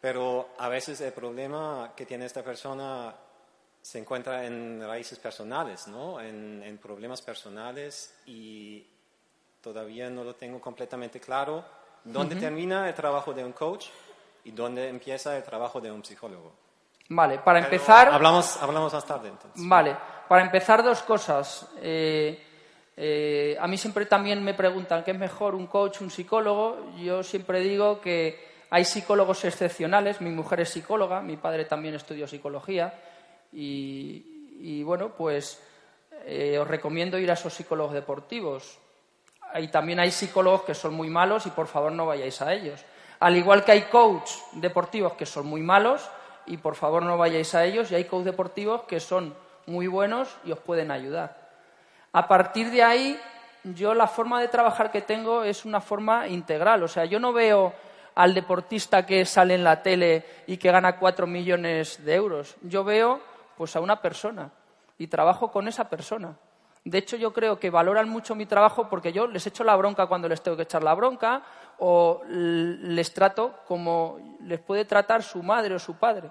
Pero 0.00 0.48
a 0.58 0.68
veces 0.68 1.00
el 1.02 1.12
problema 1.12 1.92
que 1.94 2.04
tiene 2.06 2.24
esta 2.26 2.42
persona 2.42 3.14
se 3.82 3.98
encuentra 3.98 4.44
en 4.44 4.80
raíces 4.84 5.18
personales, 5.18 5.86
¿no? 5.86 6.20
En, 6.20 6.62
en 6.64 6.78
problemas 6.78 7.22
personales 7.22 8.12
y 8.26 8.86
todavía 9.60 10.10
no 10.10 10.24
lo 10.24 10.34
tengo 10.34 10.60
completamente 10.60 11.20
claro 11.20 11.64
dónde 12.04 12.36
termina 12.36 12.88
el 12.88 12.94
trabajo 12.94 13.32
de 13.32 13.44
un 13.44 13.52
coach 13.52 13.86
y 14.44 14.52
dónde 14.52 14.88
empieza 14.88 15.36
el 15.36 15.42
trabajo 15.42 15.80
de 15.80 15.90
un 15.90 16.04
psicólogo. 16.04 16.52
Vale, 17.08 17.38
para 17.38 17.60
Pero 17.60 17.72
empezar. 17.72 18.08
Hablamos, 18.08 18.56
hablamos 18.62 18.92
más 18.92 19.04
tarde 19.04 19.28
entonces. 19.28 19.62
Vale, 19.66 19.96
para 20.28 20.42
empezar 20.42 20.82
dos 20.82 21.02
cosas. 21.02 21.68
Eh, 21.82 22.40
eh, 22.96 23.56
a 23.58 23.66
mí 23.66 23.76
siempre 23.76 24.06
también 24.06 24.44
me 24.44 24.54
preguntan 24.54 25.02
qué 25.02 25.10
es 25.10 25.18
mejor, 25.18 25.54
un 25.54 25.66
coach, 25.66 26.00
un 26.02 26.10
psicólogo. 26.10 26.92
Yo 26.98 27.22
siempre 27.22 27.60
digo 27.60 28.00
que 28.00 28.48
hay 28.70 28.84
psicólogos 28.84 29.44
excepcionales. 29.44 30.20
Mi 30.20 30.30
mujer 30.30 30.60
es 30.60 30.68
psicóloga, 30.70 31.20
mi 31.20 31.36
padre 31.36 31.64
también 31.64 31.94
estudió 31.94 32.28
psicología. 32.28 32.94
Y, 33.52 34.58
y, 34.60 34.82
bueno, 34.84 35.14
pues 35.16 35.60
eh, 36.24 36.58
os 36.58 36.68
recomiendo 36.68 37.18
ir 37.18 37.30
a 37.30 37.34
esos 37.34 37.52
psicólogos 37.52 37.92
deportivos. 37.92 38.78
Y 39.56 39.68
también 39.68 40.00
hay 40.00 40.10
psicólogos 40.10 40.62
que 40.62 40.74
son 40.74 40.94
muy 40.94 41.08
malos 41.08 41.46
y 41.46 41.50
por 41.50 41.66
favor 41.66 41.92
no 41.92 42.06
vayáis 42.06 42.40
a 42.42 42.52
ellos. 42.52 42.84
Al 43.20 43.36
igual 43.36 43.64
que 43.64 43.72
hay 43.72 43.82
coach 43.82 44.30
deportivos 44.52 45.14
que 45.14 45.26
son 45.26 45.46
muy 45.46 45.62
malos 45.62 46.08
y 46.46 46.56
por 46.56 46.74
favor 46.74 47.02
no 47.02 47.18
vayáis 47.18 47.54
a 47.54 47.64
ellos. 47.64 47.90
Y 47.90 47.94
hay 47.94 48.04
coach 48.04 48.24
deportivos 48.24 48.82
que 48.84 49.00
son 49.00 49.34
muy 49.66 49.86
buenos 49.86 50.36
y 50.44 50.52
os 50.52 50.58
pueden 50.58 50.90
ayudar. 50.90 51.36
A 52.12 52.26
partir 52.26 52.70
de 52.70 52.82
ahí, 52.82 53.20
yo 53.64 53.94
la 53.94 54.06
forma 54.06 54.40
de 54.40 54.48
trabajar 54.48 54.90
que 54.90 55.02
tengo 55.02 55.44
es 55.44 55.64
una 55.64 55.80
forma 55.80 56.26
integral. 56.28 56.82
O 56.82 56.88
sea, 56.88 57.04
yo 57.04 57.20
no 57.20 57.32
veo 57.32 57.72
al 58.14 58.34
deportista 58.34 59.06
que 59.06 59.24
sale 59.24 59.54
en 59.54 59.64
la 59.64 59.82
tele 59.82 60.24
y 60.46 60.56
que 60.56 60.70
gana 60.70 60.98
cuatro 60.98 61.26
millones 61.26 62.04
de 62.04 62.14
euros. 62.14 62.56
Yo 62.62 62.84
veo 62.84 63.20
pues 63.56 63.76
a 63.76 63.80
una 63.80 64.00
persona 64.00 64.50
y 64.98 65.06
trabajo 65.06 65.50
con 65.50 65.68
esa 65.68 65.88
persona. 65.88 66.34
De 66.84 66.98
hecho, 66.98 67.16
yo 67.16 67.32
creo 67.32 67.58
que 67.58 67.68
valoran 67.68 68.08
mucho 68.08 68.34
mi 68.34 68.46
trabajo 68.46 68.88
porque 68.88 69.12
yo 69.12 69.26
les 69.26 69.46
echo 69.46 69.64
la 69.64 69.76
bronca 69.76 70.06
cuando 70.06 70.28
les 70.28 70.42
tengo 70.42 70.56
que 70.56 70.62
echar 70.62 70.82
la 70.82 70.94
bronca 70.94 71.42
o 71.78 72.22
les 72.28 73.12
trato 73.12 73.54
como 73.66 74.18
les 74.40 74.60
puede 74.60 74.84
tratar 74.86 75.22
su 75.22 75.42
madre 75.42 75.74
o 75.74 75.78
su 75.78 75.96
padre. 75.96 76.30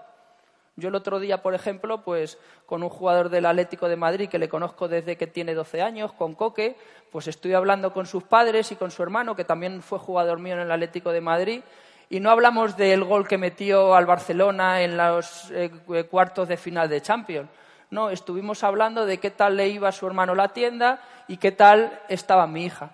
Yo 0.76 0.89
el 0.89 0.95
otro 0.95 1.20
día, 1.20 1.43
por 1.43 1.54
ejemplo, 1.54 2.04
pues 2.04 2.38
con 2.66 2.84
un 2.84 2.89
jugador 2.89 3.30
del 3.30 3.45
Atlético 3.45 3.89
de 3.89 3.95
Madrid 3.95 4.30
que 4.30 4.39
le 4.39 4.50
conozco 4.50 4.88
desde 4.88 5.18
que 5.18 5.28
tiene 5.28 5.54
12 5.54 5.82
años, 5.82 6.14
con 6.14 6.36
Coque, 6.36 6.78
pues 7.12 7.28
estoy 7.28 7.54
hablando 7.54 7.91
con 7.91 8.06
sus 8.06 8.24
padres 8.24 8.72
y 8.72 8.76
con 8.76 8.89
su 8.89 9.04
hermano, 9.04 9.36
que 9.36 9.43
también 9.43 9.82
fue 9.82 10.00
jugador 10.00 10.39
mío 10.39 10.54
en 10.54 10.62
el 10.62 10.72
Atlético 10.72 11.12
de 11.12 11.22
Madrid, 11.22 11.62
y 12.10 12.20
no 12.20 12.32
hablamos 12.32 12.78
del 12.78 13.04
gol 13.04 13.28
que 13.28 13.38
metió 13.38 13.93
al 13.93 14.06
Barcelona 14.06 14.82
en 14.82 14.97
los 14.97 15.52
eh, 15.52 15.70
cuartos 16.10 16.47
de 16.47 16.58
final 16.58 16.89
de 16.89 17.02
Champions. 17.02 17.50
No, 17.90 18.12
estuvimos 18.12 18.64
hablando 18.64 19.06
de 19.06 19.20
qué 19.20 19.32
tal 19.32 19.58
le 19.58 19.68
iba 19.68 19.90
a 19.90 19.94
su 19.94 20.06
hermano 20.06 20.36
la 20.36 20.50
tienda 20.50 21.02
y 21.28 21.38
qué 21.38 21.52
tal 21.52 22.02
estaba 22.08 22.46
mi 22.46 22.66
hija. 22.66 22.92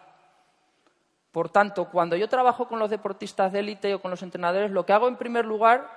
Por 1.32 1.50
tanto, 1.50 1.90
cuando 1.90 2.16
yo 2.16 2.30
trabajo 2.30 2.68
con 2.68 2.80
los 2.80 2.90
deportistas 2.90 3.52
de 3.52 3.60
élite 3.60 3.94
o 3.94 4.02
con 4.02 4.10
los 4.10 4.24
entrenadores, 4.24 4.72
lo 4.72 4.86
que 4.86 4.94
hago 4.94 5.10
en 5.10 5.18
primer 5.18 5.44
lugar 5.46 5.90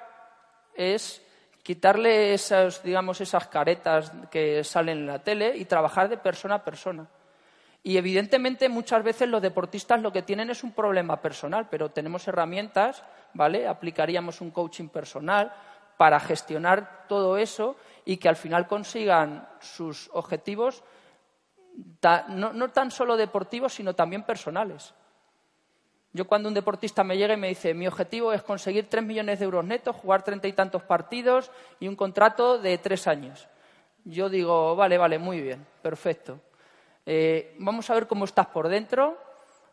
es 0.75 1.23
quitarle 1.63 2.35
esas, 2.35 2.83
digamos, 2.83 3.21
esas 3.21 3.47
caretas 3.47 4.13
que 4.33 4.65
salen 4.65 4.99
en 4.99 5.07
la 5.07 5.21
tele 5.21 5.57
y 5.57 5.65
trabajar 5.67 6.09
de 6.09 6.17
persona 6.17 6.57
a 6.57 6.65
persona. 6.65 7.07
Y 7.85 7.97
evidentemente 7.97 8.69
muchas 8.69 9.05
veces 9.05 9.29
los 9.29 9.41
deportistas 9.41 10.03
lo 10.03 10.13
que 10.13 10.23
tienen 10.23 10.51
es 10.51 10.65
un 10.65 10.73
problema 10.73 11.23
personal, 11.23 11.69
pero 11.71 11.91
tenemos 11.91 12.27
herramientas, 12.27 13.05
¿vale? 13.33 13.69
Aplicaríamos 13.69 14.41
un 14.41 14.51
coaching 14.51 14.89
personal 14.89 15.53
para 15.97 16.19
gestionar 16.21 17.07
todo 17.09 17.39
eso 17.39 17.77
y 18.09 18.17
que 18.17 18.31
al 18.31 18.37
final 18.37 18.67
consigan 18.67 19.47
sus 19.61 20.09
objetivos 20.15 20.83
no, 22.31 22.71
tan 22.71 22.91
solo 22.91 23.19
deportivos, 23.19 23.75
sino 23.75 23.95
también 23.95 24.23
personales. 24.23 24.95
Yo 26.15 26.27
cuando 26.27 26.49
un 26.49 26.55
deportista 26.55 27.05
me 27.05 27.19
llega 27.19 27.35
y 27.35 27.37
me 27.37 27.49
dice, 27.49 27.75
mi 27.75 27.87
objetivo 27.87 28.33
es 28.33 28.43
conseguir 28.43 28.89
tres 28.89 29.05
millones 29.05 29.39
de 29.39 29.45
euros 29.45 29.63
netos, 29.63 29.95
jugar 29.95 30.23
treinta 30.23 30.49
y 30.49 30.55
tantos 30.55 30.83
partidos 30.85 31.51
y 31.81 31.87
un 31.87 31.97
contrato 31.97 32.57
de 32.57 32.79
tres 32.79 33.07
años. 33.07 33.47
Yo 34.07 34.31
digo, 34.31 34.75
vale, 34.75 34.97
vale, 34.97 35.19
muy 35.19 35.43
bien, 35.43 35.67
perfecto. 35.83 36.41
Eh, 37.05 37.57
vamos 37.59 37.91
a 37.91 37.95
ver 37.95 38.07
cómo 38.07 38.25
estás 38.25 38.47
por 38.47 38.69
dentro, 38.69 39.19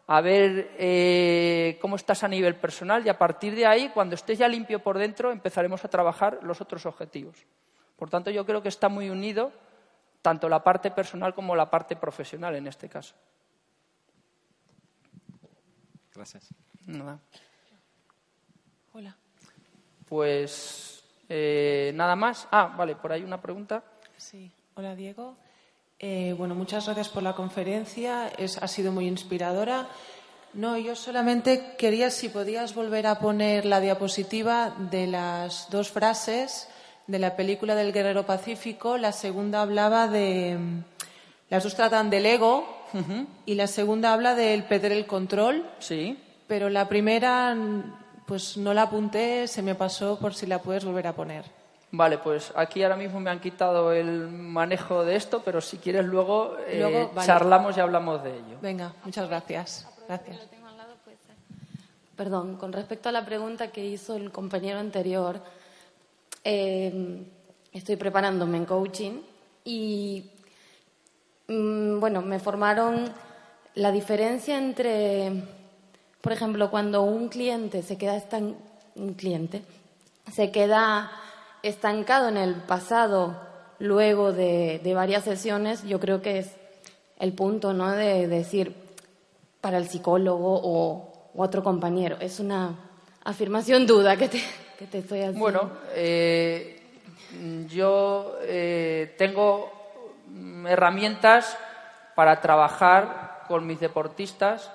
a 0.08 0.20
ver 0.20 0.76
eh, 0.78 1.78
cómo 1.80 1.96
estás 1.96 2.22
a 2.26 2.28
nivel 2.28 2.56
personal 2.56 3.06
y 3.06 3.08
a 3.08 3.18
partir 3.18 3.56
de 3.56 3.66
ahí, 3.66 3.92
cuando 3.94 4.16
estés 4.16 4.40
ya 4.40 4.50
limpio 4.50 4.84
por 4.84 4.98
dentro, 4.98 5.32
empezaremos 5.32 5.86
a 5.86 5.90
trabajar 5.90 6.40
los 6.42 6.60
otros 6.60 6.86
objetivos. 6.86 7.38
Por 7.96 8.10
tanto, 8.10 8.30
yo 8.32 8.46
creo 8.46 8.62
que 8.62 8.70
está 8.70 8.90
muy 8.90 9.10
unido 9.10 9.52
tanto 10.22 10.50
la 10.50 10.64
parte 10.64 10.90
personal 10.92 11.36
como 11.36 11.56
la 11.56 11.70
parte 11.70 11.96
profesional 11.96 12.56
en 12.56 12.68
este 12.68 12.90
caso. 12.90 13.14
Gracias. 16.14 16.50
Nada. 16.88 17.20
Hola. 18.94 19.16
Pues 20.08 21.04
eh, 21.30 21.92
nada 21.94 22.16
más. 22.16 22.48
Ah, 22.52 22.74
vale, 22.76 22.96
por 22.96 23.12
ahí 23.12 23.24
una 23.24 23.42
pregunta. 23.42 23.84
Sí. 24.18 24.52
Hola, 24.76 24.96
Diego. 24.96 25.36
Eh, 26.00 26.34
bueno, 26.38 26.56
muchas 26.56 26.86
gracias 26.86 27.10
por 27.10 27.22
la 27.22 27.34
conferencia. 27.34 28.30
Es, 28.30 28.58
ha 28.58 28.68
sido 28.68 28.92
muy 28.92 29.08
inspiradora. 29.08 29.88
No, 30.54 30.78
yo 30.78 30.96
solamente 30.96 31.76
quería 31.78 32.10
si 32.10 32.30
podías 32.30 32.74
volver 32.74 33.08
a 33.08 33.20
poner 33.20 33.66
la 33.66 33.80
diapositiva 33.80 34.74
de 34.78 35.08
las 35.08 35.70
dos 35.70 35.92
frases 35.92 36.70
de 37.08 37.20
la 37.20 37.36
película 37.36 37.76
del 37.76 37.94
Guerrero 37.94 38.26
Pacífico. 38.26 38.98
La 38.98 39.12
segunda 39.12 39.62
hablaba 39.62 40.08
de. 40.08 40.58
Las 41.50 41.64
dos 41.64 41.76
tratan 41.76 42.10
del 42.10 42.26
ego 42.26 42.66
y 43.46 43.56
la 43.56 43.68
segunda 43.68 44.14
habla 44.14 44.36
del 44.36 44.64
perder 44.64 44.92
el 44.92 45.06
control. 45.06 45.66
Sí. 45.80 46.18
Pero 46.48 46.70
la 46.70 46.88
primera, 46.88 47.56
pues 48.26 48.58
no 48.58 48.74
la 48.74 48.84
apunté, 48.84 49.48
se 49.48 49.62
me 49.62 49.76
pasó 49.76 50.18
por 50.20 50.34
si 50.34 50.46
la 50.46 50.60
puedes 50.60 50.86
volver 50.86 51.08
a 51.08 51.14
poner. 51.14 51.46
Vale, 51.92 52.18
pues 52.18 52.52
aquí 52.56 52.84
ahora 52.84 52.98
mismo 52.98 53.20
me 53.20 53.30
han 53.30 53.40
quitado 53.40 53.94
el 53.94 54.28
manejo 54.28 55.06
de 55.06 55.16
esto, 55.16 55.42
pero 55.46 55.62
si 55.62 55.78
quieres 55.78 56.06
luego, 56.06 56.58
eh, 56.68 57.10
charlamos 57.24 57.78
y 57.78 57.80
hablamos 57.80 58.24
de 58.24 58.32
ello. 58.32 58.58
Venga, 58.62 58.94
muchas 59.04 59.30
gracias. 59.30 59.88
Gracias. 60.08 60.38
Perdón, 62.16 62.56
con 62.58 62.74
respecto 62.74 63.10
a 63.10 63.12
la 63.12 63.26
pregunta 63.26 63.70
que 63.70 63.86
hizo 63.86 64.16
el 64.16 64.32
compañero 64.32 64.80
anterior, 64.80 65.42
eh, 66.46 67.26
estoy 67.74 67.98
preparándome 67.98 68.56
en 68.56 68.66
coaching 68.66 69.20
y, 69.66 70.32
mm, 71.50 72.00
bueno, 72.00 72.22
me 72.22 72.40
formaron 72.40 73.12
la 73.74 73.92
diferencia 73.92 74.58
entre, 74.58 75.44
por 76.22 76.32
ejemplo, 76.32 76.72
cuando 76.72 77.02
un 77.02 77.28
cliente 77.28 77.84
se 77.84 77.98
queda 77.98 78.24
un 78.96 79.14
cliente 79.16 79.62
se 80.32 80.52
queda 80.52 81.12
estancado 81.64 82.30
en 82.30 82.38
el 82.38 82.56
pasado 82.56 83.40
luego 83.80 84.34
de, 84.34 84.80
varias 84.96 85.24
sesiones, 85.24 85.84
yo 85.84 86.00
creo 86.00 86.22
que 86.22 86.40
es 86.40 86.52
el 87.20 87.34
punto, 87.34 87.74
¿no? 87.74 87.92
De, 87.92 88.28
decir 88.28 88.76
para 89.62 89.78
el 89.78 89.88
psicólogo 89.88 90.60
o, 90.64 91.12
otro 91.38 91.64
compañero. 91.64 92.16
Es 92.22 92.40
una 92.40 92.76
afirmación 93.26 93.86
duda 93.86 94.16
que 94.16 94.30
te, 94.30 94.42
Bueno, 95.40 95.72
eh, 95.94 96.82
yo 97.68 98.38
eh, 98.42 99.16
tengo 99.18 99.72
herramientas 100.68 101.58
para 102.16 102.42
trabajar 102.42 103.44
con 103.48 103.66
mis 103.68 103.80
deportistas 103.80 104.72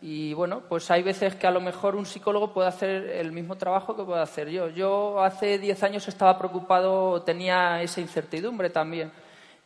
y 0.00 0.32
bueno, 0.34 0.62
pues 0.68 0.90
hay 0.90 1.02
veces 1.02 1.34
que 1.34 1.46
a 1.46 1.50
lo 1.50 1.60
mejor 1.60 1.96
un 1.96 2.06
psicólogo 2.06 2.52
puede 2.52 2.68
hacer 2.68 2.88
el 3.10 3.32
mismo 3.32 3.56
trabajo 3.56 3.96
que 3.96 4.04
puedo 4.04 4.20
hacer 4.22 4.48
yo. 4.48 4.68
Yo 4.68 5.22
hace 5.22 5.58
10 5.58 5.82
años 5.82 6.06
estaba 6.06 6.38
preocupado, 6.38 7.22
tenía 7.22 7.82
esa 7.82 8.00
incertidumbre 8.00 8.70
también. 8.70 9.10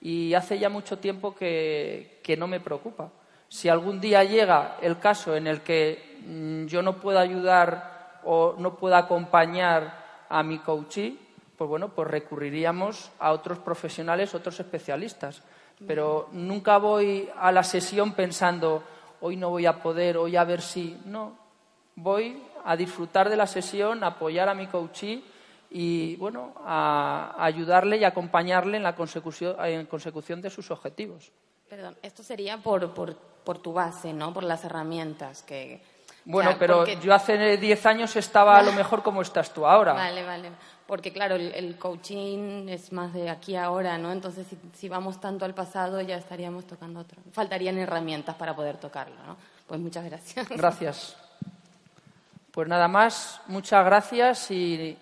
Y 0.00 0.34
hace 0.34 0.58
ya 0.58 0.68
mucho 0.68 0.98
tiempo 0.98 1.34
que, 1.34 2.20
que 2.22 2.36
no 2.36 2.46
me 2.46 2.60
preocupa. 2.60 3.10
Si 3.48 3.68
algún 3.68 4.00
día 4.00 4.24
llega 4.24 4.78
el 4.80 4.98
caso 4.98 5.36
en 5.36 5.46
el 5.46 5.60
que 5.60 6.18
mm, 6.26 6.66
yo 6.66 6.80
no 6.80 6.96
puedo 6.96 7.18
ayudar 7.18 7.91
o 8.24 8.54
no 8.58 8.76
puedo 8.76 8.96
acompañar 8.96 10.26
a 10.28 10.42
mi 10.42 10.58
coachee, 10.58 11.18
pues 11.56 11.68
bueno, 11.68 11.90
pues 11.90 12.08
recurriríamos 12.08 13.12
a 13.18 13.32
otros 13.32 13.58
profesionales, 13.58 14.34
otros 14.34 14.58
especialistas. 14.58 15.42
Pero 15.86 16.28
nunca 16.32 16.78
voy 16.78 17.28
a 17.38 17.50
la 17.50 17.64
sesión 17.64 18.12
pensando, 18.12 18.82
hoy 19.20 19.36
no 19.36 19.50
voy 19.50 19.66
a 19.66 19.82
poder, 19.82 20.16
hoy 20.16 20.36
a 20.36 20.44
ver 20.44 20.60
si. 20.60 21.00
No, 21.06 21.36
voy 21.96 22.42
a 22.64 22.76
disfrutar 22.76 23.28
de 23.28 23.36
la 23.36 23.46
sesión, 23.46 24.04
a 24.04 24.08
apoyar 24.08 24.48
a 24.48 24.54
mi 24.54 24.66
coachee 24.68 25.22
y, 25.70 26.16
bueno, 26.16 26.54
a, 26.64 27.34
ayudarle 27.38 27.96
y 27.96 28.04
acompañarle 28.04 28.76
en 28.76 28.82
la 28.82 28.94
consecución, 28.94 29.56
en 29.64 29.86
consecución 29.86 30.40
de 30.40 30.50
sus 30.50 30.70
objetivos. 30.70 31.32
Perdón, 31.68 31.96
esto 32.02 32.22
sería 32.22 32.58
por, 32.58 32.92
por, 32.94 33.16
por 33.16 33.58
tu 33.58 33.72
base, 33.72 34.12
¿no? 34.12 34.32
Por 34.32 34.44
las 34.44 34.64
herramientas 34.64 35.42
que... 35.42 35.82
Bueno, 36.24 36.54
pero 36.58 36.86
yo 36.86 37.14
hace 37.14 37.56
10 37.56 37.86
años 37.86 38.16
estaba 38.16 38.58
a 38.58 38.62
lo 38.62 38.72
mejor 38.72 39.02
como 39.02 39.22
estás 39.22 39.52
tú 39.52 39.66
ahora. 39.66 39.92
Vale, 39.92 40.24
vale. 40.24 40.50
Porque 40.86 41.12
claro, 41.12 41.36
el, 41.36 41.76
coaching 41.78 42.68
es 42.68 42.92
más 42.92 43.12
de 43.14 43.30
aquí 43.30 43.56
a 43.56 43.64
ahora, 43.64 43.96
¿no? 43.98 44.12
Entonces, 44.12 44.46
si, 44.74 44.88
vamos 44.88 45.20
tanto 45.20 45.44
al 45.44 45.54
pasado, 45.54 46.00
ya 46.00 46.16
estaríamos 46.16 46.66
tocando 46.66 47.00
otro. 47.00 47.18
Faltarían 47.32 47.78
herramientas 47.78 48.36
para 48.36 48.54
poder 48.54 48.76
tocarlo, 48.76 49.16
¿no? 49.26 49.36
Pues 49.66 49.80
muchas 49.80 50.04
gracias. 50.04 50.48
Gracias. 50.50 51.16
Pues 52.50 52.68
nada 52.68 52.88
más, 52.88 53.40
muchas 53.46 53.84
gracias 53.84 54.50
y 54.50 54.98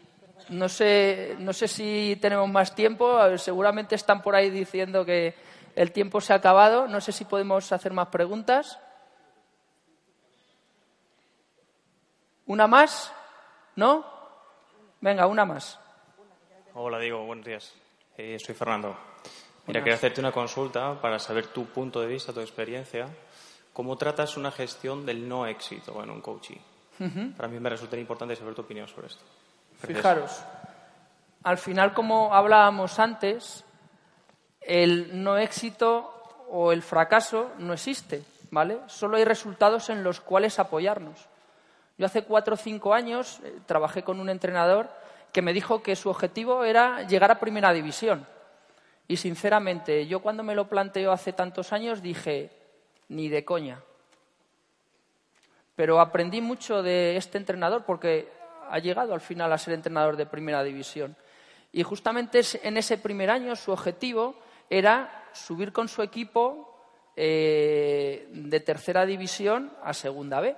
no 0.51 0.69
sé, 0.69 1.35
no 1.41 1.53
sé 1.53 1.67
si 1.67 2.17
tenemos 2.21 2.49
más 2.49 2.75
tiempo. 2.75 3.19
Seguramente 3.37 3.97
están 3.97 4.23
por 4.23 4.37
ahí 4.37 4.51
diciendo 4.51 5.05
que 5.05 5.35
el 5.75 5.91
tiempo 5.91 6.21
se 6.21 6.33
ha 6.33 6.37
acabado. 6.37 6.87
No 6.87 7.01
sé 7.01 7.11
si 7.11 7.25
podemos 7.25 7.73
hacer 7.73 7.93
más 7.93 8.09
preguntas. 8.09 8.79
¿Una 12.51 12.67
más? 12.67 13.13
¿No? 13.77 14.05
Venga, 15.01 15.29
una 15.29 15.45
más. 15.45 15.79
Hola, 16.75 16.99
Diego, 16.99 17.25
buenos 17.25 17.47
días. 17.47 17.73
Eh, 18.17 18.39
soy 18.45 18.57
Fernando. 18.57 18.97
Mira, 19.69 19.79
quería 19.79 19.95
hacerte 19.95 20.19
una 20.19 20.33
consulta 20.33 21.01
para 21.01 21.21
saber 21.21 21.47
tu 21.47 21.67
punto 21.67 22.01
de 22.01 22.09
vista, 22.09 22.33
tu 22.33 22.41
experiencia. 22.41 23.07
¿Cómo 23.73 23.97
tratas 23.97 24.37
una 24.37 24.51
gestión 24.51 25.07
del 25.07 25.29
no 25.29 25.47
éxito 25.47 26.03
en 26.03 26.11
un 26.11 26.21
coaching? 26.21 26.59
Para 27.37 27.49
mí 27.49 27.61
me 27.61 27.71
resulta 27.71 27.97
importante 27.97 28.35
saber 28.35 28.57
tu 28.57 28.63
opinión 28.63 28.89
sobre 28.89 29.07
esto. 29.07 29.23
Fijaros, 29.87 30.43
al 31.45 31.57
final, 31.57 31.95
como 31.95 32.35
hablábamos 32.35 32.99
antes, 32.99 33.65
el 34.61 35.23
no 35.23 35.37
éxito 35.39 36.13
o 36.49 36.73
el 36.73 36.83
fracaso 36.83 37.53
no 37.59 37.75
existe, 37.75 38.25
¿vale? 38.51 38.81
Solo 38.89 39.19
hay 39.19 39.25
resultados 39.25 39.89
en 39.89 40.03
los 40.03 40.21
cuales 40.21 40.59
apoyarnos. 40.59 41.30
Yo 42.01 42.07
hace 42.07 42.23
cuatro 42.23 42.55
o 42.55 42.57
cinco 42.57 42.95
años 42.95 43.41
eh, 43.45 43.61
trabajé 43.67 44.03
con 44.03 44.21
un 44.21 44.31
entrenador 44.31 44.89
que 45.33 45.43
me 45.43 45.53
dijo 45.53 45.83
que 45.83 45.95
su 45.95 46.09
objetivo 46.09 46.65
era 46.65 47.03
llegar 47.03 47.31
a 47.31 47.39
primera 47.39 47.75
división. 47.75 48.27
Y 49.07 49.19
sinceramente, 49.19 50.07
yo 50.07 50.21
cuando 50.21 50.43
me 50.43 50.55
lo 50.55 50.67
planteó 50.67 51.13
hace 51.13 51.35
tantos 51.35 51.75
años 51.75 52.01
dije, 52.01 52.53
ni 53.11 53.29
de 53.29 53.45
coña. 53.45 53.83
Pero 55.77 56.01
aprendí 56.01 56.41
mucho 56.41 56.83
de 56.83 57.19
este 57.19 57.37
entrenador 57.37 57.85
porque 57.85 58.33
ha 58.71 58.79
llegado 58.79 59.13
al 59.13 59.21
final 59.21 59.53
a 59.53 59.59
ser 59.59 59.75
entrenador 59.75 60.17
de 60.17 60.25
primera 60.25 60.65
división. 60.65 61.15
Y 61.71 61.83
justamente 61.83 62.41
en 62.63 62.79
ese 62.79 62.97
primer 62.97 63.29
año 63.29 63.55
su 63.57 63.73
objetivo 63.73 64.37
era 64.71 65.27
subir 65.35 65.71
con 65.71 65.87
su 65.87 66.01
equipo 66.01 66.83
eh, 67.15 68.27
de 68.33 68.61
tercera 68.61 69.05
división 69.05 69.71
a 69.83 69.93
segunda 69.93 70.41
B 70.41 70.57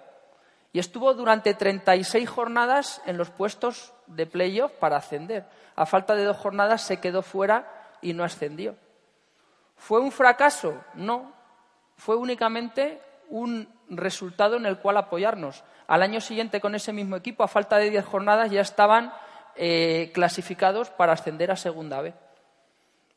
y 0.72 0.78
estuvo 0.78 1.12
durante 1.14 1.52
36 1.54 2.28
jornadas 2.28 3.02
en 3.04 3.18
los 3.18 3.30
puestos 3.30 3.92
de 4.06 4.26
playoff 4.26 4.72
para 4.72 4.96
ascender. 4.96 5.46
A 5.76 5.84
falta 5.84 6.14
de 6.14 6.24
dos 6.24 6.36
jornadas 6.36 6.82
se 6.82 6.98
quedó 6.98 7.22
fuera 7.22 7.98
y 8.00 8.14
no 8.14 8.24
ascendió. 8.24 8.76
¿Fue 9.76 10.00
un 10.00 10.10
fracaso? 10.10 10.82
No. 10.94 11.32
Fue 11.96 12.16
únicamente 12.16 13.00
un 13.28 13.68
resultado 13.88 14.56
en 14.56 14.64
el 14.64 14.78
cual 14.78 14.96
apoyarnos. 14.96 15.62
Al 15.86 16.02
año 16.02 16.20
siguiente, 16.20 16.60
con 16.60 16.74
ese 16.74 16.92
mismo 16.92 17.16
equipo, 17.16 17.42
a 17.42 17.48
falta 17.48 17.76
de 17.76 17.90
diez 17.90 18.04
jornadas, 18.04 18.50
ya 18.50 18.62
estaban 18.62 19.12
eh, 19.56 20.10
clasificados 20.14 20.88
para 20.88 21.12
ascender 21.12 21.50
a 21.50 21.56
Segunda 21.56 22.00
B. 22.00 22.14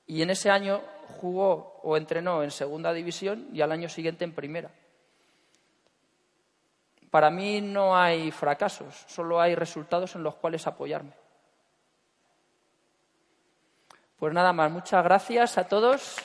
Y 0.07 0.21
en 0.21 0.29
ese 0.29 0.49
año 0.49 0.81
jugó 1.21 1.79
o 1.83 1.95
entrenó 1.95 2.43
en 2.43 2.51
Segunda 2.51 2.91
División 2.91 3.47
y 3.53 3.61
al 3.61 3.71
año 3.71 3.87
siguiente 3.87 4.25
en 4.25 4.33
Primera. 4.33 4.71
Para 7.15 7.29
mí 7.29 7.61
no 7.61 7.95
hay 7.97 8.29
fracasos, 8.29 9.05
solo 9.07 9.39
hay 9.39 9.55
resultados 9.55 10.15
en 10.15 10.23
los 10.23 10.35
cuales 10.35 10.67
apoyarme. 10.67 11.13
Pues 14.19 14.33
nada 14.33 14.51
más, 14.51 14.69
muchas 14.69 15.01
gracias 15.01 15.57
a 15.57 15.63
todos. 15.63 16.17